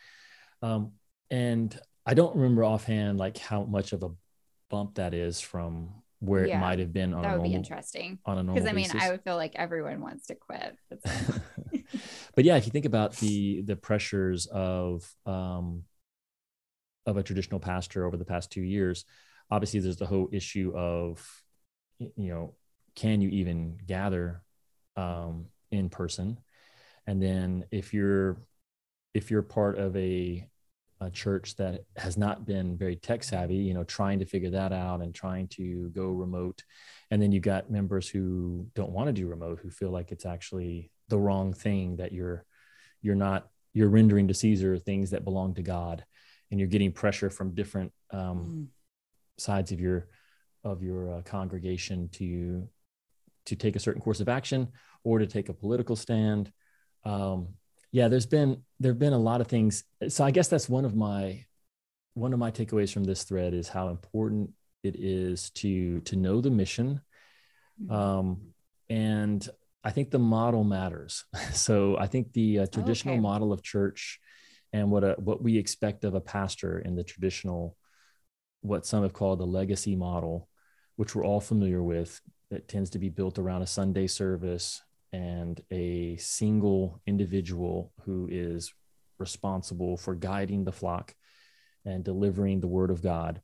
um, 0.61 0.93
and 1.29 1.77
I 2.05 2.13
don't 2.13 2.35
remember 2.35 2.63
offhand 2.63 3.17
like 3.17 3.37
how 3.37 3.63
much 3.63 3.93
of 3.93 4.03
a 4.03 4.09
bump 4.69 4.95
that 4.95 5.13
is 5.13 5.41
from 5.41 5.89
where 6.19 6.45
yeah, 6.45 6.57
it 6.57 6.61
might 6.61 6.79
have 6.79 6.93
been 6.93 7.13
on 7.13 7.21
that 7.21 7.29
would 7.29 7.37
normal, 7.37 7.51
be 7.51 7.55
interesting 7.55 8.19
on 8.25 8.37
a 8.37 8.43
normal 8.43 8.55
because 8.55 8.69
I 8.69 8.73
mean 8.73 8.85
basis. 8.85 9.03
I 9.03 9.11
would 9.11 9.21
feel 9.23 9.35
like 9.35 9.53
everyone 9.55 10.01
wants 10.01 10.27
to 10.27 10.35
quit. 10.35 10.75
but 12.35 12.45
yeah, 12.45 12.57
if 12.57 12.65
you 12.65 12.71
think 12.71 12.85
about 12.85 13.15
the 13.17 13.61
the 13.65 13.75
pressures 13.75 14.47
of 14.47 15.09
um, 15.25 15.83
of 17.05 17.17
a 17.17 17.23
traditional 17.23 17.59
pastor 17.59 18.05
over 18.05 18.17
the 18.17 18.25
past 18.25 18.51
two 18.51 18.61
years, 18.61 19.05
obviously 19.51 19.79
there's 19.79 19.97
the 19.97 20.05
whole 20.05 20.29
issue 20.31 20.73
of 20.75 21.25
you 21.99 22.29
know 22.29 22.53
can 22.95 23.21
you 23.21 23.29
even 23.29 23.77
gather 23.85 24.41
um, 24.95 25.47
in 25.71 25.89
person 25.89 26.39
and 27.07 27.21
then 27.21 27.65
if 27.71 27.93
you're 27.93 28.37
if 29.13 29.31
you're 29.31 29.41
part 29.41 29.77
of 29.77 29.95
a, 29.95 30.47
a 30.99 31.09
church 31.09 31.55
that 31.55 31.85
has 31.95 32.17
not 32.17 32.45
been 32.45 32.77
very 32.77 32.95
tech 32.95 33.23
savvy 33.23 33.55
you 33.55 33.73
know 33.73 33.83
trying 33.83 34.19
to 34.19 34.25
figure 34.25 34.49
that 34.49 34.71
out 34.71 35.01
and 35.01 35.13
trying 35.13 35.47
to 35.47 35.89
go 35.89 36.07
remote 36.07 36.63
and 37.11 37.21
then 37.21 37.31
you've 37.31 37.43
got 37.43 37.69
members 37.69 38.07
who 38.07 38.67
don't 38.75 38.91
want 38.91 39.07
to 39.07 39.13
do 39.13 39.27
remote 39.27 39.59
who 39.61 39.69
feel 39.69 39.91
like 39.91 40.11
it's 40.11 40.25
actually 40.25 40.91
the 41.09 41.19
wrong 41.19 41.53
thing 41.53 41.97
that 41.97 42.11
you're 42.11 42.45
you're 43.01 43.15
not 43.15 43.47
you're 43.73 43.89
rendering 43.89 44.27
to 44.27 44.33
caesar 44.33 44.77
things 44.77 45.11
that 45.11 45.23
belong 45.23 45.53
to 45.53 45.61
god 45.61 46.03
and 46.51 46.59
you're 46.59 46.69
getting 46.69 46.91
pressure 46.91 47.29
from 47.29 47.55
different 47.55 47.91
um, 48.11 48.39
mm. 48.39 48.67
sides 49.37 49.71
of 49.71 49.79
your 49.79 50.07
of 50.63 50.81
your 50.81 51.13
uh, 51.13 51.21
congregation 51.21 52.09
to 52.09 52.67
to 53.45 53.55
take 53.55 53.75
a 53.75 53.79
certain 53.79 54.01
course 54.01 54.19
of 54.19 54.29
action 54.29 54.69
or 55.03 55.19
to 55.19 55.27
take 55.27 55.49
a 55.49 55.53
political 55.53 55.95
stand. 55.95 56.51
Um, 57.03 57.49
yeah, 57.91 58.07
there's 58.07 58.25
been 58.25 58.63
there've 58.79 58.99
been 58.99 59.13
a 59.13 59.17
lot 59.17 59.41
of 59.41 59.47
things. 59.47 59.83
So 60.07 60.23
I 60.23 60.31
guess 60.31 60.47
that's 60.47 60.67
one 60.67 60.85
of 60.85 60.95
my 60.95 61.45
one 62.13 62.33
of 62.33 62.39
my 62.39 62.51
takeaways 62.51 62.91
from 62.93 63.03
this 63.03 63.23
thread 63.23 63.53
is 63.53 63.67
how 63.67 63.89
important 63.89 64.51
it 64.83 64.95
is 64.97 65.49
to 65.51 66.01
to 66.01 66.15
know 66.15 66.41
the 66.41 66.51
mission, 66.51 67.01
mm-hmm. 67.81 67.93
um, 67.93 68.41
and 68.89 69.47
I 69.83 69.91
think 69.91 70.09
the 70.09 70.19
model 70.19 70.63
matters. 70.63 71.23
So 71.53 71.97
I 71.97 72.07
think 72.07 72.33
the 72.33 72.59
uh, 72.59 72.65
traditional 72.65 73.13
okay. 73.13 73.21
model 73.21 73.53
of 73.53 73.63
church 73.63 74.19
and 74.73 74.91
what 74.91 75.03
a, 75.05 75.15
what 75.17 75.41
we 75.41 75.57
expect 75.57 76.03
of 76.03 76.15
a 76.15 76.21
pastor 76.21 76.79
in 76.79 76.95
the 76.95 77.03
traditional, 77.03 77.77
what 78.61 78.85
some 78.85 79.03
have 79.03 79.13
called 79.13 79.39
the 79.39 79.45
legacy 79.45 79.95
model, 79.95 80.49
which 80.97 81.15
we're 81.15 81.23
all 81.23 81.39
familiar 81.39 81.81
with, 81.81 82.19
that 82.49 82.67
tends 82.67 82.89
to 82.91 82.99
be 82.99 83.09
built 83.09 83.39
around 83.39 83.61
a 83.61 83.67
Sunday 83.67 84.07
service 84.07 84.81
and 85.11 85.61
a 85.71 86.17
single 86.17 87.01
individual 87.07 87.91
who 88.01 88.27
is 88.31 88.73
responsible 89.17 89.97
for 89.97 90.15
guiding 90.15 90.63
the 90.63 90.71
flock 90.71 91.15
and 91.85 92.03
delivering 92.03 92.59
the 92.59 92.67
word 92.67 92.91
of 92.91 93.01
God 93.01 93.41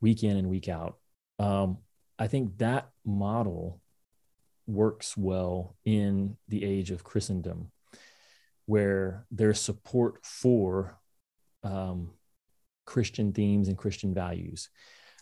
week 0.00 0.22
in 0.22 0.36
and 0.36 0.48
week 0.48 0.68
out. 0.68 0.96
Um, 1.38 1.78
I 2.18 2.26
think 2.26 2.58
that 2.58 2.90
model 3.04 3.80
works 4.66 5.16
well 5.16 5.76
in 5.84 6.36
the 6.48 6.64
age 6.64 6.90
of 6.90 7.04
Christendom, 7.04 7.70
where 8.66 9.26
there's 9.30 9.60
support 9.60 10.24
for 10.24 10.98
um, 11.62 12.10
Christian 12.86 13.32
themes 13.32 13.68
and 13.68 13.78
Christian 13.78 14.14
values. 14.14 14.68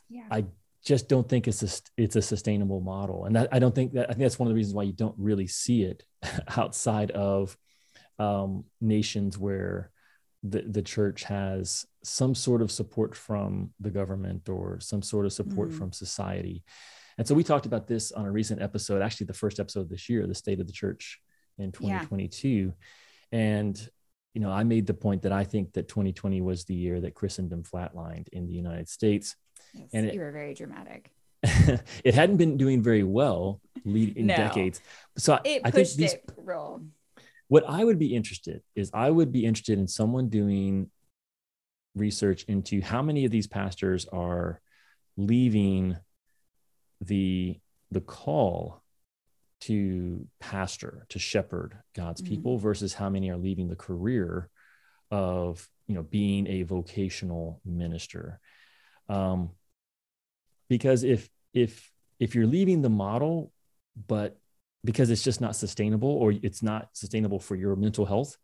Yeah. 0.08 0.26
I 0.30 0.44
just 0.84 1.08
don't 1.08 1.28
think 1.28 1.46
it's 1.46 1.62
a 1.62 1.90
it's 1.96 2.16
a 2.16 2.22
sustainable 2.22 2.80
model 2.80 3.24
and 3.24 3.36
that 3.36 3.48
i 3.52 3.58
don't 3.58 3.74
think 3.74 3.92
that 3.92 4.06
i 4.08 4.12
think 4.12 4.20
that's 4.20 4.38
one 4.38 4.48
of 4.48 4.50
the 4.50 4.56
reasons 4.56 4.74
why 4.74 4.82
you 4.82 4.92
don't 4.92 5.14
really 5.18 5.46
see 5.46 5.82
it 5.82 6.04
outside 6.56 7.10
of 7.12 7.56
um, 8.18 8.64
nations 8.80 9.38
where 9.38 9.90
the, 10.44 10.62
the 10.62 10.82
church 10.82 11.24
has 11.24 11.86
some 12.04 12.34
sort 12.34 12.62
of 12.62 12.70
support 12.70 13.16
from 13.16 13.70
the 13.80 13.90
government 13.90 14.48
or 14.48 14.78
some 14.80 15.02
sort 15.02 15.24
of 15.24 15.32
support 15.32 15.70
mm. 15.70 15.78
from 15.78 15.92
society 15.92 16.64
and 17.18 17.26
so 17.26 17.34
we 17.34 17.44
talked 17.44 17.66
about 17.66 17.86
this 17.86 18.12
on 18.12 18.26
a 18.26 18.30
recent 18.30 18.60
episode 18.60 19.02
actually 19.02 19.26
the 19.26 19.32
first 19.32 19.60
episode 19.60 19.80
of 19.80 19.88
this 19.88 20.08
year 20.08 20.26
the 20.26 20.34
state 20.34 20.60
of 20.60 20.66
the 20.66 20.72
church 20.72 21.20
in 21.58 21.72
2022 21.72 22.48
yeah. 22.48 23.38
and 23.38 23.88
you 24.34 24.40
know 24.40 24.50
i 24.50 24.64
made 24.64 24.86
the 24.86 24.94
point 24.94 25.22
that 25.22 25.32
i 25.32 25.44
think 25.44 25.72
that 25.72 25.88
2020 25.88 26.40
was 26.40 26.64
the 26.64 26.74
year 26.74 27.00
that 27.00 27.14
christendom 27.14 27.62
flatlined 27.62 28.28
in 28.28 28.46
the 28.46 28.54
united 28.54 28.88
states 28.88 29.36
Yes, 29.74 29.88
and 29.92 30.06
it, 30.06 30.14
you 30.14 30.20
were 30.20 30.32
very 30.32 30.54
dramatic. 30.54 31.10
it 31.42 32.14
hadn't 32.14 32.36
been 32.36 32.56
doing 32.56 32.82
very 32.82 33.02
well 33.02 33.60
lead 33.84 34.16
in 34.16 34.26
no. 34.26 34.36
decades. 34.36 34.80
So 35.18 35.38
it 35.44 35.62
I 35.64 35.70
think 35.70 35.88
these, 35.90 36.16
real. 36.36 36.82
What 37.48 37.64
I 37.68 37.84
would 37.84 37.98
be 37.98 38.14
interested 38.14 38.62
is 38.74 38.90
I 38.94 39.10
would 39.10 39.32
be 39.32 39.44
interested 39.44 39.78
in 39.78 39.88
someone 39.88 40.28
doing 40.28 40.90
research 41.94 42.44
into 42.44 42.80
how 42.80 43.02
many 43.02 43.24
of 43.24 43.30
these 43.30 43.46
pastors 43.46 44.06
are 44.06 44.60
leaving 45.16 45.96
the 47.00 47.58
the 47.90 48.00
call 48.00 48.82
to 49.60 50.26
pastor 50.40 51.04
to 51.10 51.18
shepherd 51.18 51.76
god's 51.94 52.22
mm-hmm. 52.22 52.34
people 52.34 52.58
versus 52.58 52.94
how 52.94 53.10
many 53.10 53.30
are 53.30 53.36
leaving 53.36 53.68
the 53.68 53.76
career 53.76 54.48
of 55.10 55.68
you 55.86 55.94
know 55.94 56.02
being 56.02 56.46
a 56.46 56.62
vocational 56.62 57.60
minister 57.64 58.40
um, 59.08 59.50
because 60.72 61.04
if 61.04 61.28
if 61.52 61.92
if 62.18 62.34
you're 62.34 62.46
leaving 62.46 62.80
the 62.80 62.88
model 62.88 63.52
but 64.06 64.38
because 64.82 65.10
it's 65.10 65.22
just 65.22 65.38
not 65.38 65.54
sustainable 65.54 66.08
or 66.08 66.32
it's 66.42 66.62
not 66.62 66.88
sustainable 66.94 67.38
for 67.38 67.56
your 67.56 67.76
mental 67.76 68.06
health 68.06 68.38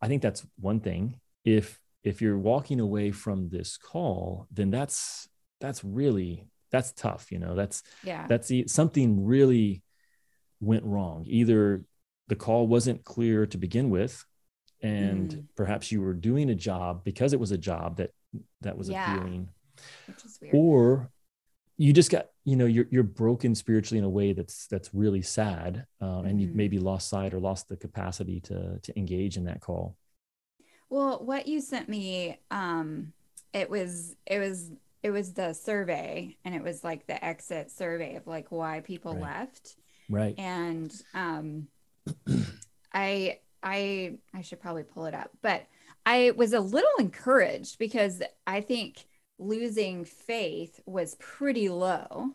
i 0.00 0.08
think 0.08 0.22
that's 0.22 0.46
one 0.58 0.80
thing 0.80 1.20
if 1.44 1.78
if 2.02 2.22
you're 2.22 2.38
walking 2.38 2.80
away 2.80 3.10
from 3.10 3.50
this 3.50 3.76
call 3.76 4.46
then 4.50 4.70
that's 4.70 5.28
that's 5.60 5.84
really 5.84 6.46
that's 6.72 6.92
tough 6.92 7.30
you 7.30 7.38
know 7.38 7.54
that's 7.54 7.82
yeah 8.02 8.26
that's 8.26 8.50
something 8.66 9.26
really 9.26 9.82
went 10.60 10.84
wrong 10.84 11.22
either 11.26 11.84
the 12.28 12.36
call 12.36 12.66
wasn't 12.66 13.04
clear 13.04 13.44
to 13.44 13.58
begin 13.58 13.90
with 13.90 14.24
and 14.80 15.30
mm. 15.30 15.44
perhaps 15.54 15.92
you 15.92 16.00
were 16.00 16.14
doing 16.14 16.48
a 16.48 16.54
job 16.54 17.04
because 17.04 17.34
it 17.34 17.40
was 17.40 17.52
a 17.52 17.58
job 17.58 17.98
that 17.98 18.10
that 18.62 18.78
was 18.78 18.88
yeah. 18.88 19.12
appealing 19.12 19.50
or 20.52 21.10
you 21.78 21.92
just 21.92 22.10
got 22.10 22.26
you 22.44 22.56
know 22.56 22.66
you're 22.66 22.86
you're 22.90 23.04
broken 23.04 23.54
spiritually 23.54 23.98
in 23.98 24.04
a 24.04 24.08
way 24.08 24.32
that's 24.32 24.66
that's 24.66 24.92
really 24.92 25.22
sad 25.22 25.86
um, 26.00 26.08
and 26.08 26.26
mm-hmm. 26.26 26.38
you've 26.40 26.54
maybe 26.54 26.78
lost 26.78 27.08
sight 27.08 27.32
or 27.32 27.40
lost 27.40 27.68
the 27.68 27.76
capacity 27.76 28.40
to 28.40 28.78
to 28.82 28.98
engage 28.98 29.36
in 29.36 29.44
that 29.44 29.60
call 29.60 29.96
well 30.90 31.24
what 31.24 31.46
you 31.46 31.60
sent 31.60 31.88
me 31.88 32.38
um 32.50 33.12
it 33.54 33.70
was 33.70 34.16
it 34.26 34.40
was 34.40 34.70
it 35.02 35.10
was 35.10 35.32
the 35.32 35.52
survey 35.52 36.36
and 36.44 36.54
it 36.54 36.62
was 36.62 36.82
like 36.82 37.06
the 37.06 37.24
exit 37.24 37.70
survey 37.70 38.16
of 38.16 38.26
like 38.26 38.50
why 38.50 38.80
people 38.80 39.14
right. 39.14 39.22
left 39.22 39.76
right 40.10 40.34
and 40.36 40.92
um 41.14 41.68
i 42.92 43.38
i 43.62 44.18
i 44.34 44.42
should 44.42 44.60
probably 44.60 44.82
pull 44.82 45.06
it 45.06 45.14
up 45.14 45.30
but 45.42 45.64
i 46.04 46.32
was 46.36 46.52
a 46.52 46.60
little 46.60 46.90
encouraged 46.98 47.78
because 47.78 48.20
i 48.46 48.60
think 48.60 49.06
losing 49.38 50.04
faith 50.04 50.80
was 50.86 51.16
pretty 51.16 51.68
low. 51.68 52.30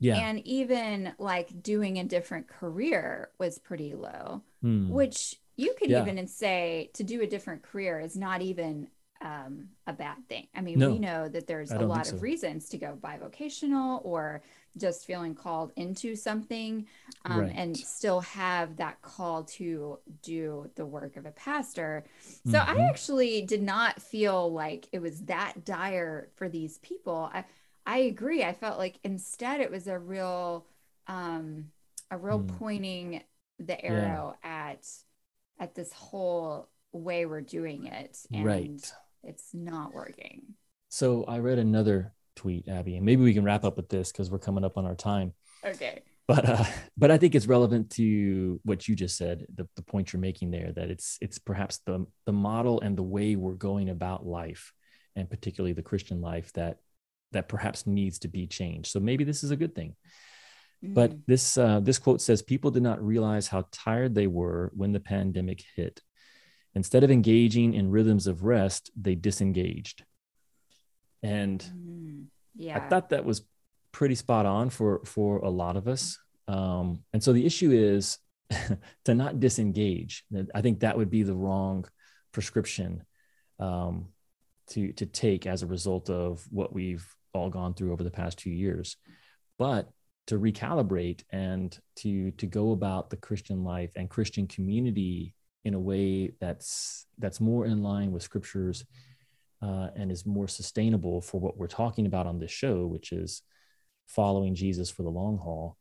Yeah. 0.00 0.16
And 0.16 0.46
even 0.46 1.12
like 1.18 1.62
doing 1.62 1.98
a 1.98 2.04
different 2.04 2.48
career 2.48 3.30
was 3.38 3.58
pretty 3.58 3.94
low, 3.94 4.42
hmm. 4.60 4.90
which 4.90 5.36
you 5.56 5.74
could 5.78 5.90
yeah. 5.90 6.02
even 6.02 6.26
say 6.26 6.90
to 6.94 7.04
do 7.04 7.22
a 7.22 7.26
different 7.26 7.62
career 7.62 8.00
is 8.00 8.16
not 8.16 8.42
even 8.42 8.88
um, 9.22 9.68
a 9.86 9.92
bad 9.92 10.16
thing. 10.28 10.48
I 10.54 10.60
mean, 10.60 10.78
no, 10.78 10.90
we 10.90 10.98
know 10.98 11.28
that 11.28 11.46
there's 11.46 11.70
a 11.70 11.80
lot 11.80 12.12
of 12.12 12.22
reasons 12.22 12.68
to 12.70 12.78
go 12.78 12.98
bivocational 13.00 14.04
or 14.04 14.42
just 14.76 15.06
feeling 15.06 15.34
called 15.34 15.72
into 15.76 16.16
something 16.16 16.86
um, 17.24 17.40
right. 17.40 17.52
and 17.54 17.76
still 17.76 18.20
have 18.20 18.76
that 18.76 19.00
call 19.02 19.44
to 19.44 19.98
do 20.22 20.68
the 20.74 20.84
work 20.84 21.16
of 21.16 21.26
a 21.26 21.30
pastor. 21.30 22.04
So 22.44 22.58
mm-hmm. 22.58 22.78
I 22.78 22.88
actually 22.88 23.42
did 23.42 23.62
not 23.62 24.02
feel 24.02 24.52
like 24.52 24.88
it 24.92 25.00
was 25.00 25.22
that 25.22 25.64
dire 25.64 26.28
for 26.34 26.48
these 26.48 26.78
people. 26.78 27.30
I, 27.32 27.44
I 27.86 27.98
agree. 27.98 28.42
I 28.42 28.52
felt 28.52 28.78
like 28.78 28.98
instead 29.04 29.60
it 29.60 29.70
was 29.70 29.86
a 29.86 29.98
real, 29.98 30.66
um, 31.06 31.70
a 32.10 32.18
real 32.18 32.40
mm. 32.40 32.58
pointing 32.58 33.22
the 33.58 33.82
arrow 33.84 34.36
yeah. 34.42 34.70
at, 34.70 34.88
at 35.60 35.74
this 35.74 35.92
whole 35.92 36.68
way 36.92 37.26
we're 37.26 37.40
doing 37.40 37.86
it. 37.86 38.18
And 38.32 38.44
right. 38.44 38.92
it's 39.22 39.54
not 39.54 39.94
working. 39.94 40.54
So 40.88 41.24
I 41.24 41.38
read 41.38 41.58
another 41.58 42.12
tweet, 42.36 42.68
Abby, 42.68 42.96
and 42.96 43.04
maybe 43.04 43.22
we 43.22 43.34
can 43.34 43.44
wrap 43.44 43.64
up 43.64 43.76
with 43.76 43.88
this 43.88 44.12
because 44.12 44.30
we're 44.30 44.38
coming 44.38 44.64
up 44.64 44.76
on 44.76 44.86
our 44.86 44.94
time. 44.94 45.32
Okay. 45.64 46.02
But 46.26 46.48
uh, 46.48 46.64
but 46.96 47.10
I 47.10 47.18
think 47.18 47.34
it's 47.34 47.46
relevant 47.46 47.90
to 47.92 48.60
what 48.64 48.88
you 48.88 48.96
just 48.96 49.16
said, 49.16 49.46
the, 49.54 49.68
the 49.76 49.82
point 49.82 50.12
you're 50.12 50.20
making 50.20 50.50
there, 50.50 50.72
that 50.72 50.90
it's 50.90 51.18
it's 51.20 51.38
perhaps 51.38 51.80
the 51.86 52.06
the 52.24 52.32
model 52.32 52.80
and 52.80 52.96
the 52.96 53.02
way 53.02 53.36
we're 53.36 53.54
going 53.54 53.90
about 53.90 54.26
life, 54.26 54.72
and 55.16 55.28
particularly 55.28 55.74
the 55.74 55.82
Christian 55.82 56.20
life 56.20 56.52
that 56.54 56.78
that 57.32 57.48
perhaps 57.48 57.86
needs 57.86 58.20
to 58.20 58.28
be 58.28 58.46
changed. 58.46 58.90
So 58.90 59.00
maybe 59.00 59.24
this 59.24 59.44
is 59.44 59.50
a 59.50 59.56
good 59.56 59.74
thing. 59.74 59.96
But 60.82 61.12
mm. 61.12 61.20
this 61.26 61.56
uh, 61.56 61.80
this 61.80 61.98
quote 61.98 62.20
says 62.20 62.42
people 62.42 62.70
did 62.70 62.82
not 62.82 63.04
realize 63.04 63.48
how 63.48 63.66
tired 63.72 64.14
they 64.14 64.26
were 64.26 64.70
when 64.74 64.92
the 64.92 65.00
pandemic 65.00 65.62
hit. 65.76 66.00
Instead 66.74 67.04
of 67.04 67.10
engaging 67.10 67.74
in 67.74 67.90
rhythms 67.90 68.26
of 68.26 68.44
rest, 68.44 68.90
they 69.00 69.14
disengaged. 69.14 70.04
And 71.24 71.60
mm, 71.60 72.26
yeah, 72.54 72.76
I 72.76 72.88
thought 72.88 73.08
that 73.08 73.24
was 73.24 73.42
pretty 73.90 74.14
spot 74.14 74.46
on 74.46 74.70
for 74.70 75.00
for 75.04 75.38
a 75.38 75.50
lot 75.50 75.76
of 75.76 75.88
us. 75.88 76.18
Um, 76.46 77.02
and 77.12 77.22
so 77.22 77.32
the 77.32 77.46
issue 77.46 77.72
is 77.72 78.18
to 79.06 79.14
not 79.14 79.40
disengage. 79.40 80.24
I 80.54 80.60
think 80.60 80.80
that 80.80 80.96
would 80.96 81.10
be 81.10 81.22
the 81.22 81.34
wrong 81.34 81.86
prescription 82.32 83.04
um, 83.58 84.08
to 84.70 84.92
to 84.92 85.06
take 85.06 85.46
as 85.46 85.62
a 85.62 85.66
result 85.66 86.10
of 86.10 86.44
what 86.50 86.74
we've 86.74 87.06
all 87.32 87.48
gone 87.48 87.74
through 87.74 87.92
over 87.92 88.04
the 88.04 88.10
past 88.10 88.38
two 88.38 88.50
years. 88.50 88.96
But 89.58 89.88
to 90.26 90.38
recalibrate 90.38 91.22
and 91.30 91.76
to 91.96 92.32
to 92.32 92.46
go 92.46 92.72
about 92.72 93.08
the 93.08 93.16
Christian 93.16 93.64
life 93.64 93.92
and 93.96 94.10
Christian 94.10 94.46
community 94.46 95.34
in 95.64 95.72
a 95.72 95.80
way 95.80 96.32
that's 96.40 97.06
that's 97.18 97.40
more 97.40 97.64
in 97.64 97.82
line 97.82 98.12
with 98.12 98.22
scriptures 98.22 98.84
uh, 99.64 99.88
and 99.96 100.12
is 100.12 100.26
more 100.26 100.46
sustainable 100.46 101.22
for 101.22 101.40
what 101.40 101.56
we're 101.56 101.66
talking 101.66 102.04
about 102.04 102.26
on 102.26 102.38
this 102.38 102.50
show, 102.50 102.86
which 102.86 103.12
is 103.12 103.42
following 104.06 104.54
Jesus 104.54 104.90
for 104.90 105.02
the 105.02 105.10
long 105.10 105.38
haul. 105.38 105.78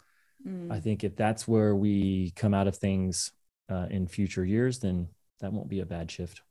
Mm. 0.48 0.72
I 0.72 0.80
think 0.80 1.04
if 1.04 1.18
that's 1.18 1.48
where 1.48 1.76
we 1.76 2.32
come 2.36 2.54
out 2.54 2.68
of 2.68 2.78
things 2.78 3.32
uh, 3.70 3.88
in 3.90 4.08
future 4.08 4.46
years, 4.46 4.80
then 4.80 5.10
that 5.42 5.52
won't 5.52 5.68
be 5.68 5.82
a 5.82 5.86
bad 5.86 6.10
shift. 6.10 6.42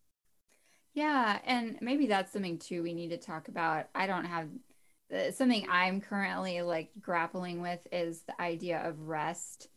Yeah. 0.93 1.39
And 1.47 1.78
maybe 1.80 2.07
that's 2.07 2.33
something 2.33 2.59
too 2.59 2.83
we 2.83 2.93
need 2.93 3.09
to 3.11 3.16
talk 3.16 3.49
about. 3.49 3.87
I 3.95 4.07
don't 4.07 4.26
have 4.26 4.49
uh, 5.14 5.30
something 5.30 5.66
I'm 5.70 6.03
currently 6.03 6.61
like 6.61 6.91
grappling 7.01 7.62
with 7.62 7.80
is 7.91 8.22
the 8.22 8.39
idea 8.43 8.87
of 8.87 9.01
rest 9.01 9.68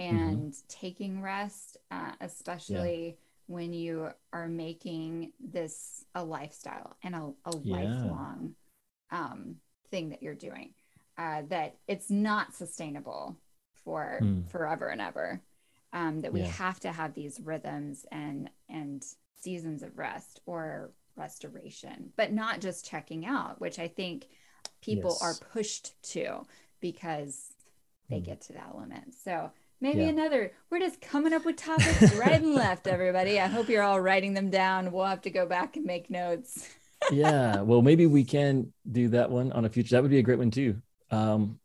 mm-hmm. 0.00 0.16
and 0.16 0.52
mm-hmm. 0.52 0.66
taking 0.68 1.20
rest, 1.20 1.76
uh, 1.90 2.12
especially. 2.22 3.06
Yeah 3.06 3.14
when 3.52 3.74
you 3.74 4.08
are 4.32 4.48
making 4.48 5.32
this 5.38 6.04
a 6.14 6.24
lifestyle 6.24 6.96
and 7.02 7.14
a, 7.14 7.32
a 7.44 7.56
yeah. 7.62 7.76
lifelong 7.76 8.54
um, 9.10 9.56
thing 9.90 10.08
that 10.08 10.22
you're 10.22 10.34
doing 10.34 10.72
uh, 11.18 11.42
that 11.48 11.76
it's 11.86 12.10
not 12.10 12.54
sustainable 12.54 13.36
for 13.84 14.20
mm. 14.22 14.48
forever 14.48 14.88
and 14.88 15.00
ever 15.00 15.40
um, 15.92 16.22
that 16.22 16.32
we 16.32 16.40
yeah. 16.40 16.46
have 16.46 16.80
to 16.80 16.90
have 16.90 17.12
these 17.14 17.38
rhythms 17.44 18.06
and 18.10 18.48
and 18.70 19.04
seasons 19.38 19.82
of 19.82 19.98
rest 19.98 20.40
or 20.46 20.90
restoration 21.16 22.10
but 22.16 22.32
not 22.32 22.60
just 22.60 22.88
checking 22.88 23.26
out 23.26 23.60
which 23.60 23.78
i 23.78 23.86
think 23.86 24.28
people 24.80 25.16
yes. 25.20 25.22
are 25.22 25.46
pushed 25.52 26.00
to 26.02 26.46
because 26.80 27.52
they 28.08 28.16
mm. 28.16 28.24
get 28.24 28.40
to 28.40 28.54
that 28.54 28.74
limit 28.78 29.02
so 29.22 29.50
Maybe 29.82 30.02
yeah. 30.02 30.10
another. 30.10 30.52
We're 30.70 30.78
just 30.78 31.00
coming 31.00 31.32
up 31.32 31.44
with 31.44 31.56
topics 31.56 32.14
right 32.14 32.40
and 32.40 32.54
left, 32.54 32.86
everybody. 32.86 33.40
I 33.40 33.48
hope 33.48 33.68
you're 33.68 33.82
all 33.82 34.00
writing 34.00 34.32
them 34.32 34.48
down. 34.48 34.92
We'll 34.92 35.06
have 35.06 35.22
to 35.22 35.30
go 35.30 35.44
back 35.44 35.76
and 35.76 35.84
make 35.84 36.08
notes. 36.08 36.70
yeah. 37.10 37.62
Well, 37.62 37.82
maybe 37.82 38.06
we 38.06 38.22
can 38.22 38.72
do 38.92 39.08
that 39.08 39.28
one 39.28 39.50
on 39.50 39.64
a 39.64 39.68
future. 39.68 39.96
That 39.96 40.02
would 40.02 40.12
be 40.12 40.20
a 40.20 40.22
great 40.22 40.38
one 40.38 40.52
too. 40.52 40.80
Um, 41.10 41.58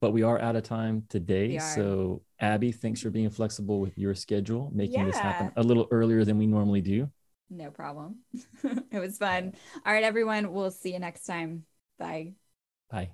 but 0.00 0.10
we 0.10 0.24
are 0.24 0.40
out 0.40 0.56
of 0.56 0.64
time 0.64 1.04
today. 1.08 1.58
So, 1.58 2.22
Abby, 2.40 2.72
thanks 2.72 3.02
for 3.02 3.10
being 3.10 3.30
flexible 3.30 3.78
with 3.78 3.96
your 3.96 4.16
schedule, 4.16 4.72
making 4.74 4.98
yeah. 4.98 5.04
this 5.04 5.16
happen 5.16 5.52
a 5.54 5.62
little 5.62 5.86
earlier 5.92 6.24
than 6.24 6.38
we 6.38 6.48
normally 6.48 6.80
do. 6.80 7.08
No 7.50 7.70
problem. 7.70 8.16
it 8.90 8.98
was 8.98 9.16
fun. 9.16 9.54
All 9.86 9.92
right, 9.92 10.02
everyone. 10.02 10.52
We'll 10.52 10.72
see 10.72 10.92
you 10.92 10.98
next 10.98 11.24
time. 11.24 11.66
Bye. 12.00 12.32
Bye. 12.90 13.10